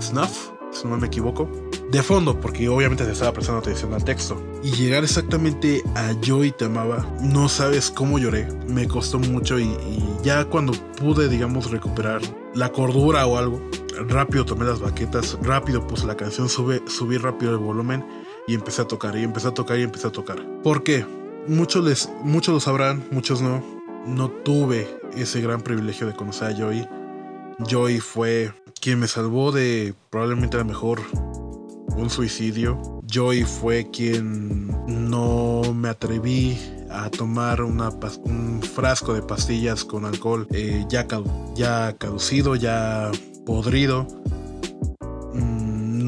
Snuff, 0.00 0.50
si 0.72 0.86
no 0.86 0.96
me 0.96 1.06
equivoco, 1.06 1.50
de 1.90 2.02
fondo, 2.02 2.38
porque 2.38 2.68
obviamente 2.68 3.04
se 3.04 3.12
estaba 3.12 3.32
prestando 3.32 3.60
atención 3.60 3.92
al 3.94 4.04
texto. 4.04 4.40
Y 4.62 4.70
llegar 4.72 5.02
exactamente 5.02 5.82
a 5.94 6.12
Yo 6.20 6.44
y 6.44 6.52
te 6.52 6.66
amaba, 6.66 7.06
no 7.20 7.48
sabes 7.48 7.90
cómo 7.90 8.18
lloré. 8.18 8.46
Me 8.68 8.86
costó 8.86 9.18
mucho 9.18 9.58
y, 9.58 9.76
ya 10.22 10.44
cuando 10.44 10.72
pude, 10.72 11.28
digamos, 11.28 11.70
recuperar 11.70 12.20
la 12.54 12.70
cordura 12.70 13.26
o 13.26 13.36
algo, 13.36 13.60
rápido 14.08 14.44
tomé 14.44 14.64
las 14.64 14.80
baquetas, 14.80 15.36
rápido 15.42 15.86
puse 15.86 16.06
la 16.06 16.16
canción, 16.16 16.48
sube, 16.48 16.82
subí 16.86 17.16
rápido 17.16 17.52
el 17.52 17.58
volumen 17.58 18.04
y 18.46 18.54
empecé 18.54 18.82
a 18.82 18.86
tocar, 18.86 19.16
y 19.16 19.22
empecé 19.22 19.48
a 19.48 19.54
tocar, 19.54 19.78
y 19.78 19.82
empecé 19.82 20.08
a 20.08 20.12
tocar. 20.12 20.44
¿Por 20.62 20.82
qué? 20.82 21.04
Muchos, 21.46 21.84
les, 21.84 22.10
muchos 22.22 22.54
lo 22.54 22.60
sabrán, 22.60 23.04
muchos 23.10 23.40
no. 23.42 23.62
No 24.06 24.30
tuve 24.30 24.88
ese 25.16 25.40
gran 25.40 25.60
privilegio 25.60 26.06
de 26.06 26.14
conocer 26.14 26.52
a 26.52 26.56
Joey. 26.56 26.86
Joey 27.68 28.00
fue 28.00 28.52
quien 28.80 28.98
me 28.98 29.08
salvó 29.08 29.52
de 29.52 29.94
probablemente 30.08 30.56
a 30.56 30.60
lo 30.60 30.66
mejor 30.66 31.00
un 31.96 32.10
suicidio. 32.10 33.00
Joey 33.12 33.44
fue 33.44 33.90
quien 33.90 34.68
no 35.10 35.62
me 35.74 35.88
atreví 35.88 36.58
a 36.90 37.10
tomar 37.10 37.62
una, 37.62 37.90
un 38.24 38.62
frasco 38.62 39.14
de 39.14 39.22
pastillas 39.22 39.84
con 39.84 40.04
alcohol 40.04 40.46
eh, 40.50 40.84
ya, 40.88 41.06
ya 41.54 41.94
caducido, 41.98 42.56
ya 42.56 43.10
podrido. 43.44 44.06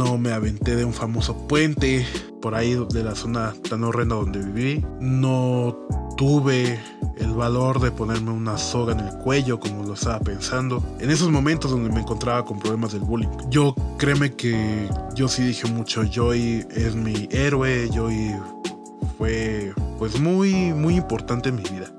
No 0.04 0.18
me 0.18 0.32
aventé 0.32 0.74
de 0.74 0.84
un 0.84 0.92
famoso 0.92 1.46
puente 1.46 2.04
por 2.40 2.56
ahí 2.56 2.74
de 2.92 3.04
la 3.04 3.14
zona 3.14 3.54
tan 3.68 3.84
horrenda 3.84 4.16
donde 4.16 4.40
viví. 4.40 4.84
No 5.00 5.76
tuve 6.16 6.80
el 7.18 7.32
valor 7.34 7.80
de 7.80 7.92
ponerme 7.92 8.32
una 8.32 8.58
soga 8.58 8.94
en 8.94 8.98
el 8.98 9.16
cuello 9.18 9.60
como 9.60 9.84
lo 9.84 9.94
estaba 9.94 10.18
pensando. 10.18 10.82
En 10.98 11.08
esos 11.08 11.30
momentos 11.30 11.70
donde 11.70 11.88
me 11.88 12.00
encontraba 12.00 12.44
con 12.44 12.58
problemas 12.58 12.92
del 12.92 13.02
bullying. 13.02 13.28
Yo 13.48 13.76
créeme 13.96 14.32
que 14.32 14.88
yo 15.14 15.28
sí 15.28 15.44
dije 15.44 15.68
mucho, 15.70 16.02
Joy 16.02 16.66
es 16.72 16.96
mi 16.96 17.28
héroe, 17.30 17.88
Joy 17.94 18.34
fue 19.18 19.72
pues 20.00 20.18
muy 20.18 20.72
muy 20.72 20.96
importante 20.96 21.50
en 21.50 21.54
mi 21.54 21.62
vida. 21.62 21.92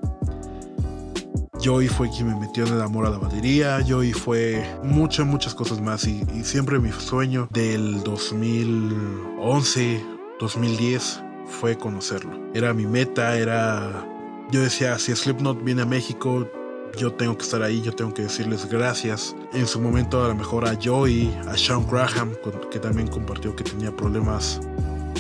Joy 1.64 1.88
fue 1.88 2.10
quien 2.10 2.28
me 2.28 2.36
metió 2.36 2.68
en 2.68 2.74
el 2.74 2.82
amor 2.82 3.06
a 3.06 3.10
la 3.10 3.18
batería, 3.18 3.80
Joy 3.88 4.12
fue 4.12 4.62
muchas, 4.84 5.26
muchas 5.26 5.56
cosas 5.56 5.80
más 5.80 6.06
y, 6.06 6.22
y 6.36 6.44
siempre 6.44 6.78
mi 6.78 6.92
sueño 6.92 7.48
del 7.52 8.04
2011, 8.04 10.06
2010 10.42 11.24
fue 11.48 11.78
conocerlo. 11.78 12.34
Era 12.54 12.74
mi 12.74 12.86
meta, 12.86 13.38
era... 13.38 14.06
Yo 14.52 14.60
decía, 14.60 15.00
si 15.00 15.16
Slipknot 15.16 15.64
viene 15.64 15.84
a 15.84 15.86
México, 15.86 16.50
yo 16.98 17.14
tengo 17.14 17.38
que 17.38 17.44
estar 17.44 17.64
ahí, 17.64 17.82
yo 17.82 17.94
tengo 17.94 18.14
que 18.14 18.24
decirles 18.24 18.68
gracias. 18.70 19.34
En 19.54 19.66
su 19.66 19.80
momento 19.80 20.22
a 20.22 20.28
lo 20.28 20.36
mejor 20.36 20.68
a 20.68 20.78
Joey, 20.84 21.34
a 21.48 21.56
Sean 21.56 21.88
Graham, 21.90 22.34
que 22.72 22.80
también 22.80 23.08
compartió 23.08 23.56
que 23.56 23.64
tenía 23.64 23.96
problemas 23.96 24.60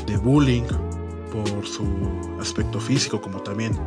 de 0.05 0.17
bullying 0.17 0.65
por 1.31 1.65
su 1.65 1.87
aspecto 2.41 2.81
físico, 2.81 3.21
como 3.21 3.41
también 3.41 3.79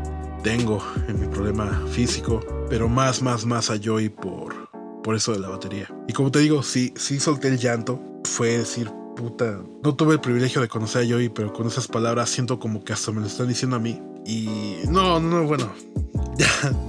tengo 0.42 0.82
en 1.08 1.20
mi 1.20 1.26
problema 1.26 1.82
físico, 1.90 2.40
pero 2.68 2.88
más, 2.88 3.22
más, 3.22 3.44
más 3.44 3.70
a 3.70 3.76
Joey 3.82 4.08
por, 4.08 4.70
por 5.02 5.14
eso 5.14 5.32
de 5.32 5.38
la 5.38 5.48
batería. 5.48 5.88
Y 6.08 6.12
como 6.12 6.30
te 6.30 6.38
digo, 6.38 6.62
sí, 6.62 6.92
sí 6.96 7.20
solté 7.20 7.48
el 7.48 7.58
llanto, 7.58 8.00
fue 8.24 8.58
decir, 8.58 8.90
puta, 9.16 9.60
no 9.82 9.94
tuve 9.94 10.14
el 10.14 10.20
privilegio 10.20 10.60
de 10.60 10.68
conocer 10.68 11.04
a 11.04 11.08
Joey, 11.08 11.28
pero 11.28 11.52
con 11.52 11.66
esas 11.66 11.88
palabras 11.88 12.30
siento 12.30 12.58
como 12.58 12.84
que 12.84 12.92
hasta 12.92 13.12
me 13.12 13.20
lo 13.20 13.26
están 13.26 13.48
diciendo 13.48 13.76
a 13.76 13.80
mí. 13.80 14.00
Y 14.24 14.78
no, 14.88 15.20
no, 15.20 15.44
bueno, 15.44 15.72
ya, 16.38 16.48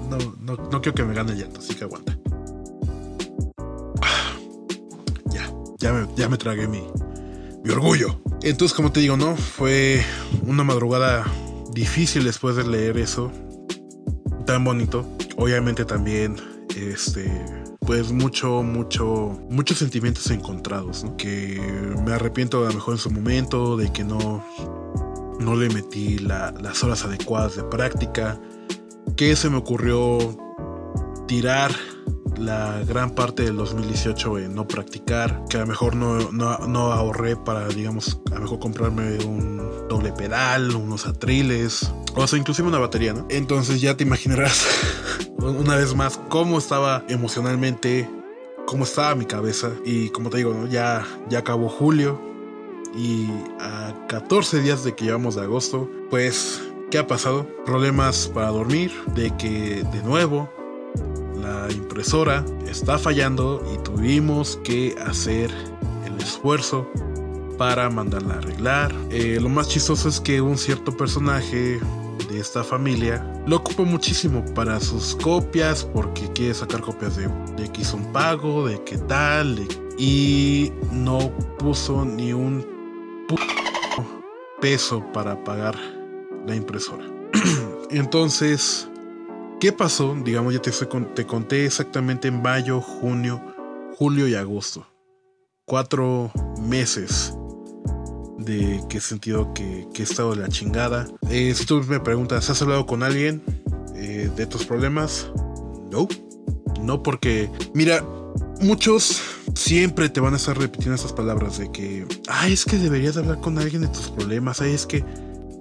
no, 0.09 0.17
no, 0.41 0.55
no 0.69 0.81
quiero 0.81 0.95
que 0.95 1.03
me 1.03 1.13
gane 1.13 1.33
el 1.33 1.39
llanto, 1.39 1.59
así 1.59 1.73
que 1.75 1.83
aguanta. 1.83 2.17
Ya, 5.29 5.51
ya 5.77 5.93
me, 5.93 6.07
ya 6.15 6.29
me 6.29 6.37
tragué 6.37 6.67
mi, 6.67 6.83
mi 7.63 7.69
orgullo. 7.71 8.19
Entonces, 8.41 8.75
como 8.75 8.91
te 8.91 8.99
digo, 9.01 9.17
no, 9.17 9.35
fue 9.35 10.03
una 10.43 10.63
madrugada 10.63 11.25
difícil 11.77 12.23
después 12.23 12.55
de 12.55 12.67
leer 12.67 12.97
eso 12.97 13.31
tan 14.45 14.63
bonito. 14.63 15.05
Obviamente 15.37 15.85
también, 15.85 16.35
este, 16.75 17.29
pues 17.81 18.11
mucho, 18.11 18.63
mucho, 18.63 19.39
muchos 19.49 19.77
sentimientos 19.77 20.31
encontrados, 20.31 21.05
Que 21.17 21.61
me 22.03 22.13
arrepiento 22.13 22.65
a 22.65 22.69
lo 22.69 22.73
mejor 22.73 22.95
en 22.95 22.97
su 22.97 23.11
momento, 23.11 23.77
de 23.77 23.91
que 23.93 24.03
no, 24.03 24.43
no 25.39 25.55
le 25.55 25.69
metí 25.69 26.17
las 26.17 26.83
horas 26.83 27.05
adecuadas 27.05 27.57
de 27.57 27.63
práctica, 27.63 28.39
que 29.15 29.35
se 29.35 29.49
me 29.49 29.57
ocurrió 29.57 30.17
tirar 31.27 31.71
la 32.37 32.83
gran 32.87 33.11
parte 33.11 33.43
del 33.43 33.57
2018 33.57 34.39
en 34.39 34.55
no 34.55 34.67
practicar, 34.67 35.43
que 35.49 35.57
a 35.57 35.61
lo 35.61 35.67
mejor 35.67 35.95
no, 35.95 36.31
no, 36.31 36.91
ahorré 36.91 37.35
para, 37.35 37.67
digamos, 37.67 38.21
a 38.31 38.35
lo 38.35 38.41
mejor 38.41 38.59
comprarme 38.59 39.17
un 39.25 39.66
doble 39.87 40.11
pedal, 40.11 40.75
unos 40.75 41.07
atriles, 41.07 41.91
o 42.15 42.27
sea, 42.27 42.39
inclusive 42.39 42.67
una 42.67 42.79
batería, 42.79 43.13
¿no? 43.13 43.25
Entonces 43.29 43.81
ya 43.81 43.95
te 43.95 44.03
imaginarás 44.03 44.65
una 45.37 45.75
vez 45.75 45.95
más 45.95 46.19
cómo 46.29 46.57
estaba 46.57 47.03
emocionalmente, 47.09 48.09
cómo 48.65 48.83
estaba 48.83 49.15
mi 49.15 49.25
cabeza 49.25 49.71
y 49.85 50.09
como 50.09 50.29
te 50.29 50.37
digo, 50.37 50.53
¿no? 50.53 50.67
ya, 50.67 51.05
ya 51.29 51.39
acabó 51.39 51.69
julio 51.69 52.21
y 52.95 53.27
a 53.59 53.93
14 54.07 54.61
días 54.61 54.83
de 54.83 54.95
que 54.95 55.05
llevamos 55.05 55.35
de 55.35 55.41
agosto, 55.41 55.89
pues 56.09 56.61
¿Qué 56.89 56.97
ha 56.97 57.05
pasado? 57.05 57.45
Problemas 57.65 58.31
para 58.33 58.47
dormir, 58.47 58.93
de 59.13 59.35
que 59.35 59.83
de 59.91 60.03
nuevo 60.03 60.49
la 61.35 61.69
impresora 61.69 62.45
está 62.65 62.97
fallando 62.97 63.61
y 63.73 63.77
tuvimos 63.83 64.57
que 64.63 64.95
hacer 65.05 65.51
el 66.05 66.17
esfuerzo 66.17 66.89
para 67.57 67.89
mandarla 67.89 68.35
a 68.35 68.37
arreglar. 68.37 68.93
Eh, 69.09 69.39
lo 69.41 69.49
más 69.49 69.67
chistoso 69.67 70.09
es 70.09 70.19
que 70.19 70.41
un 70.41 70.57
cierto 70.57 70.95
personaje 70.95 71.79
de 72.29 72.39
esta 72.39 72.63
familia 72.63 73.25
lo 73.45 73.57
ocupó 73.57 73.85
muchísimo 73.85 74.43
para 74.53 74.79
sus 74.79 75.15
copias 75.15 75.83
porque 75.83 76.31
quiere 76.33 76.53
sacar 76.53 76.81
copias 76.81 77.15
de, 77.15 77.29
de 77.55 77.71
que 77.71 77.81
hizo 77.81 77.97
un 77.97 78.11
pago, 78.11 78.67
de 78.67 78.83
qué 78.83 78.97
tal, 78.97 79.67
y 79.97 80.71
no 80.91 81.31
puso 81.57 82.05
ni 82.05 82.33
un 82.33 82.65
peso 84.61 85.03
para 85.13 85.43
pagar 85.43 85.75
la 86.45 86.55
impresora. 86.55 87.05
Entonces, 87.91 88.87
¿Qué 89.59 89.71
pasó? 89.71 90.15
Digamos, 90.23 90.53
ya 90.53 90.61
te, 90.61 90.71
te 91.15 91.25
conté 91.25 91.65
exactamente 91.65 92.27
en 92.27 92.43
mayo, 92.43 92.79
junio, 92.79 93.41
julio 93.97 94.27
y 94.27 94.35
agosto. 94.35 94.85
Cuatro 95.65 96.31
meses 96.61 97.33
de 98.47 98.81
que 98.89 98.97
he 98.97 99.01
sentido 99.01 99.53
que, 99.53 99.87
he 99.93 100.01
estado 100.01 100.33
de 100.33 100.41
la 100.41 100.47
chingada. 100.49 101.07
Eh, 101.29 101.53
si 101.55 101.65
tú 101.65 101.83
me 101.87 101.99
preguntas, 101.99 102.49
¿has 102.49 102.61
hablado 102.61 102.85
con 102.85 103.03
alguien 103.03 103.43
eh, 103.95 104.29
de 104.35 104.45
tus 104.45 104.65
problemas? 104.65 105.29
No. 105.91 106.07
No 106.81 107.03
porque, 107.03 107.51
mira, 107.73 108.03
muchos 108.61 109.21
siempre 109.55 110.09
te 110.09 110.19
van 110.19 110.33
a 110.33 110.37
estar 110.37 110.57
repitiendo 110.57 110.95
estas 110.95 111.13
palabras 111.13 111.57
de 111.57 111.71
que, 111.71 112.05
ay, 112.27 112.53
es 112.53 112.65
que 112.65 112.77
deberías 112.77 113.17
hablar 113.17 113.41
con 113.41 113.57
alguien 113.57 113.81
de 113.81 113.87
tus 113.89 114.09
problemas, 114.09 114.61
ay, 114.61 114.73
es 114.73 114.85
que 114.85 115.03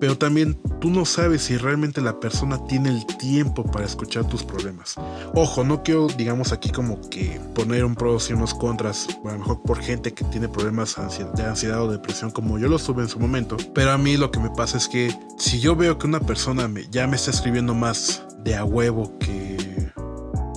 pero 0.01 0.19
también 0.19 0.59
tú 0.81 0.91
no 0.91 1.05
sabes 1.05 1.43
si 1.43 1.57
realmente 1.57 2.01
la 2.01 2.21
persona 2.21 2.65
tiene 2.67 2.91
el 2.91 3.07
tiempo 3.07 3.65
para 3.65 3.85
escuchar 3.85 4.29
tus 4.29 4.45
problemas. 4.45 4.97
Ojo, 5.35 5.65
no 5.65 5.83
quiero, 5.83 6.07
digamos, 6.09 6.53
aquí 6.53 6.71
como 6.71 7.01
que 7.09 7.41
poner 7.55 7.85
un 7.85 7.95
pros 7.95 8.31
y 8.31 8.35
unos 8.35 8.55
contras, 8.55 9.09
a 9.25 9.33
lo 9.33 9.39
mejor 9.39 9.63
por 9.63 9.79
gente 9.81 10.13
que 10.13 10.25
tiene 10.25 10.49
problemas 10.49 10.97
de 11.35 11.45
ansiedad 11.45 11.83
o 11.83 11.91
depresión 11.91 12.31
como 12.31 12.59
yo 12.59 12.69
lo 12.69 12.79
tuve 12.79 13.03
en 13.03 13.09
su 13.09 13.19
momento, 13.19 13.57
pero 13.75 13.93
a 13.93 13.99
mí 13.99 14.17
lo 14.17 14.31
que 14.31 14.41
me 14.41 14.51
pasa 14.51 14.77
es 14.77 14.89
que 14.89 15.17
si 15.39 15.61
yo 15.61 15.77
veo 15.77 15.99
que 15.99 16.07
una 16.07 16.21
persona 16.21 16.69
me, 16.69 16.87
ya 16.91 17.07
me 17.07 17.17
está 17.17 17.31
escribiendo 17.31 17.75
más 17.75 18.25
de 18.45 18.55
a 18.55 18.65
huevo 18.65 19.19
que, 19.19 19.91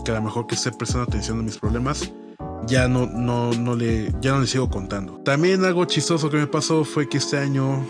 que 0.06 0.12
a 0.12 0.16
lo 0.16 0.22
mejor 0.22 0.48
que 0.48 0.56
esté 0.56 0.72
prestando 0.72 1.04
atención 1.04 1.40
a 1.40 1.44
mis 1.44 1.58
problemas, 1.58 2.12
ya 2.68 2.88
no, 2.88 3.08
no, 3.08 3.52
no 3.54 3.76
le, 3.76 4.14
ya 4.22 4.34
no 4.34 4.42
le 4.42 4.48
sigo 4.48 4.70
contando. 4.70 5.20
También 5.24 5.66
algo 5.66 5.86
chistoso 5.86 6.30
que 6.30 6.38
me 6.38 6.48
pasó 6.48 6.84
fue 6.84 7.10
que 7.10 7.18
este 7.18 7.38
año 7.38 7.84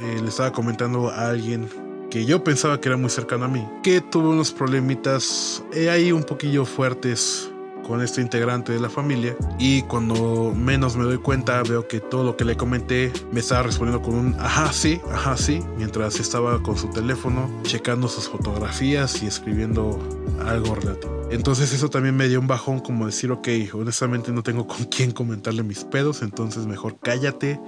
eh, 0.00 0.20
le 0.20 0.28
estaba 0.28 0.52
comentando 0.52 1.10
a 1.10 1.30
alguien 1.30 1.68
que 2.10 2.24
yo 2.26 2.44
pensaba 2.44 2.80
que 2.80 2.88
era 2.88 2.98
muy 2.98 3.10
cercano 3.10 3.46
a 3.46 3.48
mí, 3.48 3.66
que 3.82 4.00
tuvo 4.00 4.30
unos 4.30 4.52
problemitas 4.52 5.64
eh, 5.72 5.88
ahí 5.88 6.12
un 6.12 6.24
poquillo 6.24 6.64
fuertes 6.64 7.50
con 7.82 8.02
este 8.02 8.20
integrante 8.20 8.72
de 8.72 8.80
la 8.80 8.88
familia 8.88 9.36
y 9.58 9.82
cuando 9.82 10.52
menos 10.54 10.96
me 10.96 11.04
doy 11.04 11.18
cuenta 11.18 11.62
veo 11.62 11.88
que 11.88 12.00
todo 12.00 12.22
lo 12.22 12.36
que 12.36 12.44
le 12.44 12.56
comenté 12.56 13.12
me 13.32 13.40
estaba 13.40 13.64
respondiendo 13.64 14.04
con 14.04 14.14
un 14.14 14.34
ajá 14.38 14.72
sí, 14.72 15.00
ajá 15.10 15.36
sí, 15.36 15.60
mientras 15.76 16.20
estaba 16.20 16.62
con 16.62 16.76
su 16.76 16.88
teléfono 16.90 17.50
checando 17.62 18.08
sus 18.08 18.28
fotografías 18.28 19.22
y 19.22 19.26
escribiendo 19.26 19.98
algo 20.46 20.74
relativo. 20.74 21.28
Entonces 21.30 21.72
eso 21.72 21.88
también 21.88 22.14
me 22.14 22.28
dio 22.28 22.40
un 22.40 22.46
bajón 22.46 22.80
como 22.80 23.06
decir, 23.06 23.32
ok, 23.32 23.48
honestamente 23.72 24.32
no 24.32 24.42
tengo 24.42 24.66
con 24.66 24.84
quién 24.84 25.12
comentarle 25.12 25.62
mis 25.62 25.84
pedos, 25.84 26.22
entonces 26.22 26.66
mejor 26.66 26.98
cállate 27.00 27.58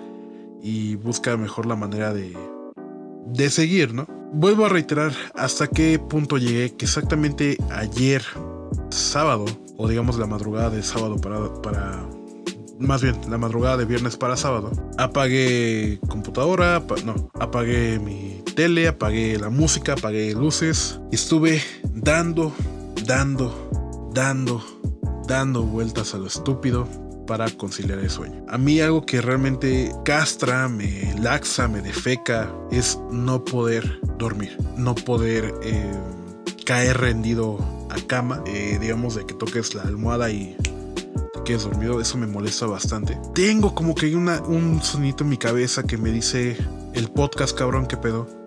y 0.64 0.96
busca 0.96 1.36
mejor 1.36 1.66
la 1.66 1.76
manera 1.76 2.14
de, 2.14 2.34
de 3.26 3.50
seguir, 3.50 3.92
¿no? 3.92 4.06
Vuelvo 4.32 4.64
a 4.64 4.70
reiterar 4.70 5.12
hasta 5.34 5.66
qué 5.68 5.98
punto 5.98 6.38
llegué, 6.38 6.74
que 6.74 6.86
exactamente 6.86 7.58
ayer, 7.70 8.24
sábado, 8.88 9.44
o 9.76 9.86
digamos 9.86 10.18
la 10.18 10.26
madrugada 10.26 10.70
de 10.70 10.82
sábado 10.82 11.20
para, 11.20 11.52
para 11.60 12.02
más 12.78 13.02
bien 13.02 13.14
la 13.28 13.36
madrugada 13.36 13.76
de 13.76 13.84
viernes 13.84 14.16
para 14.16 14.38
sábado, 14.38 14.72
apagué 14.96 16.00
computadora, 16.08 16.82
no, 17.04 17.30
apagué 17.34 17.98
mi 17.98 18.42
tele, 18.56 18.88
apagué 18.88 19.38
la 19.38 19.50
música, 19.50 19.92
apagué 19.92 20.32
luces 20.32 20.98
estuve 21.12 21.62
dando, 21.92 22.54
dando, 23.04 24.10
dando, 24.14 24.64
dando 25.28 25.62
vueltas 25.62 26.14
a 26.14 26.18
lo 26.18 26.26
estúpido 26.26 26.88
para 27.26 27.48
conciliar 27.50 27.98
el 27.98 28.10
sueño. 28.10 28.44
A 28.48 28.58
mí 28.58 28.80
algo 28.80 29.04
que 29.04 29.20
realmente 29.20 29.92
castra, 30.04 30.68
me 30.68 31.14
laxa, 31.20 31.68
me 31.68 31.80
defeca, 31.80 32.52
es 32.70 32.98
no 33.10 33.44
poder 33.44 34.00
dormir, 34.18 34.56
no 34.76 34.94
poder 34.94 35.54
eh, 35.62 35.92
caer 36.64 36.98
rendido 36.98 37.58
a 37.90 38.00
cama, 38.06 38.42
eh, 38.46 38.78
digamos 38.80 39.14
de 39.14 39.26
que 39.26 39.34
toques 39.34 39.74
la 39.74 39.82
almohada 39.82 40.30
y 40.30 40.56
te 41.32 41.42
quedes 41.44 41.64
dormido, 41.64 42.00
eso 42.00 42.18
me 42.18 42.26
molesta 42.26 42.66
bastante. 42.66 43.18
Tengo 43.34 43.74
como 43.74 43.94
que 43.94 44.14
una, 44.14 44.40
un 44.42 44.82
sonito 44.82 45.24
en 45.24 45.30
mi 45.30 45.36
cabeza 45.36 45.82
que 45.82 45.96
me 45.96 46.10
dice, 46.10 46.56
el 46.94 47.08
podcast 47.10 47.56
cabrón, 47.56 47.86
¿qué 47.86 47.96
pedo? 47.96 48.44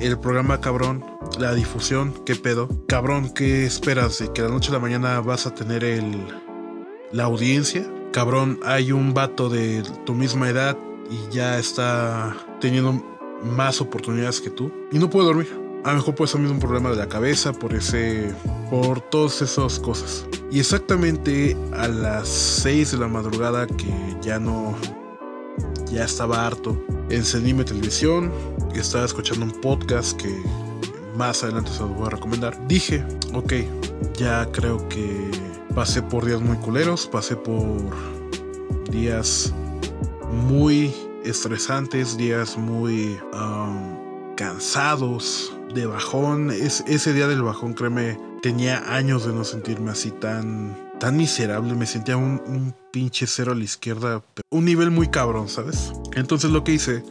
el 0.00 0.18
programa 0.18 0.60
cabrón, 0.60 1.04
la 1.38 1.54
difusión, 1.54 2.14
qué 2.24 2.34
pedo. 2.34 2.68
Cabrón, 2.88 3.30
¿qué 3.34 3.66
esperas? 3.66 4.18
¿De 4.18 4.32
que 4.32 4.42
la 4.42 4.48
noche 4.48 4.70
a 4.70 4.74
la 4.74 4.78
mañana 4.78 5.20
vas 5.20 5.46
a 5.46 5.54
tener 5.54 5.84
el, 5.84 6.26
la 7.12 7.24
audiencia? 7.24 7.86
Cabrón, 8.12 8.58
hay 8.64 8.90
un 8.90 9.14
vato 9.14 9.48
de 9.48 9.84
tu 10.04 10.14
misma 10.14 10.48
edad 10.48 10.76
y 11.08 11.32
ya 11.32 11.58
está 11.58 12.36
teniendo 12.60 13.04
más 13.44 13.80
oportunidades 13.80 14.40
que 14.40 14.50
tú 14.50 14.72
y 14.90 14.98
no 14.98 15.08
puede 15.08 15.26
dormir. 15.26 15.60
A 15.84 15.92
lo 15.92 15.98
mejor 15.98 16.16
puede 16.16 16.30
ser 16.30 16.40
un 16.40 16.58
problema 16.58 16.90
de 16.90 16.96
la 16.96 17.08
cabeza, 17.08 17.52
por 17.52 17.72
ese. 17.72 18.34
por 18.68 19.00
todas 19.00 19.40
esas 19.42 19.78
cosas. 19.78 20.26
Y 20.50 20.58
exactamente 20.58 21.56
a 21.72 21.86
las 21.86 22.28
6 22.28 22.92
de 22.92 22.98
la 22.98 23.06
madrugada 23.06 23.66
que 23.68 24.16
ya 24.20 24.40
no. 24.40 24.74
ya 25.90 26.04
estaba 26.04 26.46
harto. 26.46 26.76
Encendí 27.10 27.54
mi 27.54 27.64
televisión, 27.64 28.32
estaba 28.74 29.04
escuchando 29.04 29.44
un 29.44 29.52
podcast 29.52 30.20
que 30.20 30.42
más 31.16 31.44
adelante 31.44 31.70
se 31.70 31.80
los 31.80 31.94
voy 31.96 32.08
a 32.08 32.10
recomendar. 32.10 32.66
Dije, 32.66 33.04
ok, 33.32 33.52
ya 34.16 34.46
creo 34.52 34.86
que 34.88 35.30
pasé 35.74 36.02
por 36.02 36.24
días 36.24 36.40
muy 36.40 36.56
culeros, 36.58 37.06
pasé 37.06 37.36
por 37.36 37.78
días 38.90 39.52
muy 40.48 40.94
estresantes, 41.24 42.16
días 42.16 42.56
muy 42.56 43.18
cansados, 44.36 45.52
de 45.74 45.86
bajón. 45.86 46.50
Es, 46.50 46.82
ese 46.86 47.12
día 47.12 47.28
del 47.28 47.42
bajón, 47.42 47.74
créeme, 47.74 48.18
tenía 48.42 48.94
años 48.94 49.24
de 49.26 49.32
no 49.32 49.44
sentirme 49.44 49.90
así 49.90 50.10
tan, 50.10 50.76
tan 50.98 51.16
miserable. 51.16 51.74
Me 51.74 51.86
sentía 51.86 52.16
un, 52.16 52.42
un 52.46 52.74
pinche 52.92 53.26
cero 53.26 53.52
a 53.52 53.54
la 53.54 53.64
izquierda. 53.64 54.22
Un 54.50 54.64
nivel 54.64 54.90
muy 54.90 55.08
cabrón, 55.08 55.48
¿sabes? 55.48 55.92
Entonces 56.14 56.50
lo 56.50 56.64
que 56.64 56.72
hice 56.72 57.04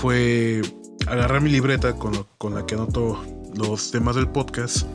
fue 0.00 0.62
agarrar 1.06 1.40
mi 1.40 1.50
libreta 1.50 1.94
con, 1.96 2.26
con 2.38 2.54
la 2.54 2.66
que 2.66 2.74
anoto 2.74 3.22
los 3.54 3.90
temas 3.90 4.16
del 4.16 4.28
podcast. 4.28 4.86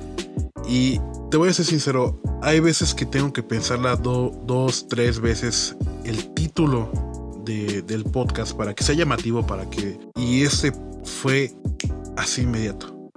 Y 0.67 0.99
te 1.35 1.37
voy 1.37 1.49
a 1.49 1.53
ser 1.53 1.65
sincero, 1.65 2.17
hay 2.41 2.61
veces 2.61 2.93
que 2.93 3.05
tengo 3.05 3.33
que 3.33 3.43
pensarla 3.43 3.97
dos, 3.97 4.87
tres 4.87 5.19
veces 5.19 5.75
el 6.05 6.33
título 6.33 6.89
del 7.43 8.05
podcast 8.05 8.53
para 8.53 8.73
que 8.73 8.85
sea 8.85 8.95
llamativo, 8.95 9.45
para 9.45 9.69
que... 9.69 9.99
Y 10.15 10.43
este 10.43 10.71
fue 11.03 11.53
así 12.15 12.43
inmediato. 12.43 13.11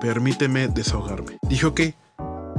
Permíteme 0.00 0.66
desahogarme. 0.66 1.38
Dijo 1.48 1.76
que 1.76 1.94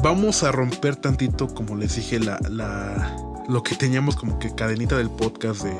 vamos 0.01 0.43
a 0.43 0.53
romper 0.53 0.95
tantito, 0.95 1.53
como 1.53 1.75
les 1.75 1.97
dije, 1.97 2.17
la, 2.17 2.39
la, 2.49 3.17
lo 3.49 3.61
que 3.63 3.75
teníamos 3.75 4.15
como 4.15 4.39
que 4.39 4.55
cadenita 4.55 4.95
del 4.97 5.09
podcast 5.09 5.61
de 5.61 5.73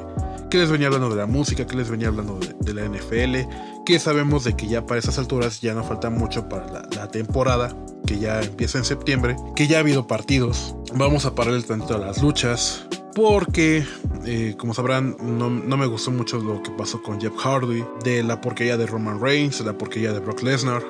que 0.49 0.57
les 0.57 0.69
venía 0.69 0.87
hablando 0.87 1.09
de 1.09 1.15
la 1.15 1.25
música, 1.25 1.65
que 1.65 1.75
les 1.75 1.89
venía 1.89 2.07
hablando 2.07 2.39
de, 2.39 2.73
la 2.73 2.85
NFL, 2.85 3.83
que 3.85 3.99
sabemos 3.99 4.43
de 4.43 4.55
que 4.55 4.67
ya 4.67 4.85
para 4.85 4.99
esas 4.99 5.17
alturas 5.19 5.61
ya 5.61 5.73
no 5.73 5.83
falta 5.83 6.09
mucho 6.09 6.49
para 6.49 6.87
la, 6.89 7.07
temporada, 7.11 7.75
que 8.05 8.19
ya 8.19 8.41
empieza 8.41 8.77
en 8.77 8.85
septiembre, 8.85 9.35
que 9.55 9.67
ya 9.67 9.77
ha 9.77 9.79
habido 9.81 10.07
partidos. 10.07 10.75
Vamos 10.95 11.25
a 11.25 11.35
pararle 11.35 11.61
tantito 11.63 11.95
a 11.95 11.99
las 11.99 12.21
luchas, 12.21 12.87
porque, 13.15 13.85
eh, 14.25 14.55
como 14.57 14.73
sabrán, 14.73 15.17
no, 15.21 15.49
me 15.49 15.85
gustó 15.85 16.11
mucho 16.11 16.39
lo 16.39 16.61
que 16.63 16.71
pasó 16.71 17.01
con 17.01 17.19
Jeff 17.19 17.33
Hardy, 17.37 17.83
de 18.03 18.23
la 18.23 18.41
porquería 18.41 18.77
de 18.77 18.85
Roman 18.85 19.19
Reigns, 19.21 19.59
de 19.59 19.65
la 19.65 19.77
porquería 19.77 20.13
de 20.13 20.19
Brock 20.19 20.41
Lesnar. 20.41 20.83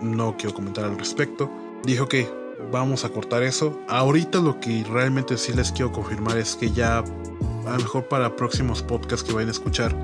No 0.00 0.36
quiero 0.36 0.54
comentar 0.54 0.84
al 0.84 0.98
respecto. 0.98 1.50
Dijo 1.84 2.08
que 2.08 2.28
vamos 2.70 3.04
a 3.04 3.08
cortar 3.08 3.42
eso. 3.42 3.80
Ahorita 3.88 4.40
lo 4.40 4.58
que 4.60 4.84
realmente 4.84 5.36
sí 5.36 5.52
les 5.52 5.72
quiero 5.72 5.92
confirmar 5.92 6.38
es 6.38 6.56
que 6.56 6.70
ya, 6.70 6.98
a 6.98 7.70
lo 7.70 7.78
mejor 7.78 8.08
para 8.08 8.34
próximos 8.36 8.82
podcasts 8.82 9.26
que 9.26 9.32
vayan 9.32 9.48
a 9.48 9.52
escuchar, 9.52 9.96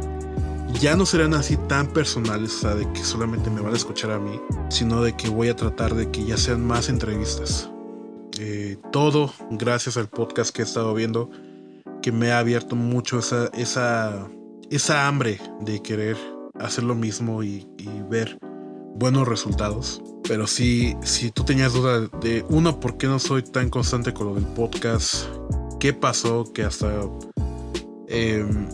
ya 0.81 0.97
no 0.97 1.07
serán 1.07 1.35
así 1.35 1.57
tan 1.69 1.87
personales, 1.87 2.55
o 2.57 2.59
sea, 2.59 2.75
de 2.75 2.91
que 2.93 3.05
solamente 3.05 3.51
me 3.51 3.61
van 3.61 3.75
a 3.75 3.77
escuchar 3.77 4.11
a 4.11 4.19
mí, 4.19 4.41
sino 4.71 5.03
de 5.03 5.15
que 5.15 5.29
voy 5.29 5.49
a 5.49 5.57
tratar 5.57 5.95
de 5.95 6.11
que 6.11 6.25
ya 6.25 6.37
sean 6.37 6.67
más 6.67 6.89
entrevistas. 6.89 7.71
Eh, 8.39 8.79
todo 8.91 9.33
gracias 9.51 9.97
al 9.97 10.09
podcast 10.09 10.55
que 10.55 10.63
he 10.63 10.65
estado 10.65 10.95
viendo, 10.95 11.31
que 12.01 12.13
me 12.13 12.33
ha 12.33 12.39
abierto 12.39 12.75
mucho 12.75 13.19
esa, 13.19 13.47
esa, 13.55 14.29
esa 14.71 15.07
hambre 15.07 15.41
de 15.61 15.83
querer 15.83 16.17
hacer 16.59 16.85
lo 16.85 16.95
mismo 16.95 17.43
y, 17.43 17.67
ver 18.09 18.39
buenos 18.95 19.27
resultados. 19.27 20.03
Pero 20.27 20.47
si, 20.47 20.97
si 21.03 21.31
tú 21.31 21.45
tenías 21.45 21.73
duda 21.73 22.09
de, 22.21 22.45
uno, 22.49 22.79
¿por 22.79 22.97
qué 22.97 23.07
no 23.07 23.19
soy 23.19 23.43
tan 23.43 23.71
constante 23.71 24.13
con 24.13 24.29
lo 24.29 24.35
del 24.35 24.45
podcast? 24.45 25.27
¿Qué 25.81 25.93
pasó? 25.93 26.53
Que 26.53 26.63
hasta 26.63 26.93
em, 28.09 28.69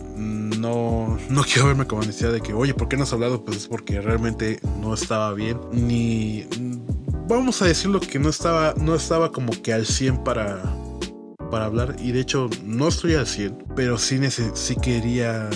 no, 0.59 1.17
no 1.29 1.43
quiero 1.51 1.67
verme 1.67 1.87
como 1.87 2.01
necesidad 2.01 2.31
de 2.31 2.41
que, 2.41 2.53
oye, 2.53 2.73
¿por 2.73 2.87
qué 2.87 2.97
no 2.97 3.03
has 3.03 3.13
hablado? 3.13 3.43
Pues 3.43 3.57
es 3.57 3.67
porque 3.67 3.99
realmente 3.99 4.59
no 4.79 4.93
estaba 4.93 5.33
bien. 5.33 5.59
Ni 5.71 6.45
vamos 7.27 7.61
a 7.61 7.65
decirlo 7.65 7.99
que 7.99 8.19
no 8.19 8.29
estaba, 8.29 8.73
no 8.77 8.95
estaba 8.95 9.31
como 9.31 9.51
que 9.61 9.73
al 9.73 9.85
100 9.85 10.23
para, 10.23 10.61
para 11.49 11.65
hablar. 11.65 11.95
Y 11.99 12.11
de 12.11 12.19
hecho, 12.19 12.49
no 12.63 12.87
estoy 12.87 13.15
al 13.15 13.27
100, 13.27 13.65
pero 13.75 13.97
sí, 13.97 14.19
sí 14.53 14.75
quería 14.75 15.49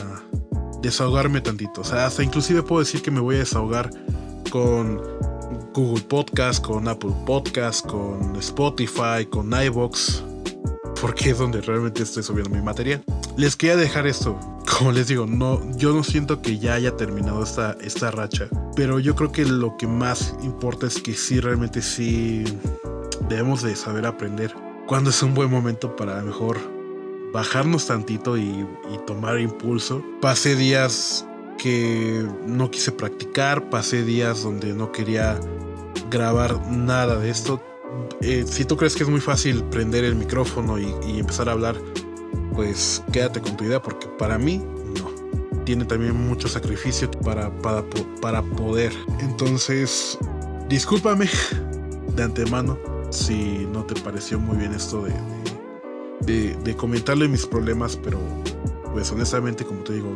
desahogarme 0.82 1.42
tantito. 1.42 1.82
O 1.82 1.84
sea, 1.84 2.06
hasta 2.06 2.24
inclusive 2.24 2.64
puedo 2.64 2.80
decir 2.80 3.02
que 3.02 3.12
me 3.12 3.20
voy 3.20 3.36
a 3.36 3.40
desahogar 3.40 3.90
con 4.50 5.02
Google 5.74 6.04
Podcast, 6.04 6.64
con 6.64 6.88
Apple 6.88 7.14
Podcast, 7.26 7.86
con 7.86 8.36
Spotify, 8.36 9.26
con 9.30 9.52
iBox, 9.52 10.24
porque 11.02 11.32
es 11.32 11.38
donde 11.38 11.62
realmente 11.62 12.04
estoy 12.04 12.24
subiendo 12.24 12.52
mi 12.52 12.62
material. 12.62 13.04
Les 13.38 13.56
quería 13.56 13.76
dejar 13.76 14.06
esto. 14.08 14.40
Como 14.78 14.92
les 14.92 15.08
digo, 15.08 15.26
no, 15.26 15.60
yo 15.78 15.94
no 15.94 16.04
siento 16.04 16.42
que 16.42 16.60
ya 16.60 16.76
haya 16.76 16.96
terminado 16.96 17.44
esta, 17.44 17.76
esta 17.82 18.12
racha. 18.12 18.48
Pero 18.76 19.00
yo 19.00 19.16
creo 19.16 19.32
que 19.32 19.46
lo 19.46 19.76
que 19.78 19.88
más 19.88 20.36
importa 20.44 20.88
es 20.88 21.02
que 21.02 21.14
sí, 21.14 21.40
realmente 21.40 21.82
sí 21.82 22.44
debemos 23.28 23.62
de 23.62 23.76
saber 23.76 24.06
aprender 24.06 24.54
cuándo 24.88 25.10
es 25.10 25.22
un 25.24 25.34
buen 25.34 25.50
momento 25.50 25.96
para 25.96 26.22
mejor 26.22 26.60
bajarnos 27.34 27.88
tantito 27.88 28.38
y, 28.38 28.66
tomar 29.08 29.40
impulso. 29.40 30.04
Pasé 30.22 30.56
días 30.56 31.26
que 31.58 32.26
no 32.46 32.72
quise 32.72 32.92
practicar, 32.92 33.70
pasé 33.70 34.04
días 34.04 34.44
donde 34.44 34.74
no 34.74 34.92
quería 34.92 35.40
grabar 36.14 36.68
nada 36.70 37.18
de 37.18 37.30
esto. 37.30 37.60
Eh, 38.22 38.46
si 38.48 38.64
tú 38.66 38.78
crees 38.78 38.96
que 38.96 39.04
es 39.04 39.10
muy 39.10 39.20
fácil 39.20 39.64
prender 39.66 40.04
el 40.06 40.16
micrófono 40.16 40.80
y, 40.80 41.20
empezar 41.20 41.50
a 41.50 41.54
hablar, 41.54 41.76
pues 42.54 43.04
quédate 43.12 43.42
con 43.42 43.58
tu 43.58 43.64
idea 43.66 43.82
porque 43.82 44.08
para 44.08 44.38
mí 44.38 44.64
tiene 45.66 45.86
también 45.86 46.16
mucho 46.16 46.48
sacrificio 46.48 47.10
para, 47.12 47.50
para, 47.60 47.84
para 48.22 48.44
poder. 48.44 48.94
Entonces, 49.20 50.18
discúlpame 50.70 51.28
de 52.16 52.24
antemano 52.24 52.78
si 53.10 53.68
no 53.72 53.84
te 53.84 54.00
pareció 54.02 54.40
muy 54.40 54.58
bien 54.58 54.74
esto 54.74 55.04
de, 55.04 55.14
de, 56.22 56.56
de, 56.64 56.76
comentarle 56.76 57.28
mis 57.28 57.46
problemas, 57.46 57.96
pero 57.96 58.20
pues 58.92 59.12
honestamente, 59.12 59.66
como 59.66 59.84
te 59.84 59.94
digo, 59.94 60.16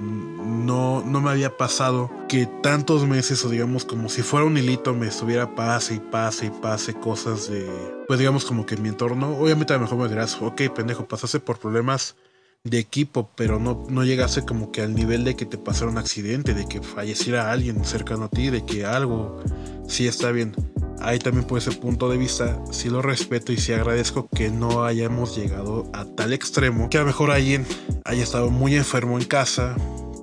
no, 0.68 1.02
no 1.02 1.22
me 1.22 1.32
había 1.32 1.56
pasado 1.56 2.12
que 2.28 2.46
tantos 2.62 3.08
meses 3.08 3.44
o 3.46 3.50
digamos 3.50 3.86
como 3.86 4.10
si 4.10 4.22
fuera 4.22 4.46
un 4.46 4.58
hilito 4.58 4.94
me 4.94 5.08
estuviera 5.08 5.56
pase 5.56 5.96
y 5.96 6.00
pase 6.00 6.48
y 6.48 6.50
pase 6.50 6.94
cosas 6.94 7.50
de, 7.50 7.66
pues 8.08 8.20
digamos 8.20 8.44
como 8.44 8.66
que 8.66 8.76
en 8.76 8.84
mi 8.84 8.90
entorno. 8.90 9.38
Obviamente 9.38 9.74
a 9.74 9.78
lo 9.78 9.84
mejor 9.84 9.98
me 9.98 10.10
dirás, 10.10 10.38
ok, 10.42 10.62
pendejo, 10.76 11.08
pasaste 11.08 11.40
por 11.40 11.58
problemas 11.58 12.18
de 12.66 12.80
equipo, 12.80 13.32
pero 13.36 13.60
no, 13.60 13.86
no 13.90 14.04
llegase 14.04 14.46
como 14.46 14.74
que 14.74 14.82
al 14.82 14.94
nivel 14.94 15.24
de 15.24 15.38
que 15.38 15.46
te 15.46 15.58
pasara 15.58 15.90
un 15.90 15.98
accidente, 15.98 16.54
de 16.54 16.68
que 16.68 16.82
falleciera 16.82 17.50
alguien 17.50 17.86
cercano 17.86 18.26
a 18.26 18.30
ti, 18.30 18.50
de 18.50 18.66
que 18.66 18.86
algo 18.86 19.42
sí 19.88 20.06
está 20.06 20.32
bien. 20.32 20.54
Ahí 21.00 21.20
también 21.20 21.46
puede 21.46 21.62
ser 21.62 21.80
punto 21.80 22.10
de 22.10 22.18
vista, 22.18 22.62
sí 22.72 22.90
lo 22.90 23.02
respeto 23.02 23.54
y 23.54 23.58
sí 23.58 23.72
agradezco 23.72 24.28
que 24.28 24.50
no 24.50 24.84
hayamos 24.84 25.38
llegado 25.38 25.90
a 25.94 26.04
tal 26.04 26.34
extremo, 26.34 26.90
que 26.90 26.98
a 26.98 27.02
lo 27.02 27.08
mejor 27.08 27.32
alguien 27.32 27.66
haya 28.04 28.24
estado 28.24 28.50
muy 28.50 28.76
enfermo 28.76 29.18
en 29.18 29.26
casa, 29.26 29.78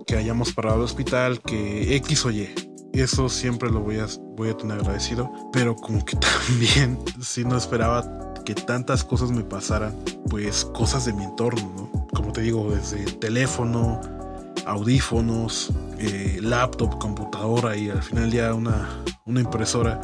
que 0.06 0.16
hayamos 0.16 0.52
parado 0.52 0.76
al 0.76 0.82
hospital, 0.82 1.40
que 1.40 1.96
X 1.96 2.24
o 2.26 2.30
Y. 2.30 2.48
Eso 2.92 3.28
siempre 3.28 3.70
lo 3.70 3.80
voy 3.80 3.98
a, 3.98 4.06
voy 4.36 4.50
a 4.50 4.56
tener 4.56 4.78
agradecido, 4.78 5.32
pero 5.52 5.74
como 5.74 6.04
que 6.04 6.16
también 6.46 6.98
si 7.20 7.44
no 7.44 7.56
esperaba 7.56 8.34
que 8.44 8.54
tantas 8.54 9.02
cosas 9.04 9.30
me 9.30 9.42
pasaran, 9.42 9.94
pues 10.28 10.64
cosas 10.64 11.04
de 11.06 11.12
mi 11.12 11.24
entorno, 11.24 11.72
¿no? 11.76 12.06
como 12.14 12.32
te 12.32 12.42
digo, 12.42 12.70
desde 12.70 13.04
teléfono, 13.04 14.00
audífonos, 14.66 15.72
eh, 15.98 16.38
laptop, 16.40 16.98
computadora 16.98 17.76
y 17.76 17.90
al 17.90 18.02
final 18.02 18.30
ya 18.30 18.54
una, 18.54 19.02
una 19.24 19.40
impresora 19.40 20.00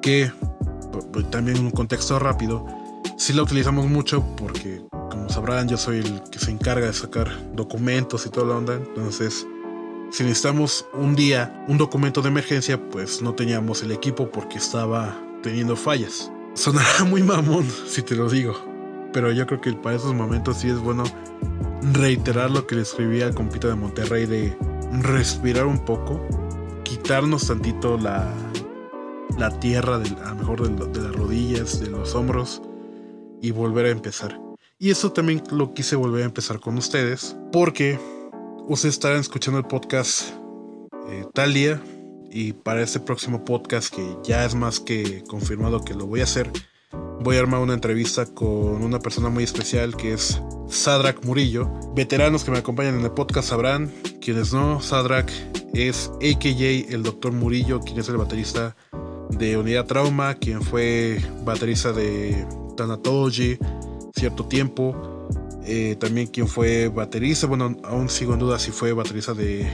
que 0.00 0.30
también 1.30 1.58
en 1.58 1.66
un 1.66 1.70
contexto 1.70 2.18
rápido 2.18 2.66
sí 3.16 3.32
la 3.32 3.42
utilizamos 3.42 3.86
mucho 3.86 4.24
porque 4.36 4.82
sabrán 5.32 5.68
yo 5.68 5.76
soy 5.76 5.98
el 5.98 6.22
que 6.30 6.38
se 6.38 6.50
encarga 6.50 6.86
de 6.86 6.92
sacar 6.92 7.28
documentos 7.54 8.26
y 8.26 8.30
toda 8.30 8.48
la 8.48 8.56
onda 8.56 8.74
entonces 8.74 9.46
si 10.10 10.24
necesitamos 10.24 10.86
un 10.92 11.14
día 11.14 11.64
un 11.68 11.78
documento 11.78 12.22
de 12.22 12.28
emergencia 12.28 12.78
pues 12.90 13.22
no 13.22 13.34
teníamos 13.34 13.82
el 13.82 13.92
equipo 13.92 14.30
porque 14.30 14.58
estaba 14.58 15.16
teniendo 15.42 15.76
fallas 15.76 16.30
sonará 16.54 17.04
muy 17.08 17.22
mamón 17.22 17.66
si 17.86 18.02
te 18.02 18.14
lo 18.14 18.28
digo 18.28 18.54
pero 19.12 19.30
yo 19.30 19.46
creo 19.46 19.60
que 19.60 19.72
para 19.74 19.96
esos 19.96 20.14
momentos 20.14 20.58
sí 20.58 20.68
es 20.68 20.78
bueno 20.78 21.04
reiterar 21.92 22.50
lo 22.50 22.66
que 22.66 22.76
le 22.76 22.82
escribí 22.82 23.22
al 23.22 23.34
compito 23.34 23.68
de 23.68 23.74
Monterrey 23.74 24.26
de 24.26 24.56
respirar 25.00 25.66
un 25.66 25.84
poco, 25.84 26.20
quitarnos 26.84 27.46
tantito 27.46 27.98
la, 27.98 28.32
la 29.38 29.50
tierra, 29.58 29.96
a 29.96 30.28
lo 30.30 30.34
mejor 30.36 30.62
de, 30.92 31.00
las 31.00 31.12
rodillas, 31.16 31.80
de 31.80 31.88
los 31.88 32.14
hombros 32.14 32.62
y 33.40 33.50
volver 33.50 33.86
a 33.86 33.90
empezar. 33.90 34.38
Y 34.82 34.90
eso 34.90 35.12
también 35.12 35.44
lo 35.52 35.74
quise 35.74 35.94
volver 35.94 36.24
a 36.24 36.26
empezar 36.26 36.58
con 36.58 36.76
ustedes 36.76 37.36
porque 37.52 38.00
ustedes 38.66 38.96
estarán 38.96 39.20
escuchando 39.20 39.60
el 39.60 39.64
podcast 39.64 40.30
eh, 41.08 41.24
tal 41.32 41.54
día 41.54 41.80
y 42.32 42.52
para 42.52 42.82
este 42.82 42.98
próximo 42.98 43.44
podcast 43.44 43.94
que 43.94 44.16
ya 44.24 44.44
es 44.44 44.56
más 44.56 44.80
que 44.80 45.22
confirmado 45.28 45.84
que 45.84 45.94
lo 45.94 46.08
voy 46.08 46.18
a 46.18 46.24
hacer, 46.24 46.50
voy 47.20 47.36
a 47.36 47.38
armar 47.38 47.60
una 47.60 47.74
entrevista 47.74 48.26
con 48.26 48.82
una 48.82 48.98
persona 48.98 49.28
muy 49.28 49.44
especial 49.44 49.96
que 49.96 50.14
es 50.14 50.42
Sadrak 50.68 51.24
Murillo. 51.24 51.70
Veteranos 51.94 52.42
que 52.42 52.50
me 52.50 52.58
acompañan 52.58 52.98
en 52.98 53.04
el 53.04 53.12
podcast 53.12 53.50
sabrán, 53.50 53.88
quienes 54.20 54.52
no, 54.52 54.80
Sadrak 54.80 55.30
es 55.74 56.10
AKJ 56.16 56.92
el 56.92 57.04
Doctor 57.04 57.30
Murillo, 57.30 57.78
quien 57.78 58.00
es 58.00 58.08
el 58.08 58.16
baterista 58.16 58.74
de 59.30 59.56
Unidad 59.56 59.86
Trauma, 59.86 60.34
quien 60.34 60.60
fue 60.60 61.20
baterista 61.44 61.92
de 61.92 62.44
Thanatology 62.76 63.60
cierto 64.22 64.44
tiempo. 64.44 64.94
Eh, 65.64 65.96
también 65.98 66.28
quien 66.28 66.46
fue 66.46 66.86
baterista, 66.86 67.48
bueno, 67.48 67.76
aún 67.82 68.08
sigo 68.08 68.34
en 68.34 68.38
duda 68.38 68.56
si 68.60 68.70
fue 68.70 68.92
baterista 68.92 69.34
de, 69.34 69.68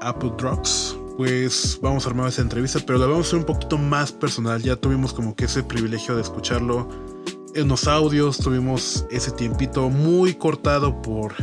Apple 0.00 0.32
Drugs. 0.38 0.96
Pues 1.18 1.78
vamos 1.82 2.06
a 2.06 2.08
armar 2.08 2.28
esa 2.28 2.40
entrevista, 2.40 2.80
pero 2.86 2.98
la 2.98 3.04
vamos 3.04 3.26
a 3.26 3.28
hacer 3.28 3.38
un 3.40 3.44
poquito 3.44 3.76
más 3.76 4.12
personal. 4.12 4.62
Ya 4.62 4.76
tuvimos 4.76 5.12
como 5.12 5.36
que 5.36 5.44
ese 5.44 5.62
privilegio 5.62 6.16
de 6.16 6.22
escucharlo 6.22 6.88
en 7.54 7.68
los 7.68 7.86
audios, 7.86 8.38
tuvimos 8.38 9.04
ese 9.10 9.30
tiempito 9.30 9.90
muy 9.90 10.32
cortado 10.32 11.02
por, 11.02 11.34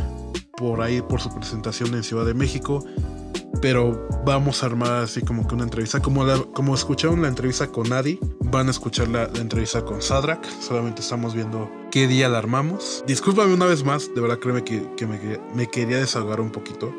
por 0.56 0.80
ahí, 0.82 1.00
por 1.02 1.20
su 1.20 1.32
presentación 1.32 1.94
en 1.94 2.02
Ciudad 2.02 2.26
de 2.26 2.34
México 2.34 2.84
pero 3.62 4.08
vamos 4.26 4.62
a 4.62 4.66
armar 4.66 5.04
así 5.04 5.22
como 5.22 5.46
que 5.46 5.54
una 5.54 5.64
entrevista. 5.64 6.00
Como, 6.00 6.26
como 6.52 6.74
escucharon 6.74 7.22
la 7.22 7.28
entrevista 7.28 7.68
con 7.68 7.92
Adi, 7.92 8.18
van 8.40 8.66
a 8.66 8.72
escuchar 8.72 9.08
la, 9.08 9.24
entrevista 9.40 9.84
con 9.84 10.02
Sadrak. 10.02 10.44
Solamente 10.60 11.00
estamos 11.00 11.32
viendo 11.32 11.70
qué 11.92 12.08
día 12.08 12.28
la 12.30 12.38
armamos. 12.38 13.04
Discúlpame 13.06 13.52
una 13.52 13.66
vez 13.66 13.84
más, 13.84 14.12
de 14.14 14.20
verdad 14.20 14.38
créeme 14.38 14.64
que, 14.64 15.06
me, 15.54 15.68
quería 15.68 15.98
desahogar 15.98 16.40
un 16.40 16.50
poquito. 16.50 16.92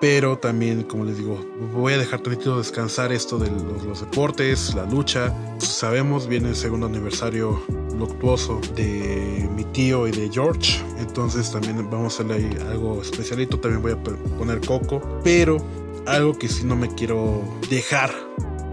Pero 0.00 0.38
también, 0.38 0.84
como 0.84 1.04
les 1.04 1.18
digo, 1.18 1.38
voy 1.74 1.92
a 1.92 1.98
dejar 1.98 2.20
tantito 2.20 2.56
descansar 2.56 3.12
esto 3.12 3.38
de 3.38 3.50
los, 3.50 4.00
deportes, 4.00 4.74
la 4.74 4.86
lucha. 4.86 5.34
Sabemos, 5.58 6.26
viene 6.26 6.48
el 6.48 6.56
segundo 6.56 6.86
aniversario 6.86 7.62
luctuoso 7.98 8.58
de 8.74 9.46
mi 9.54 9.64
tío 9.64 10.08
y 10.08 10.12
de 10.12 10.30
George. 10.32 10.82
Entonces 10.98 11.52
también 11.52 11.90
vamos 11.90 12.18
a 12.18 12.22
hacerle 12.22 12.58
algo 12.70 13.02
especialito. 13.02 13.60
También 13.60 13.82
voy 13.82 13.92
a 13.92 14.02
poner 14.38 14.62
coco. 14.62 15.20
Pero 15.22 15.58
algo 16.06 16.38
que 16.38 16.48
sí 16.48 16.64
no 16.64 16.74
me 16.74 16.88
quiero 16.94 17.42
dejar. 17.68 18.10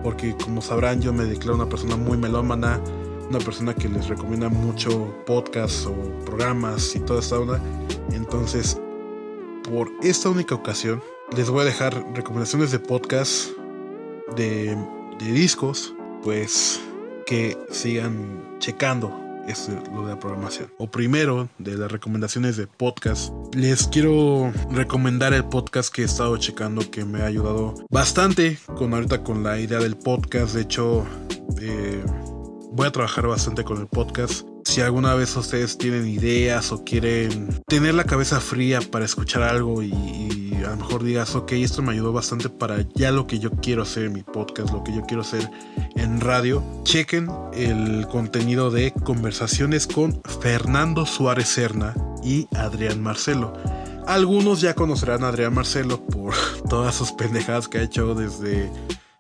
Porque 0.04 0.34
como 0.42 0.62
sabrán, 0.62 1.02
yo 1.02 1.12
me 1.12 1.26
declaro 1.26 1.56
una 1.56 1.68
persona 1.68 1.98
muy 1.98 2.18
melómana. 2.18 2.80
Una 3.30 3.40
persona 3.40 3.74
que 3.74 3.90
les 3.90 4.08
recomienda 4.08 4.50
mucho 4.50 5.14
podcasts 5.26 5.86
o 5.86 5.94
programas 6.26 6.96
y 6.96 7.00
toda 7.02 7.20
esta 7.20 7.40
onda. 7.40 7.62
Entonces, 8.14 8.80
por 9.70 9.92
esta 10.02 10.30
única 10.30 10.56
ocasión, 10.56 11.02
les 11.36 11.50
voy 11.50 11.62
a 11.62 11.66
dejar 11.66 12.06
recomendaciones 12.16 12.72
de 12.72 12.80
podcast, 12.80 13.50
de, 14.36 14.78
discos, 15.20 15.94
pues 16.24 16.80
que 17.26 17.58
sigan 17.70 18.58
checando 18.60 19.14
esto, 19.48 19.72
lo 19.94 20.04
de 20.04 20.14
la 20.14 20.20
programación. 20.20 20.72
O 20.78 20.88
primero, 20.88 21.50
de 21.58 21.76
las 21.78 21.92
recomendaciones 21.92 22.56
de 22.56 22.68
podcast, 22.68 23.34
les 23.54 23.88
quiero 23.88 24.54
recomendar 24.72 25.34
el 25.34 25.44
podcast 25.44 25.94
que 25.94 26.04
he 26.04 26.06
estado 26.06 26.38
checando 26.38 26.90
que 26.90 27.04
me 27.04 27.22
ha 27.22 27.26
ayudado 27.26 27.76
bastante 27.90 28.58
con 28.78 28.94
ahorita 28.94 29.24
con 29.24 29.44
la 29.44 29.60
idea 29.60 29.80
del 29.80 29.98
podcast. 29.98 30.54
De 30.54 30.62
hecho, 30.62 31.06
eh, 31.62 32.04
voy 32.72 32.88
a 32.88 32.92
trabajar 32.92 33.28
bastante 33.28 33.64
con 33.64 33.78
el 33.78 33.88
podcast 33.88 34.48
si 34.68 34.82
alguna 34.82 35.16
vez 35.16 35.36
ustedes 35.38 35.78
tienen 35.78 36.08
ideas 36.08 36.74
o 36.74 36.84
quieren 36.84 37.64
tener 37.68 37.94
la 37.94 38.04
cabeza 38.04 38.42
fría 38.42 38.82
para 38.82 39.06
escuchar 39.06 39.42
algo 39.44 39.82
y, 39.82 40.52
a 40.66 40.72
lo 40.72 40.78
mejor 40.78 41.04
digas, 41.04 41.36
ok, 41.36 41.54
esto 41.54 41.82
me 41.82 41.94
ayudó 41.94 42.12
bastante 42.12 42.50
para 42.50 42.86
ya 42.94 43.12
lo 43.12 43.28
que 43.28 43.40
yo 43.40 43.52
quiero 43.52 43.84
hacer 43.84 44.04
en 44.04 44.14
mi 44.14 44.24
podcast, 44.24 44.74
lo 44.74 44.84
que 44.84 44.94
yo 44.94 45.04
quiero 45.04 45.22
hacer 45.22 45.50
en 45.96 46.20
radio, 46.20 46.64
chequen 46.84 47.30
el 47.54 48.08
contenido 48.08 48.70
de 48.70 48.92
conversaciones 48.92 49.88
con 49.88 50.22
Fernando 50.42 51.06
Suárez 51.06 51.48
Serna 51.48 51.96
y 52.22 52.48
Adrián 52.54 53.02
Marcelo. 53.02 53.54
Algunos 54.06 54.60
ya 54.60 54.74
conocerán 54.74 55.24
a 55.24 55.30
Adrián 55.30 55.54
Marcelo 55.54 56.06
por 56.06 56.34
todas 56.70 56.94
sus 56.94 57.14
pendejadas 57.14 57.70
que 57.70 57.78
ha 57.78 57.84
hecho 57.84 58.16
desde 58.16 58.70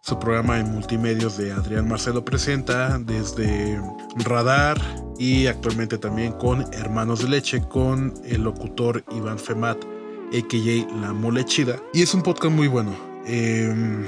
su 0.07 0.17
programa 0.17 0.57
en 0.57 0.71
multimedios 0.71 1.35
de 1.35 1.51
Adrián 1.51 1.85
Marcelo 1.85 2.23
Presenta, 2.23 2.97
desde 2.97 3.77
Radar 4.15 4.79
y 5.19 5.47
actualmente 5.47 5.97
también 5.97 6.31
con 6.31 6.61
Hermanos 6.73 7.23
de 7.23 7.27
Leche, 7.27 7.61
con 7.67 8.13
el 8.23 8.43
locutor 8.43 9.03
Iván 9.11 9.37
Femat, 9.37 9.77
a.k.a. 9.77 10.95
La 11.01 11.11
Molechida. 11.11 11.75
Y 11.93 12.03
es 12.03 12.13
un 12.13 12.23
podcast 12.23 12.55
muy 12.55 12.69
bueno. 12.69 12.95
Em, 13.25 14.05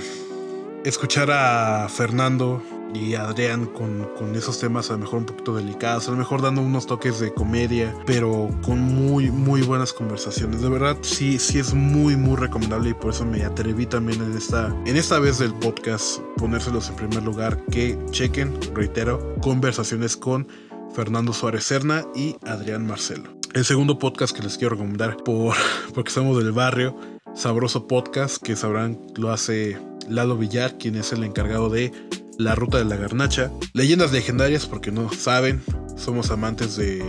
escuchar 0.85 1.31
a 1.31 1.89
Fernando 1.89 2.63
y 2.93 3.15
Adrián 3.15 3.65
con, 3.65 4.07
con, 4.17 4.35
esos 4.35 4.59
temas 4.59 4.89
a 4.89 4.93
lo 4.93 4.99
mejor 4.99 5.19
un 5.19 5.25
poquito 5.25 5.55
delicados, 5.55 6.07
a 6.07 6.11
lo 6.11 6.17
mejor 6.17 6.41
dando 6.41 6.61
unos 6.61 6.85
toques 6.85 7.19
de 7.19 7.33
comedia, 7.33 7.93
pero 8.05 8.49
con 8.63 8.79
muy, 8.79 9.31
muy 9.31 9.61
buenas 9.61 9.93
conversaciones. 9.93 10.61
De 10.61 10.69
verdad, 10.69 10.97
sí, 11.01 11.39
sí 11.39 11.59
es 11.59 11.73
muy, 11.73 12.15
muy 12.15 12.35
recomendable 12.35 12.91
y 12.91 12.93
por 12.93 13.11
eso 13.11 13.25
me 13.25 13.43
atreví 13.43 13.85
también 13.85 14.21
en 14.21 14.35
esta, 14.35 14.75
en 14.85 14.97
esta 14.97 15.19
vez 15.19 15.39
del 15.39 15.53
podcast 15.53 16.19
ponérselos 16.37 16.89
en 16.89 16.95
primer 16.95 17.23
lugar, 17.23 17.63
que 17.71 17.97
chequen, 18.11 18.57
reitero, 18.73 19.35
conversaciones 19.41 20.15
con 20.17 20.47
Fernando 20.93 21.33
Suárez 21.33 21.65
Serna 21.65 22.05
y 22.15 22.35
Adrián 22.45 22.85
Marcelo. 22.85 23.29
El 23.53 23.65
segundo 23.65 23.97
podcast 23.97 24.35
que 24.35 24.43
les 24.43 24.57
quiero 24.57 24.75
recomendar 24.75 25.17
por, 25.17 25.55
porque 25.93 26.11
somos 26.11 26.37
del 26.37 26.51
barrio, 26.51 26.95
Sabroso 27.35 27.87
Podcast, 27.87 28.41
que 28.41 28.55
sabrán 28.55 28.99
lo 29.15 29.31
hace 29.31 29.77
Lalo 30.07 30.37
Villar, 30.37 30.77
quien 30.77 30.95
es 30.95 31.13
el 31.13 31.23
encargado 31.23 31.69
de 31.69 31.91
la 32.39 32.55
Ruta 32.55 32.77
de 32.77 32.85
la 32.85 32.95
Garnacha. 32.95 33.51
Leyendas 33.73 34.11
legendarias, 34.11 34.65
porque 34.65 34.91
no 34.91 35.11
saben, 35.11 35.61
somos 35.95 36.31
amantes 36.31 36.77
de 36.77 37.03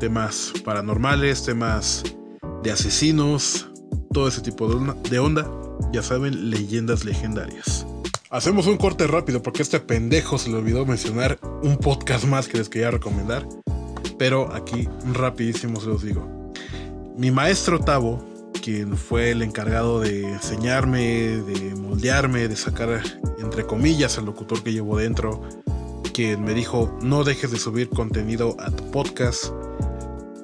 temas 0.00 0.52
paranormales, 0.64 1.44
temas 1.44 2.02
de 2.64 2.72
asesinos, 2.72 3.70
todo 4.12 4.28
ese 4.28 4.42
tipo 4.42 4.68
de 4.68 5.18
onda. 5.18 5.48
Ya 5.92 6.02
saben, 6.02 6.50
leyendas 6.50 7.04
legendarias. 7.04 7.86
Hacemos 8.30 8.66
un 8.66 8.76
corte 8.76 9.06
rápido 9.06 9.42
porque 9.42 9.62
este 9.62 9.78
pendejo 9.78 10.36
se 10.36 10.50
le 10.50 10.56
olvidó 10.56 10.84
mencionar 10.84 11.38
un 11.62 11.76
podcast 11.78 12.24
más 12.24 12.48
que 12.48 12.58
les 12.58 12.68
quería 12.68 12.90
recomendar. 12.90 13.46
Pero 14.18 14.52
aquí 14.52 14.88
rapidísimo 15.12 15.80
se 15.80 15.86
los 15.86 16.02
digo. 16.02 16.52
Mi 17.16 17.30
maestro 17.30 17.78
Tavo 17.78 18.31
quien 18.62 18.96
fue 18.96 19.32
el 19.32 19.42
encargado 19.42 20.00
de 20.00 20.22
enseñarme, 20.22 21.42
de 21.42 21.74
moldearme, 21.74 22.48
de 22.48 22.56
sacar 22.56 23.02
entre 23.38 23.66
comillas 23.66 24.16
el 24.16 24.24
locutor 24.24 24.62
que 24.62 24.72
llevo 24.72 24.96
dentro, 24.96 25.42
quien 26.14 26.42
me 26.42 26.54
dijo 26.54 26.96
no 27.02 27.24
dejes 27.24 27.50
de 27.50 27.58
subir 27.58 27.90
contenido 27.90 28.56
a 28.60 28.70
tu 28.70 28.90
podcast. 28.90 29.46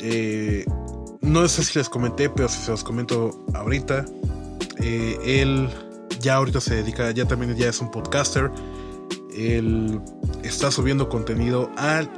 Eh, 0.00 0.64
no 1.20 1.46
sé 1.48 1.62
si 1.64 1.78
les 1.78 1.88
comenté, 1.88 2.28
pero 2.28 2.48
si 2.48 2.60
se 2.60 2.70
los 2.70 2.84
comento 2.84 3.46
ahorita, 3.54 4.04
eh, 4.80 5.18
él 5.24 5.68
ya 6.20 6.36
ahorita 6.36 6.60
se 6.60 6.76
dedica, 6.76 7.10
ya 7.12 7.24
también 7.24 7.56
ya 7.56 7.68
es 7.68 7.80
un 7.80 7.90
podcaster. 7.90 8.50
Él 9.34 10.00
está 10.42 10.70
subiendo 10.70 11.08
contenido 11.08 11.70
al 11.76 12.10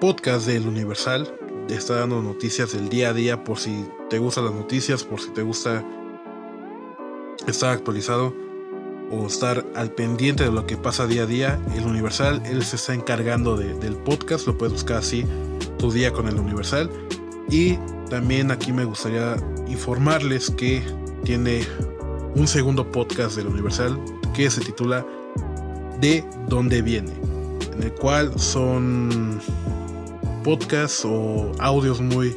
podcast 0.00 0.46
del 0.46 0.68
Universal, 0.68 1.37
está 1.68 1.96
dando 1.96 2.22
noticias 2.22 2.72
del 2.72 2.88
día 2.88 3.10
a 3.10 3.12
día 3.12 3.44
por 3.44 3.58
si 3.58 3.86
te 4.10 4.18
gustan 4.18 4.46
las 4.46 4.54
noticias, 4.54 5.04
por 5.04 5.20
si 5.20 5.30
te 5.30 5.42
gusta 5.42 5.84
estar 7.46 7.70
actualizado 7.70 8.34
o 9.10 9.26
estar 9.26 9.64
al 9.74 9.90
pendiente 9.92 10.44
de 10.44 10.52
lo 10.52 10.66
que 10.66 10.76
pasa 10.76 11.06
día 11.06 11.22
a 11.22 11.26
día. 11.26 11.60
El 11.74 11.84
Universal, 11.84 12.42
él 12.44 12.62
se 12.64 12.76
está 12.76 12.94
encargando 12.94 13.56
del 13.56 13.96
podcast, 13.96 14.46
lo 14.46 14.56
puedes 14.56 14.72
buscar 14.72 14.98
así, 14.98 15.24
tu 15.78 15.90
día 15.90 16.12
con 16.12 16.28
el 16.28 16.38
Universal. 16.38 16.90
Y 17.50 17.78
también 18.10 18.50
aquí 18.50 18.72
me 18.72 18.84
gustaría 18.84 19.36
informarles 19.66 20.50
que 20.50 20.82
tiene 21.24 21.66
un 22.34 22.46
segundo 22.46 22.90
podcast 22.90 23.36
del 23.36 23.46
Universal 23.46 23.98
que 24.34 24.50
se 24.50 24.60
titula 24.60 25.06
De 26.00 26.24
dónde 26.48 26.82
viene, 26.82 27.12
en 27.74 27.82
el 27.82 27.92
cual 27.92 28.38
son 28.38 29.40
podcasts 30.42 31.04
o 31.04 31.52
audios 31.58 32.00
muy 32.00 32.36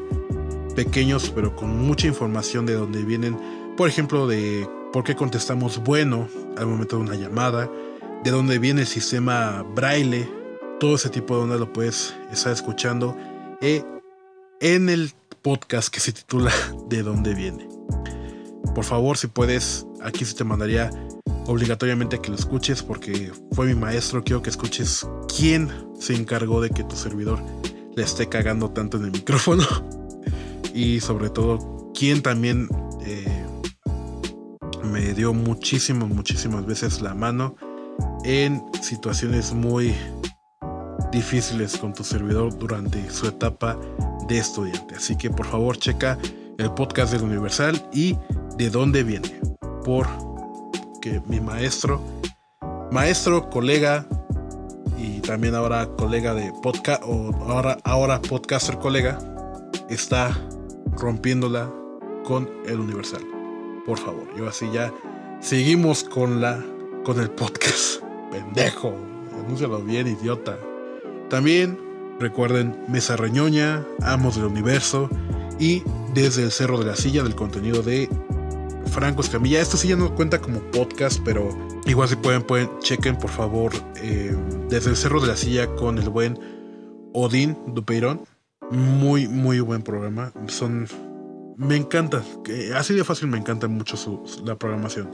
pequeños 0.76 1.32
pero 1.34 1.56
con 1.56 1.78
mucha 1.78 2.08
información 2.08 2.66
de 2.66 2.74
dónde 2.74 3.04
vienen. 3.04 3.38
Por 3.78 3.88
ejemplo, 3.88 4.28
de 4.28 4.68
por 4.92 5.04
qué 5.04 5.16
contestamos 5.16 5.84
bueno 5.84 6.28
al 6.58 6.68
momento 6.68 6.98
de 6.98 7.04
una 7.04 7.16
llamada, 7.16 7.70
de 8.24 8.32
dónde 8.32 8.60
viene 8.60 8.82
el 8.82 8.88
sistema 8.88 9.64
braille, 9.76 10.30
todo 10.80 10.96
ese 10.96 11.10
tipo 11.10 11.36
de 11.36 11.44
onda 11.44 11.58
lo 11.58 11.72
puedes 11.72 12.16
estar 12.32 12.52
escuchando 12.52 13.16
eh, 13.62 13.84
en 14.60 14.90
el 14.90 15.12
podcast 15.42 15.90
que 15.90 16.00
se 16.00 16.12
titula 16.12 16.52
De 16.90 17.04
dónde 17.04 17.34
viene. 17.34 17.68
Por 18.76 18.84
favor, 18.84 19.18
si 19.18 19.28
puedes 19.28 19.86
aquí 20.02 20.26
sí 20.26 20.36
te 20.36 20.44
mandaría 20.44 20.90
obligatoriamente 21.46 22.20
que 22.20 22.30
lo 22.30 22.36
escuches 22.36 22.82
porque 22.84 23.32
fue 23.52 23.66
mi 23.66 23.76
maestro. 23.76 24.24
Quiero 24.24 24.42
que 24.42 24.50
escuches 24.50 25.08
quién 25.36 25.70
se 26.00 26.16
encargó 26.16 26.62
de 26.62 26.70
que 26.70 26.84
tu 26.84 26.96
servidor 26.96 27.40
le 27.96 28.04
esté 28.04 28.30
cagando 28.30 28.72
tanto 28.72 28.98
en 28.98 29.06
el 29.06 29.12
micrófono. 29.12 29.64
y 30.74 31.00
sobre 31.00 31.30
todo, 31.30 31.92
quién 31.94 32.22
también 32.22 32.68
eh, 33.06 33.46
me 34.84 35.14
dio 35.14 35.34
muchísimas, 35.34 36.10
muchísimas 36.10 36.66
veces 36.66 37.02
la 37.02 37.14
mano 37.14 37.56
en 38.24 38.64
situaciones 38.82 39.54
muy 39.54 39.96
difíciles 41.12 41.78
con 41.78 41.94
tu 41.94 42.04
servidor 42.04 42.58
durante 42.58 43.10
su 43.10 43.28
etapa 43.28 43.78
de 44.28 44.38
estudiante. 44.38 44.96
Así 44.96 45.18
que 45.18 45.30
por 45.30 45.46
favor 45.46 45.78
checa 45.78 46.18
el 46.58 46.72
podcast 46.74 47.12
del 47.14 47.24
Universal 47.24 47.90
y 47.94 48.16
de 48.58 48.70
dónde 48.70 49.04
viene. 49.04 49.40
Por 49.84 50.08
que 51.02 51.22
mi 51.28 51.42
maestro, 51.42 52.02
maestro, 52.92 53.50
colega 53.50 54.08
también 55.32 55.56
ahora 55.56 55.88
colega 55.96 56.34
de 56.34 56.52
podcast 56.62 57.02
o 57.06 57.34
ahora, 57.48 57.78
ahora 57.86 58.22
podcaster 58.22 58.78
colega 58.80 59.18
está 59.90 60.38
rompiéndola 60.98 61.72
con 62.26 62.50
el 62.66 62.82
Universal. 62.82 63.22
Por 63.86 63.98
favor, 63.98 64.28
yo 64.38 64.50
así 64.50 64.70
ya 64.74 64.94
seguimos 65.40 66.04
con 66.04 66.42
la 66.42 66.62
con 67.06 67.22
el 67.22 67.32
podcast. 67.32 68.04
Pendejo, 68.32 68.94
anúncialo 69.40 69.82
bien, 69.82 70.08
idiota. 70.08 70.60
También 71.30 71.80
recuerden 72.20 72.78
Mesa 72.90 73.16
Reñoña, 73.16 73.86
Amos 74.02 74.36
del 74.36 74.48
Universo 74.48 75.10
y 75.58 75.82
Desde 76.14 76.44
el 76.44 76.52
Cerro 76.52 76.78
de 76.78 76.88
la 76.88 76.98
Silla 76.98 77.24
del 77.24 77.36
contenido 77.36 77.82
de 77.82 78.10
Franco 78.92 79.22
Escamilla. 79.22 79.62
Esto 79.62 79.78
sí 79.78 79.88
ya 79.88 79.96
no 79.96 80.14
cuenta 80.14 80.42
como 80.42 80.60
podcast, 80.72 81.22
pero 81.24 81.50
igual 81.86 82.10
si 82.10 82.18
pueden, 82.18 82.44
pueden, 82.44 82.70
chequen 82.80 83.18
por 83.18 83.30
favor 83.30 83.72
eh, 83.96 84.36
Desde 84.70 84.92
el 84.92 84.98
Cerro 84.98 85.22
de 85.22 85.28
la 85.28 85.38
Silla 85.38 85.68
con 85.76 85.98
el 85.98 86.10
buen 86.10 86.38
Odín 87.14 87.58
Dupeirón. 87.68 88.22
Muy, 88.70 89.28
muy 89.28 89.60
buen 89.62 89.82
programa. 89.82 90.32
Son. 90.48 90.88
Me 91.58 91.76
encanta. 91.76 92.24
Así 92.76 92.94
de 92.94 93.04
fácil 93.04 93.28
me 93.28 93.38
encanta 93.38 93.68
mucho 93.68 93.98
su, 93.98 94.22
la 94.46 94.56
programación. 94.56 95.10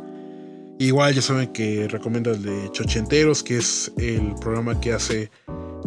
Igual 0.80 1.14
ya 1.16 1.22
saben 1.22 1.52
que 1.54 1.88
recomiendo 1.88 2.32
el 2.32 2.44
de 2.44 2.72
Chochenteros, 2.72 3.42
que 3.44 3.58
es 3.58 3.92
el 3.98 4.36
programa 4.40 4.80
que 4.80 4.94
hace 4.94 5.32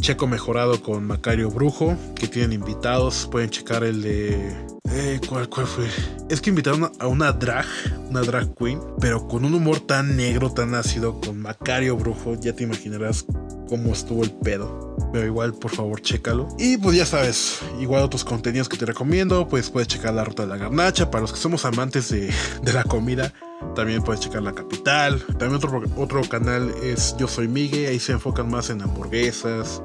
Checo 0.01 0.27
Mejorado 0.27 0.83
con 0.83 1.07
Macario 1.07 1.51
Brujo, 1.51 1.97
que 2.15 2.27
tienen 2.27 2.53
invitados. 2.53 3.29
Pueden 3.31 3.51
checar 3.51 3.85
el 3.85 4.03
de. 4.03 4.55
Eh, 4.91 5.21
¿cuál, 5.29 5.49
¿Cuál 5.49 5.67
fue? 5.67 5.87
Es 6.29 6.41
que 6.41 6.51
invitaron 6.51 6.91
a 6.99 7.07
una 7.07 7.33
drag, 7.33 7.67
una 8.09 8.23
drag 8.23 8.55
queen, 8.55 8.81
pero 9.01 9.29
con 9.29 9.45
un 9.45 9.55
humor 9.55 9.81
tan 9.81 10.17
negro, 10.17 10.51
tan 10.51 10.75
ácido, 10.75 11.21
con 11.21 11.41
Macario 11.41 11.97
Brujo. 11.97 12.35
Ya 12.41 12.55
te 12.55 12.65
imaginarás 12.65 13.27
cómo 13.69 13.93
estuvo 13.93 14.25
el 14.25 14.33
pedo. 14.33 14.97
Pero 15.13 15.27
igual, 15.27 15.55
por 15.55 15.71
favor, 15.71 16.01
chécalo. 16.01 16.49
Y 16.59 16.79
pues 16.79 16.97
ya 16.97 17.05
sabes, 17.05 17.59
igual 17.79 18.03
otros 18.03 18.25
contenidos 18.25 18.69
que 18.69 18.77
te 18.77 18.87
recomiendo, 18.87 19.49
pues 19.49 19.71
puedes 19.71 19.89
checar 19.89 20.15
la 20.15 20.25
ruta 20.25 20.45
de 20.45 20.49
la 20.49 20.57
garnacha. 20.57 21.11
Para 21.11 21.23
los 21.23 21.33
que 21.33 21.39
somos 21.39 21.65
amantes 21.65 22.09
de, 22.11 22.33
de 22.63 22.73
la 22.73 22.85
comida, 22.85 23.33
también 23.75 24.03
puedes 24.03 24.21
checar 24.21 24.43
la 24.43 24.53
capital. 24.53 25.23
También 25.39 25.55
otro, 25.55 25.83
otro 25.97 26.21
canal 26.23 26.73
es 26.83 27.17
Yo 27.19 27.29
Soy 27.29 27.49
Migue. 27.49 27.89
Ahí 27.89 27.99
se 27.99 28.13
enfocan 28.13 28.51
más 28.51 28.71
en 28.71 28.83
hamburguesas, 28.83 29.83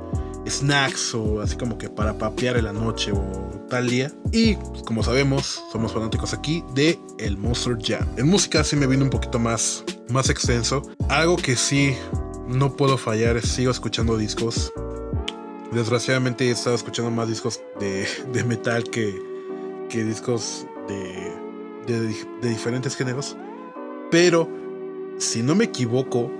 snacks 0.47 1.13
o 1.15 1.41
así 1.41 1.55
como 1.55 1.77
que 1.77 1.89
para 1.89 2.17
papear 2.17 2.57
en 2.57 2.65
la 2.65 2.73
noche 2.73 3.11
o 3.11 3.65
tal 3.69 3.89
día. 3.89 4.11
Y 4.31 4.55
como 4.85 5.03
sabemos, 5.03 5.63
somos 5.71 5.91
fanáticos 5.93 6.33
aquí 6.33 6.63
de 6.73 6.99
el 7.19 7.37
Monster 7.37 7.77
Jam. 7.81 8.07
En 8.17 8.27
música 8.27 8.63
sí 8.63 8.75
me 8.75 8.87
vino 8.87 9.03
un 9.03 9.09
poquito 9.09 9.39
más, 9.39 9.83
más 10.09 10.29
extenso. 10.29 10.81
Algo 11.09 11.37
que 11.37 11.55
sí 11.55 11.95
no 12.47 12.75
puedo 12.75 12.97
fallar 12.97 13.37
es 13.37 13.49
sigo 13.49 13.71
escuchando 13.71 14.17
discos. 14.17 14.71
Desgraciadamente 15.71 16.47
he 16.47 16.51
estado 16.51 16.75
escuchando 16.75 17.11
más 17.11 17.27
discos 17.27 17.59
de, 17.79 18.07
de 18.31 18.43
metal 18.43 18.83
que, 18.83 19.19
que 19.89 20.03
discos 20.03 20.65
de, 20.87 21.33
de 22.41 22.49
diferentes 22.49 22.95
géneros. 22.95 23.35
Pero, 24.11 24.49
si 25.17 25.41
no 25.41 25.55
me 25.55 25.65
equivoco, 25.65 26.31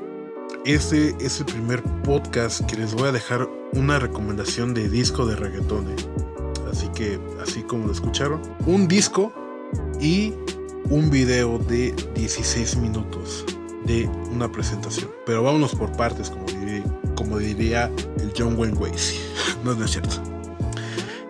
este 0.66 1.16
es 1.20 1.40
el 1.40 1.46
primer 1.46 1.84
podcast 2.04 2.66
que 2.66 2.76
les 2.78 2.94
voy 2.94 3.08
a 3.10 3.12
dejar 3.12 3.50
una 3.74 4.00
recomendación 4.00 4.74
de 4.74 4.90
disco 4.90 5.26
de 5.26 5.36
reggaetón. 5.36 5.90
¿eh? 5.90 5.96
Así 6.72 6.90
que, 6.90 7.20
así 7.42 7.64
como 7.64 7.88
lo 7.88 7.94
escucharon, 7.94 8.42
un 8.66 8.88
disco 8.88 9.34
y 10.00 10.34
un 10.90 11.10
video 11.10 11.58
de 11.58 11.94
16 12.16 12.78
minutos 12.78 13.46
de 13.86 14.10
una 14.32 14.52
presentación. 14.52 15.10
Pero 15.26 15.44
vámonos 15.44 15.74
por 15.76 15.92
partes, 15.96 16.32
como 17.16 17.40
diría, 17.40 17.92
el 18.20 18.34
John 18.38 18.58
Wayne 18.58 18.78
Gacy. 18.80 19.20
no, 19.64 19.74
no 19.74 19.86
es 19.86 19.92
cierto. 19.92 20.22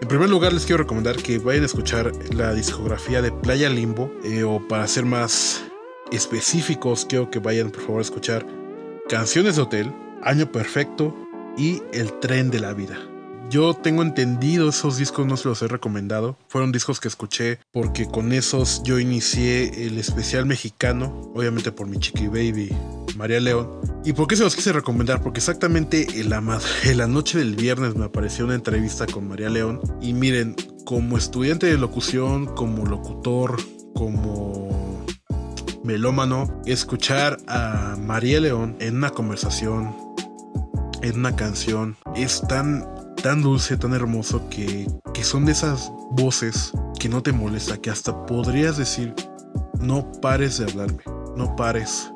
En 0.02 0.08
primer 0.08 0.30
lugar, 0.30 0.54
les 0.54 0.66
quiero 0.66 0.84
recomendar 0.84 1.16
que 1.16 1.40
vayan 1.40 1.64
a 1.64 1.66
escuchar 1.66 2.12
la 2.34 2.54
discografía 2.54 3.22
de 3.22 3.32
Playa 3.32 3.70
Limbo, 3.70 4.12
eh, 4.24 4.44
o 4.44 4.66
para 4.68 4.88
ser 4.88 5.06
más 5.06 5.65
específicos, 6.12 7.06
quiero 7.06 7.30
que 7.30 7.40
vayan 7.40 7.72
por 7.72 7.82
favor 7.82 8.00
a 8.00 8.02
escuchar 8.02 8.46
Canciones 9.10 9.56
de 9.56 9.62
Hotel, 9.62 9.94
Año 10.24 10.52
Perfecto 10.52 11.16
y 11.58 11.82
El 11.94 12.20
Tren 12.20 12.52
de 12.52 12.60
la 12.60 12.74
Vida. 12.74 12.98
Yo 13.50 13.76
tengo 13.76 14.02
entendido 14.02 14.70
esos 14.70 14.98
discos, 14.98 15.28
no 15.28 15.38
se 15.38 15.48
los 15.48 15.62
he 15.62 15.68
recomendado. 15.68 16.36
Fueron 16.48 16.72
discos 16.72 17.00
que 17.00 17.08
escuché 17.08 17.60
porque 17.72 18.08
con 18.08 18.34
esos 18.34 18.82
yo 18.84 19.00
inicié 19.00 19.86
el 19.86 20.00
especial 20.00 20.48
mexicano, 20.48 21.32
obviamente 21.36 21.72
por 21.72 21.88
mi 21.88 22.00
chiqui 22.00 22.28
baby 22.28 22.76
María 23.16 23.40
León. 23.40 23.70
¿Y 24.04 24.14
por 24.14 24.28
qué 24.28 24.36
se 24.36 24.44
los 24.44 24.56
quise 24.56 24.74
recomendar? 24.74 25.22
Porque 25.22 25.40
exactamente 25.40 26.08
en 26.20 26.30
la, 26.30 26.42
en 26.84 26.98
la 26.98 27.08
noche 27.08 27.38
del 27.38 27.56
viernes 27.56 27.96
me 27.96 28.06
apareció 28.06 28.46
una 28.46 28.56
entrevista 28.56 29.06
con 29.06 29.28
María 29.28 29.50
León. 29.50 29.80
Y 30.02 30.14
miren, 30.14 30.56
como 30.84 31.18
estudiante 31.18 31.68
de 31.68 31.78
locución, 31.78 32.46
como 32.46 32.86
locutor, 32.86 33.58
como 33.94 34.45
melómano, 35.86 36.62
escuchar 36.66 37.38
a 37.48 37.96
María 38.00 38.42
León 38.42 38.76
en 38.80 38.98
una 38.98 39.12
conversación, 39.12 39.96
en 41.02 41.20
una 41.20 41.36
canción, 41.36 41.96
es 42.16 42.42
tan, 42.48 42.84
tan 43.22 43.42
dulce, 43.42 43.78
tan 43.78 43.94
hermoso 43.94 44.50
que, 44.50 44.88
que 45.14 45.24
son 45.24 45.46
de 45.46 45.52
esas 45.52 45.92
voces 46.12 46.74
que 47.00 47.08
no 47.08 47.22
te 47.22 47.32
molesta, 47.32 47.78
que 47.78 47.92
hasta 47.92 48.26
podrías 48.26 48.78
decir, 48.78 49.14
no 49.80 50.12
pares 50.22 50.58
de 50.58 50.66
hablarme, 50.66 51.04
no 51.36 51.56
pares. 51.56 52.12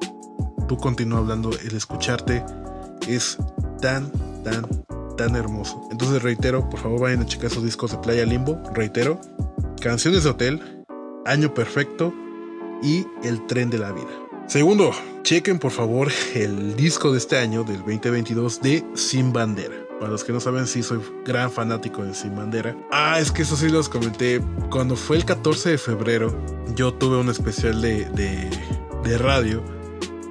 Tú 0.67 0.77
continúa 0.77 1.19
hablando, 1.19 1.51
el 1.51 1.75
escucharte 1.75 2.43
es 3.07 3.37
tan, 3.81 4.11
tan, 4.43 4.65
tan 5.15 5.35
hermoso. 5.35 5.87
Entonces 5.91 6.21
reitero, 6.23 6.67
por 6.69 6.79
favor 6.79 7.01
vayan 7.01 7.21
a 7.21 7.25
checar 7.25 7.47
esos 7.47 7.63
discos 7.63 7.91
de 7.91 7.97
Playa 7.99 8.25
Limbo. 8.25 8.61
Reitero, 8.73 9.19
Canciones 9.79 10.23
de 10.23 10.31
Hotel, 10.31 10.85
Año 11.25 11.53
Perfecto, 11.53 12.13
y 12.81 13.05
El 13.23 13.45
tren 13.47 13.69
de 13.69 13.77
la 13.77 13.91
vida. 13.91 14.09
Segundo, 14.47 14.91
chequen 15.21 15.59
por 15.59 15.71
favor 15.71 16.11
el 16.33 16.75
disco 16.75 17.11
de 17.11 17.19
este 17.19 17.37
año, 17.37 17.63
del 17.63 17.79
2022, 17.79 18.61
de 18.61 18.83
Sin 18.95 19.31
Bandera. 19.31 19.75
Para 19.99 20.11
los 20.11 20.23
que 20.23 20.31
no 20.31 20.39
saben, 20.39 20.65
sí 20.65 20.81
soy 20.81 20.99
gran 21.23 21.51
fanático 21.51 22.03
de 22.03 22.15
Sin 22.15 22.35
Bandera. 22.35 22.75
Ah, 22.91 23.19
es 23.19 23.31
que 23.31 23.43
eso 23.43 23.55
sí 23.55 23.69
los 23.69 23.89
comenté. 23.89 24.41
Cuando 24.71 24.95
fue 24.95 25.17
el 25.17 25.25
14 25.25 25.69
de 25.69 25.77
febrero, 25.77 26.33
yo 26.75 26.93
tuve 26.93 27.17
un 27.17 27.29
especial 27.29 27.81
de, 27.81 28.05
de, 29.03 29.17
radio. 29.19 29.61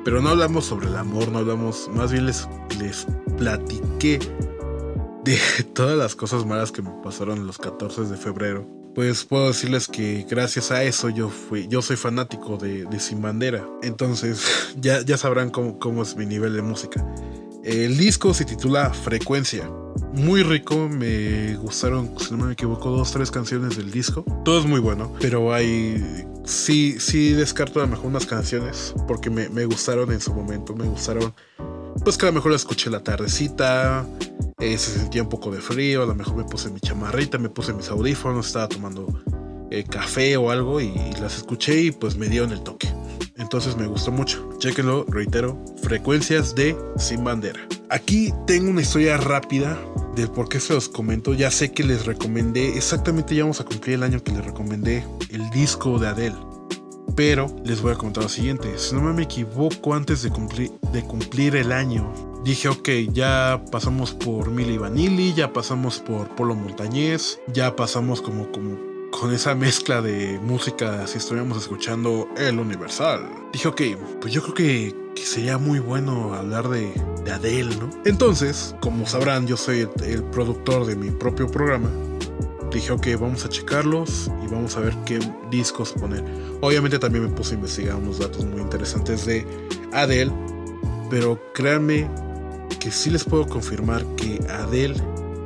Pero 0.05 0.21
no 0.21 0.31
hablamos 0.31 0.65
sobre 0.65 0.89
el 0.89 0.97
amor, 0.97 1.29
no 1.29 1.39
hablamos, 1.39 1.89
más 1.95 2.11
bien 2.11 2.27
les, 2.27 2.49
les 2.81 3.07
platiqué 3.37 4.19
de 5.23 5.39
todas 5.75 5.97
las 5.97 6.17
cosas 6.17 6.45
malas 6.45 6.73
que 6.73 6.83
me 6.83 6.91
pasaron 7.05 7.47
los 7.47 7.59
14 7.59 8.03
de 8.03 8.17
febrero 8.17 8.78
pues 8.95 9.25
puedo 9.25 9.49
decirles 9.49 9.87
que 9.87 10.27
gracias 10.29 10.71
a 10.71 10.83
eso 10.83 11.09
yo 11.09 11.29
fui, 11.29 11.69
yo 11.69 11.83
soy 11.83 11.97
fanático 11.97 12.57
de, 12.57 12.87
Sin 12.99 13.23
Bandera. 13.23 13.67
Entonces 13.83 14.43
ya, 14.81 15.03
ya 15.03 15.17
sabrán 15.17 15.51
cómo, 15.51 15.79
cómo, 15.79 16.03
es 16.03 16.17
mi 16.17 16.27
nivel 16.27 16.55
de 16.55 16.63
música. 16.63 17.05
El 17.65 17.99
disco 17.99 18.33
se 18.35 18.45
titula 18.45 18.93
Frecuencia. 18.93 19.71
Muy 20.15 20.43
rico, 20.43 20.89
me 20.89 21.57
gustaron, 21.57 22.15
si 22.19 22.35
no 22.35 22.47
me 22.47 22.53
equivoco, 22.55 22.91
dos, 22.91 23.13
tres 23.13 23.31
canciones 23.31 23.77
del 23.77 23.91
disco. 23.91 24.25
Todo 24.45 24.61
es 24.61 24.67
muy 24.67 24.81
bueno, 24.81 25.13
pero 25.21 25.53
hay... 25.53 26.25
Sí, 26.45 26.97
sí 26.99 27.33
descarto 27.33 27.81
a 27.81 27.83
lo 27.83 27.89
mejor 27.89 28.07
unas 28.07 28.25
canciones 28.25 28.95
porque 29.07 29.29
me, 29.29 29.51
me 29.51 29.67
gustaron 29.67 30.11
en 30.13 30.21
su 30.21 30.33
momento, 30.33 30.75
me 30.75 30.87
gustaron... 30.87 31.35
Pues 32.05 32.17
que 32.17 32.27
a 32.27 32.29
lo 32.29 32.33
mejor 32.33 32.53
la 32.53 32.57
escuché 32.57 32.91
la 32.91 33.01
tardecita, 33.01 34.07
eh, 34.59 34.79
se 34.79 34.99
sentía 34.99 35.23
un 35.23 35.29
poco 35.29 35.51
de 35.51 35.61
frío, 35.61 36.03
a 36.03 36.07
lo 36.07 36.15
mejor 36.15 36.37
me 36.37 36.45
puse 36.45 36.71
mi 36.71 36.81
chamarrita, 36.81 37.39
me 37.39 37.49
puse 37.49 37.73
mis 37.73 37.89
audífonos, 37.91 38.47
estaba 38.47 38.69
tomando 38.69 39.07
eh, 39.71 39.85
café 39.85 40.37
o 40.37 40.51
algo 40.51 40.81
y 40.81 40.93
las 41.21 41.37
escuché 41.37 41.83
y 41.83 41.91
pues 41.91 42.17
me 42.17 42.29
dieron 42.29 42.53
el 42.53 42.63
toque. 42.63 42.89
Entonces 43.37 43.77
me 43.77 43.87
gustó 43.87 44.11
mucho. 44.11 44.49
Chequenlo, 44.59 45.05
reitero, 45.09 45.65
frecuencias 45.83 46.55
de 46.55 46.77
Sin 46.97 47.23
Bandera. 47.25 47.61
Aquí 47.89 48.33
tengo 48.47 48.71
una 48.71 48.83
historia 48.83 49.17
rápida 49.17 49.79
del 50.17 50.29
por 50.29 50.49
qué 50.49 50.61
se 50.61 50.75
los 50.75 50.89
comento. 50.89 51.35
Ya 51.35 51.51
sé 51.51 51.73
que 51.73 51.85
les 51.85 52.05
recomendé, 52.05 52.77
exactamente 52.77 53.35
ya 53.35 53.45
vamos 53.45 53.61
a 53.61 53.65
cumplir 53.65 53.95
el 53.95 54.03
año 54.03 54.23
que 54.23 54.33
les 54.33 54.45
recomendé 54.45 55.05
el 55.31 55.49
disco 55.51 55.99
de 55.99 56.09
Adele. 56.09 56.37
Pero 57.19 57.49
les 57.65 57.83
voy 57.83 57.91
a 57.91 57.97
contar 57.97 58.23
lo 58.23 58.29
siguiente. 58.29 58.79
Si 58.79 58.95
no 58.95 59.13
me 59.13 59.25
equivoco, 59.25 59.93
antes 59.93 60.23
de 60.23 60.31
cumplir, 60.31 61.57
el 61.57 61.73
año, 61.73 62.13
dije, 62.45 62.69
ok, 62.69 62.89
ya 63.11 63.61
pasamos 63.73 64.13
por 64.13 64.53
Milli 64.53 64.79
Vanilli, 64.79 65.35
ya 65.35 65.53
pasamos 65.53 65.99
por 65.99 66.29
Polo 66.37 66.55
Montañés, 66.55 67.41
ya 67.49 67.75
pasamos 67.75 68.23
como, 68.23 68.47
con 68.53 69.35
esa 69.35 69.57
mezcla 69.57 70.01
de 70.01 70.39
música 70.45 71.09
si 71.09 71.19
estuviéramos 71.19 71.59
escuchando 71.59 72.29
el 72.37 72.61
Universal. 72.61 73.29
Dije, 73.53 73.67
ok, 73.67 73.83
pues 74.21 74.33
yo 74.33 74.41
creo 74.41 74.55
que, 74.55 74.95
sería 75.17 75.59
muy 75.59 75.81
bueno 75.81 76.35
hablar 76.35 76.69
de, 76.69 76.93
de, 77.25 77.33
Adele, 77.33 77.75
¿no? 77.75 77.91
Entonces, 78.05 78.77
como 78.79 79.09
sabrán, 79.09 79.49
yo 79.49 79.57
soy 79.57 79.89
el, 80.05 80.23
productor 80.23 80.87
de 80.87 80.95
mi 80.95 81.11
propio 81.11 81.51
programa. 81.51 81.91
Dije, 82.73 82.93
ok, 82.93 83.07
vamos 83.19 83.45
a 83.45 83.49
checarlos 83.49 84.31
y 84.45 84.49
vamos 84.49 84.77
a 84.77 84.81
ver 84.81 84.95
qué 85.07 85.19
discos 85.51 85.93
poner. 85.93 86.23
Obviamente 86.61 86.99
también 86.99 87.25
me 87.25 87.31
puse 87.31 87.53
a 87.53 87.57
investigar 87.57 87.95
unos 87.97 88.19
datos 88.19 88.45
muy 88.45 88.61
interesantes 88.61 89.25
de 89.25 89.47
Adele, 89.93 90.33
pero 91.11 91.41
créanme 91.55 92.09
que 92.81 92.91
sí 92.91 93.11
les 93.11 93.25
puedo 93.25 93.47
confirmar 93.47 94.05
que 94.17 94.39
Adele 94.51 94.97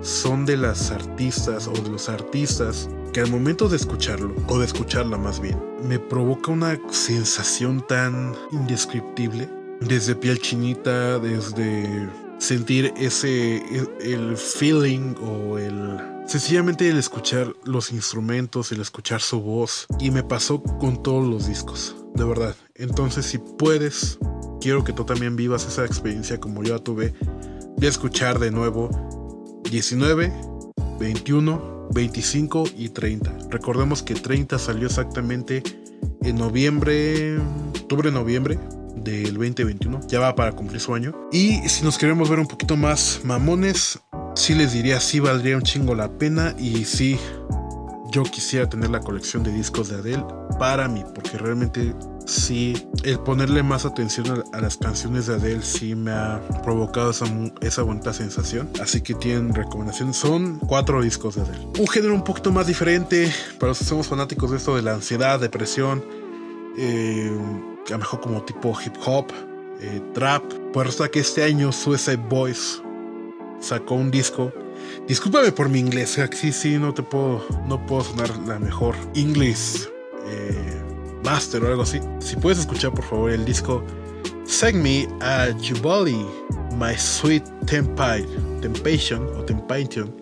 son 0.02 0.44
de 0.44 0.56
las 0.56 0.90
artistas 0.90 1.68
o 1.68 1.72
de 1.72 1.88
los 1.88 2.08
artistas 2.08 2.88
que 3.12 3.20
al 3.20 3.30
momento 3.30 3.68
de 3.68 3.76
escucharlo, 3.76 4.34
o 4.48 4.58
de 4.58 4.64
escucharla 4.64 5.18
más 5.18 5.40
bien, 5.40 5.58
me 5.86 5.98
provoca 5.98 6.50
una 6.50 6.80
sensación 6.90 7.86
tan 7.86 8.34
indescriptible, 8.50 9.48
desde 9.80 10.14
piel 10.14 10.40
chinita, 10.40 11.18
desde 11.18 12.08
sentir 12.38 12.92
ese, 12.96 13.62
el 14.00 14.36
feeling 14.36 15.14
o 15.22 15.58
el... 15.58 16.11
Sencillamente 16.26 16.88
el 16.88 16.98
escuchar 16.98 17.52
los 17.64 17.92
instrumentos, 17.92 18.72
el 18.72 18.80
escuchar 18.80 19.20
su 19.20 19.40
voz, 19.40 19.86
y 19.98 20.10
me 20.10 20.22
pasó 20.22 20.62
con 20.62 21.02
todos 21.02 21.26
los 21.26 21.46
discos, 21.46 21.96
de 22.14 22.24
verdad. 22.24 22.56
Entonces 22.74 23.26
si 23.26 23.38
puedes, 23.38 24.18
quiero 24.60 24.84
que 24.84 24.92
tú 24.92 25.04
también 25.04 25.36
vivas 25.36 25.66
esa 25.66 25.84
experiencia 25.84 26.40
como 26.40 26.62
yo 26.62 26.74
la 26.74 26.82
tuve, 26.82 27.12
de 27.76 27.88
escuchar 27.88 28.38
de 28.38 28.50
nuevo 28.50 29.60
19, 29.70 30.32
21, 30.98 31.88
25 31.92 32.64
y 32.76 32.88
30. 32.88 33.48
Recordemos 33.50 34.02
que 34.02 34.14
30 34.14 34.58
salió 34.58 34.86
exactamente 34.86 35.62
en 36.22 36.36
noviembre, 36.36 37.38
octubre-noviembre 37.38 38.58
del 38.96 39.34
2021. 39.34 40.00
Ya 40.08 40.20
va 40.20 40.34
para 40.34 40.52
cumplir 40.52 40.80
su 40.80 40.94
año. 40.94 41.28
Y 41.32 41.68
si 41.68 41.84
nos 41.84 41.98
queremos 41.98 42.30
ver 42.30 42.38
un 42.38 42.46
poquito 42.46 42.76
más 42.76 43.20
mamones, 43.24 43.98
sí 44.34 44.54
les 44.54 44.72
diría, 44.72 45.00
sí 45.00 45.20
valdría 45.20 45.56
un 45.56 45.62
chingo 45.62 45.94
la 45.94 46.08
pena. 46.08 46.54
Y 46.58 46.84
sí, 46.84 47.18
yo 48.10 48.22
quisiera 48.22 48.68
tener 48.68 48.90
la 48.90 49.00
colección 49.00 49.42
de 49.42 49.52
discos 49.52 49.88
de 49.88 49.96
Adele 49.96 50.24
para 50.58 50.86
mí, 50.88 51.02
porque 51.14 51.38
realmente 51.38 51.94
sí, 52.26 52.88
el 53.04 53.18
ponerle 53.18 53.62
más 53.62 53.84
atención 53.84 54.44
a, 54.52 54.60
las 54.60 54.76
canciones 54.76 55.26
de 55.26 55.34
Adele 55.34 55.62
sí 55.62 55.94
me 55.94 56.12
ha 56.12 56.40
provocado 56.62 57.10
esa, 57.10 57.26
esa 57.60 57.82
bonita 57.82 58.12
sensación. 58.12 58.68
Así 58.80 59.00
que 59.00 59.14
tienen 59.14 59.54
recomendación. 59.54 60.14
Son 60.14 60.58
cuatro 60.58 61.02
discos 61.02 61.36
de 61.36 61.42
Adele. 61.42 61.66
Un 61.78 61.88
género 61.88 62.14
un 62.14 62.24
poquito 62.24 62.52
más 62.52 62.66
diferente 62.66 63.32
para 63.58 63.70
los 63.70 63.78
que 63.78 63.84
somos 63.84 64.06
fanáticos 64.06 64.50
de 64.50 64.58
esto 64.58 64.76
de 64.76 64.82
la 64.82 64.94
ansiedad, 64.94 65.40
depresión, 65.40 66.04
eh, 66.76 67.30
a 67.86 67.90
lo 67.90 67.98
mejor 67.98 68.20
como 68.20 68.42
tipo 68.42 68.76
hip 68.84 68.94
hop, 69.04 69.26
eh, 69.80 70.00
trap. 70.14 70.44
Pues 70.72 70.86
resulta 70.86 71.10
que 71.10 71.20
este 71.20 71.42
año 71.42 71.72
Suicide 71.72 72.16
Boys 72.28 72.82
sacó 73.62 73.94
un 73.94 74.10
disco. 74.10 74.52
Discúlpame 75.06 75.52
por 75.52 75.68
mi 75.68 75.78
inglés, 75.78 76.18
sí, 76.32 76.52
sí, 76.52 76.78
no 76.78 76.92
te 76.92 77.02
puedo, 77.02 77.46
no 77.66 77.84
puedo 77.86 78.04
sonar 78.04 78.36
la 78.46 78.58
mejor 78.58 78.94
inglés. 79.14 79.88
Eh, 80.26 80.82
master 81.24 81.64
o 81.64 81.68
algo 81.68 81.82
así. 81.82 82.00
Si 82.18 82.36
puedes 82.36 82.58
escuchar 82.58 82.92
por 82.92 83.04
favor 83.04 83.30
el 83.30 83.44
disco 83.44 83.82
Send 84.44 84.82
Me 84.82 85.08
a 85.20 85.48
Jubali, 85.52 86.26
My 86.76 86.96
Sweet 86.96 87.44
Tempide, 87.66 88.28
Temptation 88.60 89.26
o 89.36 89.44
Temptation, 89.44 90.14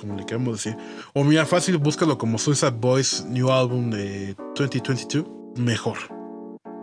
como 0.00 0.16
le 0.16 0.24
queremos 0.24 0.62
decir. 0.64 0.76
O 1.14 1.24
mira, 1.24 1.44
fácil, 1.46 1.78
búscalo 1.78 2.18
como 2.18 2.38
Suicide 2.38 2.70
Boys 2.72 3.24
New 3.26 3.50
Album 3.50 3.90
de 3.90 4.34
2022. 4.56 5.26
Mejor. 5.56 5.98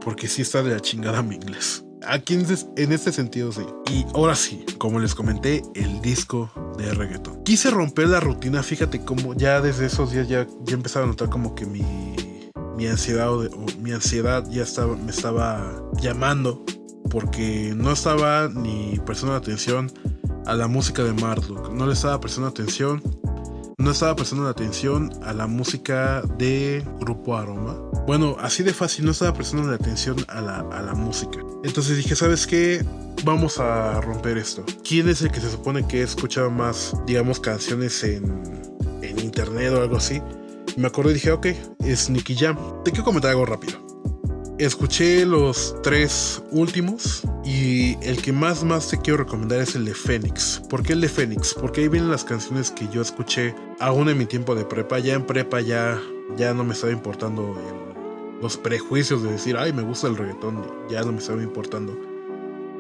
Porque 0.02 0.28
sí 0.28 0.42
está 0.42 0.62
de 0.62 0.72
la 0.72 0.80
chingada 0.80 1.22
mi 1.22 1.36
inglés. 1.36 1.85
Aquí 2.08 2.36
en 2.36 2.92
este 2.92 3.12
sentido 3.12 3.52
sí. 3.52 3.66
Y 3.92 4.06
ahora 4.14 4.36
sí, 4.36 4.66
como 4.78 5.00
les 5.00 5.16
comenté, 5.16 5.64
el 5.76 6.02
disco 6.02 6.52
de 6.78 6.94
reggaeton. 6.94 7.44
Quise 7.44 7.72
romper 7.72 8.10
la 8.10 8.20
rutina, 8.20 8.64
fíjate 8.64 9.04
cómo 9.04 9.34
ya 9.34 9.62
desde 9.62 9.86
esos 9.86 10.12
días 10.12 10.28
ya, 10.28 10.48
ya 10.64 10.76
empezaba 10.76 11.06
a 11.06 11.08
notar 11.08 11.30
como 11.30 11.56
que 11.56 11.66
mi 11.66 11.84
mi 12.76 12.88
ansiedad, 12.88 13.30
mi 13.80 13.92
ansiedad 13.92 14.46
ya 14.50 14.64
estaba, 14.64 14.96
me 14.98 15.12
estaba 15.12 15.82
llamando 16.02 16.64
porque 17.10 17.74
no 17.76 17.92
estaba 17.92 18.50
ni 18.50 19.00
prestando 19.06 19.36
atención 19.36 19.92
a 20.46 20.56
la 20.56 20.68
música 20.68 21.04
de 21.04 21.14
Marduk, 21.14 21.72
no 21.72 21.88
le 21.88 21.94
estaba 21.94 22.20
prestando 22.20 22.50
atención, 22.50 23.02
no 23.86 23.92
estaba 23.92 24.16
prestando 24.16 24.48
atención 24.48 25.12
a 25.24 25.32
la 25.32 25.46
música 25.46 26.24
de 26.40 26.84
Grupo 27.00 27.38
Aroma. 27.38 27.76
Bueno, 28.08 28.36
así 28.42 28.64
de 28.64 28.74
fácil, 28.74 29.06
no 29.06 29.12
estaba 29.12 29.34
prestando 29.34 29.72
atención 29.72 30.18
a 30.28 30.42
la, 30.42 30.60
a 30.72 30.82
la 30.82 30.96
música. 30.96 31.40
Entonces 31.64 31.96
dije, 31.96 32.16
¿sabes 32.16 32.48
qué? 32.48 32.84
Vamos 33.24 33.60
a 33.60 34.02
romper 34.02 34.40
esto. 34.40 34.66
¿Quién 34.84 35.08
es 35.08 35.22
el 35.22 35.32
que 35.32 35.40
se 35.40 35.52
supone 35.52 35.88
que 35.88 36.02
escuchado 36.02 36.50
más, 36.50 36.96
digamos, 37.06 37.40
canciones 37.40 38.04
en, 38.04 38.42
en 39.04 39.20
internet 39.20 39.72
o 39.74 39.82
algo 39.82 39.98
así? 39.98 40.20
me 40.78 40.88
acordé 40.88 41.12
y 41.12 41.14
dije, 41.14 41.32
ok, 41.32 41.46
es 41.86 42.10
Nicky 42.10 42.36
Jam. 42.36 42.58
Te 42.84 42.92
quiero 42.92 43.06
comentar 43.06 43.32
algo 43.32 43.46
rápido. 43.46 43.86
Escuché 44.58 45.26
los 45.26 45.76
tres 45.84 46.42
últimos 46.52 47.22
y 47.44 47.98
el 48.02 48.22
que 48.22 48.32
más 48.32 48.64
más 48.64 48.88
te 48.88 48.98
quiero 48.98 49.18
recomendar 49.18 49.60
es 49.60 49.76
el 49.76 49.86
de 49.86 49.94
Fénix. 49.94 50.62
¿Por 50.70 50.82
qué 50.82 50.94
el 50.94 51.02
de 51.02 51.10
Fénix? 51.10 51.54
Porque 51.54 51.82
ahí 51.82 51.88
vienen 51.88 52.10
las 52.10 52.24
canciones 52.24 52.72
que 52.72 52.88
yo 52.88 53.02
escuché 53.02 53.54
aún 53.80 54.10
en 54.10 54.18
mi 54.18 54.26
tiempo 54.26 54.56
de 54.56 54.66
prepa. 54.66 55.00
Ya 55.00 55.14
en 55.14 55.24
prepa 55.24 55.62
ya, 55.62 56.02
ya 56.38 56.54
no 56.54 56.64
me 56.64 56.74
estaba 56.74 56.92
importando 56.92 57.56
los 58.42 58.58
prejuicios 58.58 59.24
de 59.24 59.32
decir, 59.32 59.58
ay, 59.58 59.74
me 59.74 59.82
gusta 59.82 60.08
el 60.08 60.18
reggaetón. 60.18 60.66
Ya 60.90 61.02
no 61.02 61.12
me 61.12 61.20
estaba 61.20 61.42
importando. 61.42 61.98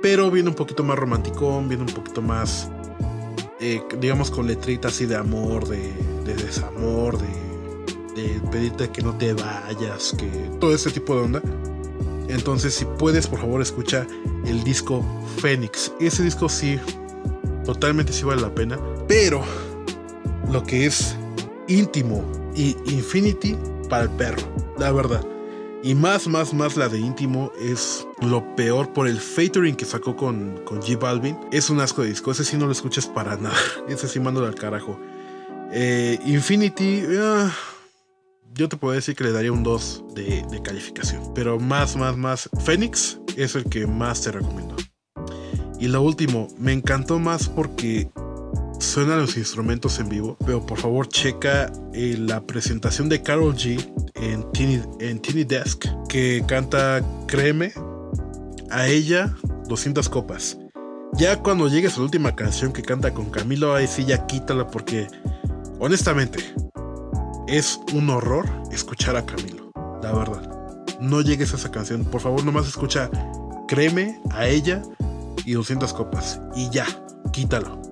Pero 0.01 0.29
viene 0.29 0.49
un 0.49 0.55
poquito 0.55 0.83
más 0.83 0.97
romanticón, 0.99 1.67
viene 1.67 1.83
un 1.83 1.93
poquito 1.93 2.21
más, 2.21 2.69
eh, 3.59 3.81
digamos, 3.99 4.29
con 4.29 4.47
letritas 4.47 4.93
así 4.93 5.05
de 5.05 5.15
amor, 5.15 5.67
de, 5.67 5.93
de 6.25 6.35
desamor, 6.35 7.17
de 7.17 7.45
de 8.15 8.41
pedirte 8.51 8.89
que 8.89 9.01
no 9.01 9.15
te 9.15 9.33
vayas, 9.33 10.15
que 10.17 10.27
todo 10.59 10.73
ese 10.73 10.89
tipo 10.89 11.15
de 11.15 11.21
onda. 11.21 11.41
Entonces, 12.27 12.73
si 12.73 12.85
puedes, 12.85 13.27
por 13.27 13.39
favor, 13.39 13.61
escucha 13.61 14.07
el 14.45 14.63
disco 14.63 15.05
Phoenix. 15.37 15.91
Ese 15.99 16.23
disco 16.23 16.49
sí, 16.49 16.79
totalmente 17.65 18.13
sí 18.13 18.23
vale 18.23 18.41
la 18.41 18.53
pena. 18.53 18.79
Pero 19.07 19.43
lo 20.51 20.63
que 20.63 20.85
es 20.85 21.15
íntimo 21.67 22.23
y 22.55 22.75
Infinity 22.85 23.57
para 23.89 24.03
el 24.03 24.09
perro, 24.11 24.41
la 24.77 24.91
verdad. 24.91 25.25
Y 25.83 25.93
más, 25.93 26.27
más, 26.27 26.51
más 26.51 26.77
la 26.77 26.89
de 26.89 26.97
íntimo 26.97 27.51
es 27.61 28.07
lo 28.19 28.55
peor 28.55 28.91
por 28.91 29.07
el 29.07 29.19
featuring 29.19 29.75
que 29.75 29.85
sacó 29.85 30.15
con, 30.15 30.59
con 30.65 30.81
G 30.81 30.97
Balvin. 30.97 31.37
Es 31.51 31.69
un 31.69 31.79
asco 31.79 32.01
de 32.01 32.09
disco. 32.09 32.31
Ese 32.31 32.43
sí 32.43 32.57
no 32.57 32.65
lo 32.65 32.71
escuchas 32.71 33.05
para 33.05 33.37
nada. 33.37 33.55
Ese 33.87 34.07
sí 34.07 34.19
mándalo 34.19 34.47
al 34.47 34.55
carajo. 34.55 34.99
Eh, 35.71 36.19
Infinity. 36.25 37.03
Ah, 37.19 37.51
yo 38.55 38.67
te 38.67 38.77
puedo 38.77 38.95
decir 38.95 39.15
que 39.15 39.25
le 39.25 39.31
daría 39.31 39.51
un 39.51 39.61
2 39.61 40.05
de, 40.15 40.61
calificación. 40.63 41.33
Pero 41.35 41.59
más, 41.59 41.95
más, 41.97 42.17
más. 42.17 42.49
Phoenix 42.63 43.19
es 43.37 43.53
el 43.53 43.65
que 43.65 43.85
más 43.85 44.21
te 44.21 44.31
recomiendo. 44.31 44.75
Y 45.79 45.87
lo 45.87 46.01
último, 46.01 46.47
me 46.57 46.73
encantó 46.73 47.19
más 47.19 47.47
porque 47.47 48.09
suenan 48.79 49.19
los 49.19 49.37
instrumentos 49.37 49.99
en 49.99 50.09
vivo. 50.09 50.37
Pero 50.45 50.65
por 50.65 50.79
favor, 50.79 51.07
checa 51.07 51.71
eh, 51.93 52.15
la 52.19 52.41
presentación 52.41 53.09
de 53.09 53.21
Carol 53.21 53.55
G 53.55 53.79
en 54.15 54.45
en 54.99 55.47
Desk. 55.47 55.85
Que 56.07 56.43
canta 56.47 57.01
Créeme. 57.27 57.73
A 58.71 58.87
ella, 58.87 59.35
200 59.67 60.09
copas. 60.09 60.57
Ya 61.13 61.41
cuando 61.41 61.69
llegues 61.69 61.93
a 61.93 61.97
la 61.99 62.03
última 62.03 62.35
canción 62.35 62.73
que 62.73 62.81
canta 62.81 63.13
con 63.13 63.29
Camilo, 63.29 63.73
ahí 63.73 63.87
sí 63.87 64.03
ya 64.03 64.25
quítala 64.25 64.67
porque, 64.67 65.07
honestamente, 65.79 66.39
es 67.47 67.79
un 67.93 68.09
horror 68.09 68.45
escuchar 68.71 69.15
a 69.15 69.25
Camilo, 69.25 69.71
la 70.03 70.11
verdad. 70.11 70.49
No 70.99 71.21
llegues 71.21 71.53
a 71.53 71.55
esa 71.55 71.71
canción, 71.71 72.03
por 72.03 72.19
favor, 72.19 72.43
nomás 72.43 72.67
escucha 72.67 73.09
Créeme 73.67 74.19
a 74.31 74.47
ella 74.47 74.81
y 75.45 75.53
200 75.53 75.93
copas 75.93 76.41
y 76.55 76.69
ya, 76.69 76.85
quítalo. 77.31 77.84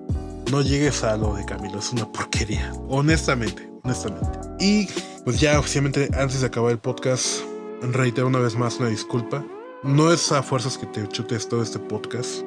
No 0.54 0.62
llegues 0.62 1.02
a 1.02 1.16
lo 1.16 1.34
de 1.34 1.44
Camilo, 1.44 1.80
es 1.80 1.92
una 1.92 2.06
porquería, 2.12 2.72
honestamente, 2.88 3.68
honestamente. 3.82 4.38
Y 4.60 4.86
pues 5.24 5.40
ya 5.40 5.58
oficialmente 5.58 6.08
antes 6.16 6.42
de 6.42 6.46
acabar 6.46 6.70
el 6.70 6.78
podcast, 6.78 7.40
reitero 7.82 8.28
una 8.28 8.38
vez 8.38 8.54
más 8.54 8.78
una 8.78 8.88
disculpa. 8.88 9.44
No 9.82 10.12
es 10.12 10.30
a 10.30 10.44
fuerzas 10.44 10.78
que 10.78 10.86
te 10.86 11.08
chutes 11.08 11.48
todo 11.48 11.60
este 11.60 11.80
podcast, 11.80 12.42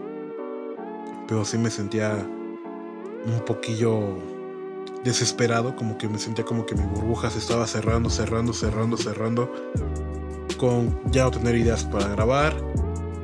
pero 1.28 1.44
sí 1.44 1.58
me 1.58 1.70
sentía 1.70 2.26
un 3.26 3.44
poquillo 3.46 4.00
desesperado, 5.04 5.76
como 5.76 5.98
que 5.98 6.08
me 6.08 6.18
sentía 6.18 6.46
como 6.46 6.66
que 6.66 6.76
mi 6.76 6.84
burbuja 6.84 7.30
se 7.30 7.40
estaba 7.40 7.68
cerrando, 7.68 8.10
cerrando, 8.10 8.54
cerrando, 8.54 8.96
cerrando. 8.96 9.52
con 10.58 10.98
ya 11.12 11.26
no 11.26 11.32
tener 11.32 11.58
ideas 11.58 11.84
para 11.84 12.08
grabar, 12.08 12.56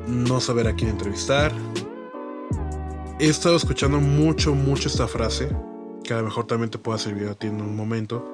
no 0.09 0.41
saber 0.41 0.67
a 0.67 0.75
quién 0.75 0.89
entrevistar. 0.89 1.53
He 3.19 3.27
estado 3.27 3.55
escuchando 3.55 3.99
mucho, 3.99 4.55
mucho 4.55 4.89
esta 4.89 5.07
frase, 5.07 5.47
que 6.03 6.13
a 6.13 6.17
lo 6.17 6.23
mejor 6.23 6.47
también 6.47 6.71
te 6.71 6.79
pueda 6.79 6.97
servir 6.97 7.27
a 7.27 7.35
ti 7.35 7.45
en 7.45 7.61
un 7.61 7.75
momento, 7.75 8.25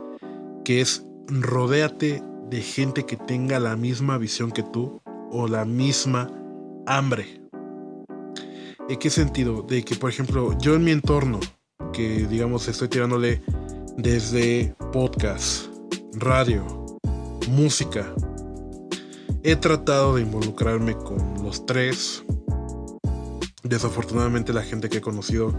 que 0.64 0.80
es 0.80 1.06
rodéate 1.28 2.24
de 2.50 2.62
gente 2.62 3.06
que 3.06 3.18
tenga 3.18 3.60
la 3.60 3.76
misma 3.76 4.18
visión 4.18 4.52
que 4.52 4.64
tú 4.64 5.02
o 5.32 5.48
la 5.50 5.66
misma 5.66 6.32
hambre. 6.88 7.42
¿En 8.88 8.98
qué 8.98 9.10
sentido? 9.10 9.64
De 9.64 9.84
que, 9.84 9.96
por 9.96 10.10
ejemplo, 10.10 10.58
yo 10.60 10.76
en 10.76 10.86
mi 10.86 10.92
entorno, 10.92 11.42
que 11.92 12.26
digamos 12.28 12.68
estoy 12.70 12.88
tirándole 12.88 13.44
desde 13.98 14.74
podcast, 14.94 15.68
radio, 16.14 16.66
música, 17.50 18.16
he 19.44 19.58
tratado 19.58 20.16
de 20.16 20.22
involucrarme 20.22 20.96
con 20.96 21.44
los 21.44 21.66
tres. 21.66 22.24
Desafortunadamente 23.64 24.53
la 24.53 24.64
gente 24.64 24.89
que 24.89 24.97
he 24.97 25.01
conocido 25.01 25.53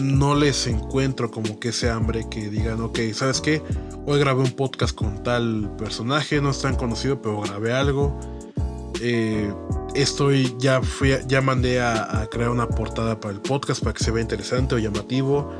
no 0.00 0.34
les 0.34 0.66
encuentro 0.66 1.30
como 1.30 1.60
que 1.60 1.68
ese 1.68 1.90
hambre 1.90 2.26
que 2.30 2.48
digan, 2.48 2.80
ok, 2.80 2.98
¿sabes 3.12 3.40
qué? 3.40 3.62
Hoy 4.06 4.18
grabé 4.18 4.42
un 4.42 4.52
podcast 4.52 4.94
con 4.94 5.22
tal 5.22 5.70
personaje, 5.76 6.40
no 6.40 6.50
es 6.50 6.62
tan 6.62 6.76
conocido, 6.76 7.20
pero 7.20 7.40
grabé 7.42 7.72
algo. 7.72 8.18
Eh, 9.00 9.52
estoy, 9.94 10.54
ya 10.58 10.80
fui, 10.80 11.14
ya 11.26 11.40
mandé 11.40 11.80
a, 11.80 12.26
crear 12.30 12.50
una 12.50 12.68
portada 12.68 13.20
para 13.20 13.34
el 13.34 13.40
podcast 13.40 13.82
para 13.82 13.92
que 13.92 14.04
se 14.04 14.10
vea 14.10 14.22
interesante 14.22 14.74
o 14.74 14.78
llamativo. 14.78 15.52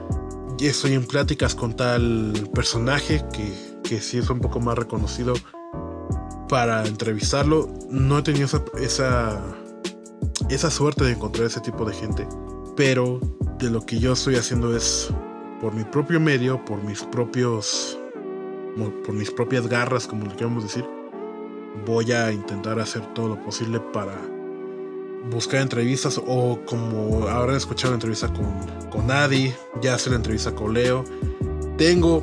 Y 0.58 0.66
estoy 0.66 0.94
en 0.94 1.06
pláticas 1.06 1.54
con 1.54 1.74
tal 1.74 2.48
personaje 2.54 3.22
que, 3.32 3.52
que 3.82 4.00
sí 4.00 4.18
es 4.18 4.30
un 4.30 4.40
poco 4.40 4.60
más 4.60 4.78
reconocido 4.78 5.34
para 6.48 6.86
entrevistarlo. 6.86 7.68
No 7.90 8.18
he 8.18 8.22
tenido 8.22 8.46
esa, 8.46 8.62
esa, 8.80 9.42
esa 10.54 10.70
suerte 10.70 11.04
de 11.04 11.12
encontrar 11.12 11.46
ese 11.46 11.60
tipo 11.60 11.84
de 11.84 11.94
gente. 11.94 12.26
Pero 12.76 13.20
de 13.58 13.70
lo 13.70 13.84
que 13.84 13.98
yo 13.98 14.12
estoy 14.12 14.36
haciendo 14.36 14.76
es 14.76 15.10
por 15.60 15.74
mi 15.74 15.84
propio 15.84 16.18
medio, 16.20 16.64
por 16.64 16.82
mis 16.82 17.02
propios, 17.02 17.98
por 19.04 19.14
mis 19.14 19.30
propias 19.30 19.66
garras, 19.66 20.06
como 20.06 20.26
le 20.26 20.34
queramos 20.34 20.64
decir, 20.64 20.84
voy 21.86 22.12
a 22.12 22.32
intentar 22.32 22.78
hacer 22.80 23.02
todo 23.14 23.28
lo 23.28 23.42
posible 23.42 23.80
para 23.92 24.16
buscar 25.30 25.60
entrevistas 25.60 26.20
o 26.26 26.58
como 26.66 27.28
habrán 27.28 27.56
escuchado 27.56 27.92
la 27.92 27.96
entrevista 27.96 28.32
con, 28.32 28.52
con 28.90 29.10
Adi, 29.10 29.54
ya 29.80 29.94
hacer 29.94 30.12
la 30.12 30.16
entrevista 30.16 30.54
con 30.54 30.74
Leo. 30.74 31.04
Tengo 31.78 32.22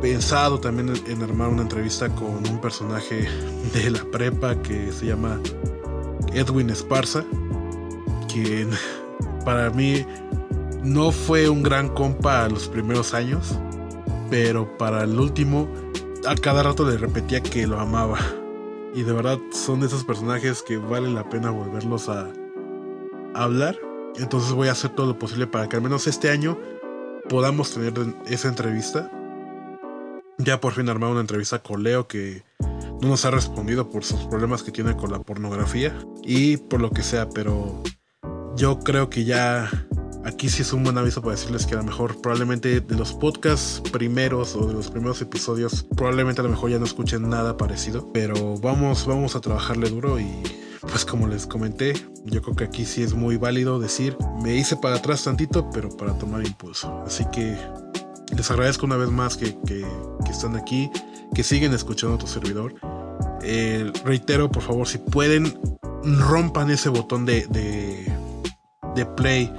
pensado 0.00 0.58
también 0.58 0.92
en 1.06 1.22
armar 1.22 1.48
una 1.48 1.62
entrevista 1.62 2.08
con 2.08 2.46
un 2.48 2.60
personaje 2.60 3.28
de 3.72 3.90
la 3.90 4.04
prepa 4.10 4.60
que 4.62 4.90
se 4.92 5.06
llama 5.06 5.38
Edwin 6.32 6.70
Esparza, 6.70 7.24
quien 8.32 8.70
para 9.44 9.70
mí 9.70 10.06
no 10.82 11.12
fue 11.12 11.48
un 11.48 11.62
gran 11.62 11.88
compa 11.88 12.48
los 12.48 12.68
primeros 12.68 13.14
años, 13.14 13.58
pero 14.30 14.76
para 14.78 15.04
el 15.04 15.18
último 15.18 15.68
a 16.26 16.34
cada 16.34 16.62
rato 16.62 16.88
le 16.88 16.96
repetía 16.96 17.42
que 17.42 17.66
lo 17.66 17.78
amaba. 17.78 18.18
Y 18.94 19.02
de 19.02 19.12
verdad 19.12 19.38
son 19.52 19.80
de 19.80 19.86
esos 19.86 20.04
personajes 20.04 20.62
que 20.62 20.76
vale 20.76 21.10
la 21.10 21.28
pena 21.28 21.50
volverlos 21.50 22.08
a, 22.08 22.30
hablar. 23.34 23.78
Entonces 24.16 24.52
voy 24.52 24.68
a 24.68 24.72
hacer 24.72 24.90
todo 24.90 25.06
lo 25.06 25.18
posible 25.18 25.46
para 25.46 25.66
que 25.68 25.76
al 25.76 25.82
menos 25.82 26.06
este 26.06 26.30
año 26.30 26.58
podamos 27.30 27.72
tener 27.72 27.94
esa 28.26 28.48
entrevista. 28.48 29.10
Ya 30.38 30.60
por 30.60 30.74
fin 30.74 30.88
armado 30.88 31.12
una 31.12 31.22
entrevista 31.22 31.62
con 31.62 31.82
Leo 31.82 32.06
que 32.08 32.42
no 33.00 33.08
nos 33.08 33.24
ha 33.24 33.30
respondido 33.30 33.88
por 33.88 34.04
sus 34.04 34.20
problemas 34.26 34.62
que 34.62 34.70
tiene 34.70 34.96
con 34.96 35.10
la 35.10 35.20
pornografía 35.20 35.98
y 36.22 36.58
por 36.58 36.80
lo 36.80 36.90
que 36.90 37.02
sea, 37.02 37.28
pero 37.30 37.82
yo 38.56 38.78
creo 38.80 39.08
que 39.10 39.24
ya 39.24 39.70
aquí 40.24 40.48
sí 40.48 40.62
es 40.62 40.72
un 40.72 40.84
buen 40.84 40.98
aviso 40.98 41.20
para 41.20 41.34
decirles 41.34 41.66
que 41.66 41.74
a 41.74 41.78
lo 41.78 41.84
mejor 41.84 42.20
probablemente 42.20 42.80
de 42.80 42.96
los 42.96 43.12
podcasts 43.12 43.80
primeros 43.90 44.54
o 44.54 44.66
de 44.66 44.72
los 44.72 44.88
primeros 44.88 45.20
episodios 45.20 45.84
probablemente 45.96 46.40
a 46.40 46.44
lo 46.44 46.50
mejor 46.50 46.70
ya 46.70 46.78
no 46.78 46.84
escuchen 46.84 47.28
nada 47.28 47.56
parecido 47.56 48.12
pero 48.12 48.56
vamos 48.58 49.06
vamos 49.06 49.34
a 49.34 49.40
trabajarle 49.40 49.90
duro 49.90 50.20
y 50.20 50.42
pues 50.80 51.04
como 51.04 51.26
les 51.28 51.46
comenté 51.46 51.94
yo 52.24 52.42
creo 52.42 52.56
que 52.56 52.64
aquí 52.64 52.84
sí 52.84 53.02
es 53.02 53.14
muy 53.14 53.36
válido 53.36 53.78
decir 53.78 54.16
me 54.42 54.54
hice 54.56 54.76
para 54.76 54.96
atrás 54.96 55.24
tantito 55.24 55.70
pero 55.70 55.88
para 55.96 56.16
tomar 56.18 56.44
impulso. 56.46 57.02
Así 57.06 57.24
que 57.32 57.56
les 58.36 58.50
agradezco 58.50 58.86
una 58.86 58.96
vez 58.96 59.10
más 59.10 59.36
que, 59.36 59.56
que, 59.66 59.84
están 60.30 60.56
aquí 60.56 60.90
que 61.34 61.42
siguen 61.42 61.72
escuchando 61.74 62.16
a 62.16 62.18
tu 62.18 62.26
servidor. 62.26 62.74
Eh, 63.42 63.92
reitero 64.04 64.50
por 64.50 64.62
favor 64.62 64.86
si 64.88 64.98
pueden 64.98 65.58
rompan 66.02 66.70
ese 66.70 66.88
botón 66.88 67.26
de, 67.26 67.46
de, 67.48 68.11
de 68.94 69.06
play 69.06 69.52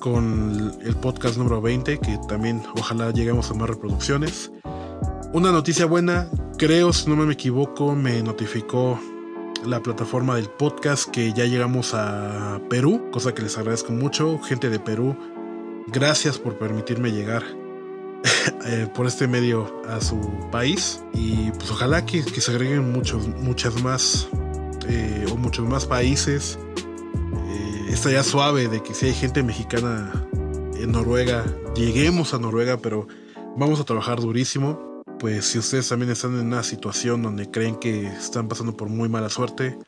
con 0.00 0.72
el 0.82 0.96
podcast 0.96 1.38
número 1.38 1.60
20, 1.60 1.98
que 1.98 2.18
también 2.28 2.62
ojalá 2.76 3.10
lleguemos 3.10 3.50
a 3.50 3.54
más 3.54 3.70
reproducciones. 3.70 4.50
Una 5.32 5.50
noticia 5.50 5.86
buena, 5.86 6.28
creo, 6.58 6.92
si 6.92 7.08
no 7.08 7.16
me 7.16 7.32
equivoco, 7.32 7.94
me 7.94 8.22
notificó 8.22 9.00
la 9.64 9.82
plataforma 9.82 10.36
del 10.36 10.48
podcast 10.48 11.08
que 11.08 11.32
ya 11.32 11.46
llegamos 11.46 11.94
a 11.94 12.60
Perú, 12.68 13.10
cosa 13.10 13.32
que 13.32 13.42
les 13.42 13.56
agradezco 13.56 13.92
mucho. 13.92 14.38
Gente 14.40 14.68
de 14.68 14.78
Perú, 14.78 15.16
gracias 15.86 16.38
por 16.38 16.58
permitirme 16.58 17.10
llegar 17.10 17.42
eh, 18.66 18.86
por 18.94 19.06
este 19.06 19.26
medio 19.26 19.82
a 19.88 20.00
su 20.00 20.20
país. 20.50 21.02
Y 21.14 21.50
pues 21.52 21.70
ojalá 21.70 22.04
que, 22.04 22.22
se 22.22 22.50
agreguen 22.50 22.92
muchos, 22.92 23.26
muchas 23.28 23.82
más 23.82 24.28
eh, 24.88 25.26
o 25.32 25.36
muchos 25.36 25.66
más 25.66 25.86
países 25.86 26.58
ya 28.10 28.22
suave 28.22 28.68
de 28.68 28.82
que 28.82 28.94
si 28.94 29.06
hay 29.06 29.14
gente 29.14 29.42
mexicana 29.42 30.12
en 30.76 30.92
Noruega, 30.92 31.44
lleguemos 31.74 32.34
a 32.34 32.38
Noruega, 32.38 32.76
pero 32.78 33.08
vamos 33.56 33.80
a 33.80 33.84
trabajar 33.84 34.20
durísimo. 34.20 35.02
Pues 35.18 35.46
si 35.46 35.58
ustedes 35.58 35.88
también 35.88 36.10
están 36.10 36.38
en 36.38 36.46
una 36.46 36.62
situación 36.62 37.22
donde 37.22 37.50
creen 37.50 37.76
que 37.76 38.06
están 38.06 38.46
pasando 38.48 38.76
por 38.76 38.88
muy 38.88 39.08
mala 39.08 39.30
suerte, 39.30 39.78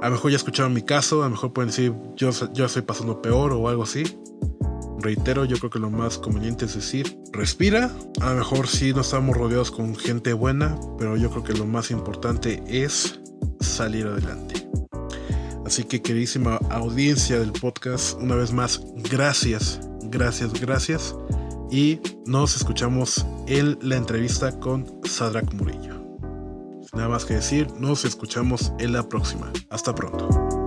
a 0.00 0.06
lo 0.06 0.12
mejor 0.12 0.30
ya 0.30 0.36
escucharon 0.36 0.74
mi 0.74 0.82
caso, 0.82 1.22
a 1.22 1.26
lo 1.26 1.30
mejor 1.30 1.52
pueden 1.52 1.70
decir 1.70 1.94
yo, 2.16 2.30
yo 2.52 2.66
estoy 2.66 2.82
pasando 2.82 3.22
peor 3.22 3.52
o 3.52 3.68
algo 3.68 3.84
así. 3.84 4.04
Reitero, 4.98 5.44
yo 5.44 5.56
creo 5.56 5.70
que 5.70 5.78
lo 5.78 5.90
más 5.90 6.18
conveniente 6.18 6.66
es 6.66 6.74
decir, 6.74 7.18
respira. 7.32 7.90
A 8.20 8.30
lo 8.30 8.36
mejor 8.36 8.68
sí 8.68 8.92
no 8.92 9.00
estamos 9.00 9.36
rodeados 9.36 9.70
con 9.70 9.96
gente 9.96 10.32
buena, 10.32 10.78
pero 10.98 11.16
yo 11.16 11.30
creo 11.30 11.44
que 11.44 11.54
lo 11.54 11.66
más 11.66 11.90
importante 11.90 12.62
es 12.68 13.20
salir 13.60 14.06
adelante. 14.06 14.68
Así 15.72 15.84
que 15.84 16.02
queridísima 16.02 16.56
audiencia 16.68 17.38
del 17.38 17.50
podcast, 17.50 18.20
una 18.20 18.34
vez 18.34 18.52
más, 18.52 18.82
gracias, 19.10 19.80
gracias, 20.02 20.52
gracias. 20.60 21.16
Y 21.70 21.98
nos 22.26 22.54
escuchamos 22.56 23.24
en 23.46 23.78
la 23.80 23.96
entrevista 23.96 24.60
con 24.60 24.84
Sadrak 25.02 25.50
Murillo. 25.54 25.94
Sin 26.82 26.98
nada 26.98 27.08
más 27.08 27.24
que 27.24 27.36
decir, 27.36 27.68
nos 27.78 28.04
escuchamos 28.04 28.70
en 28.80 28.92
la 28.92 29.08
próxima. 29.08 29.50
Hasta 29.70 29.94
pronto. 29.94 30.61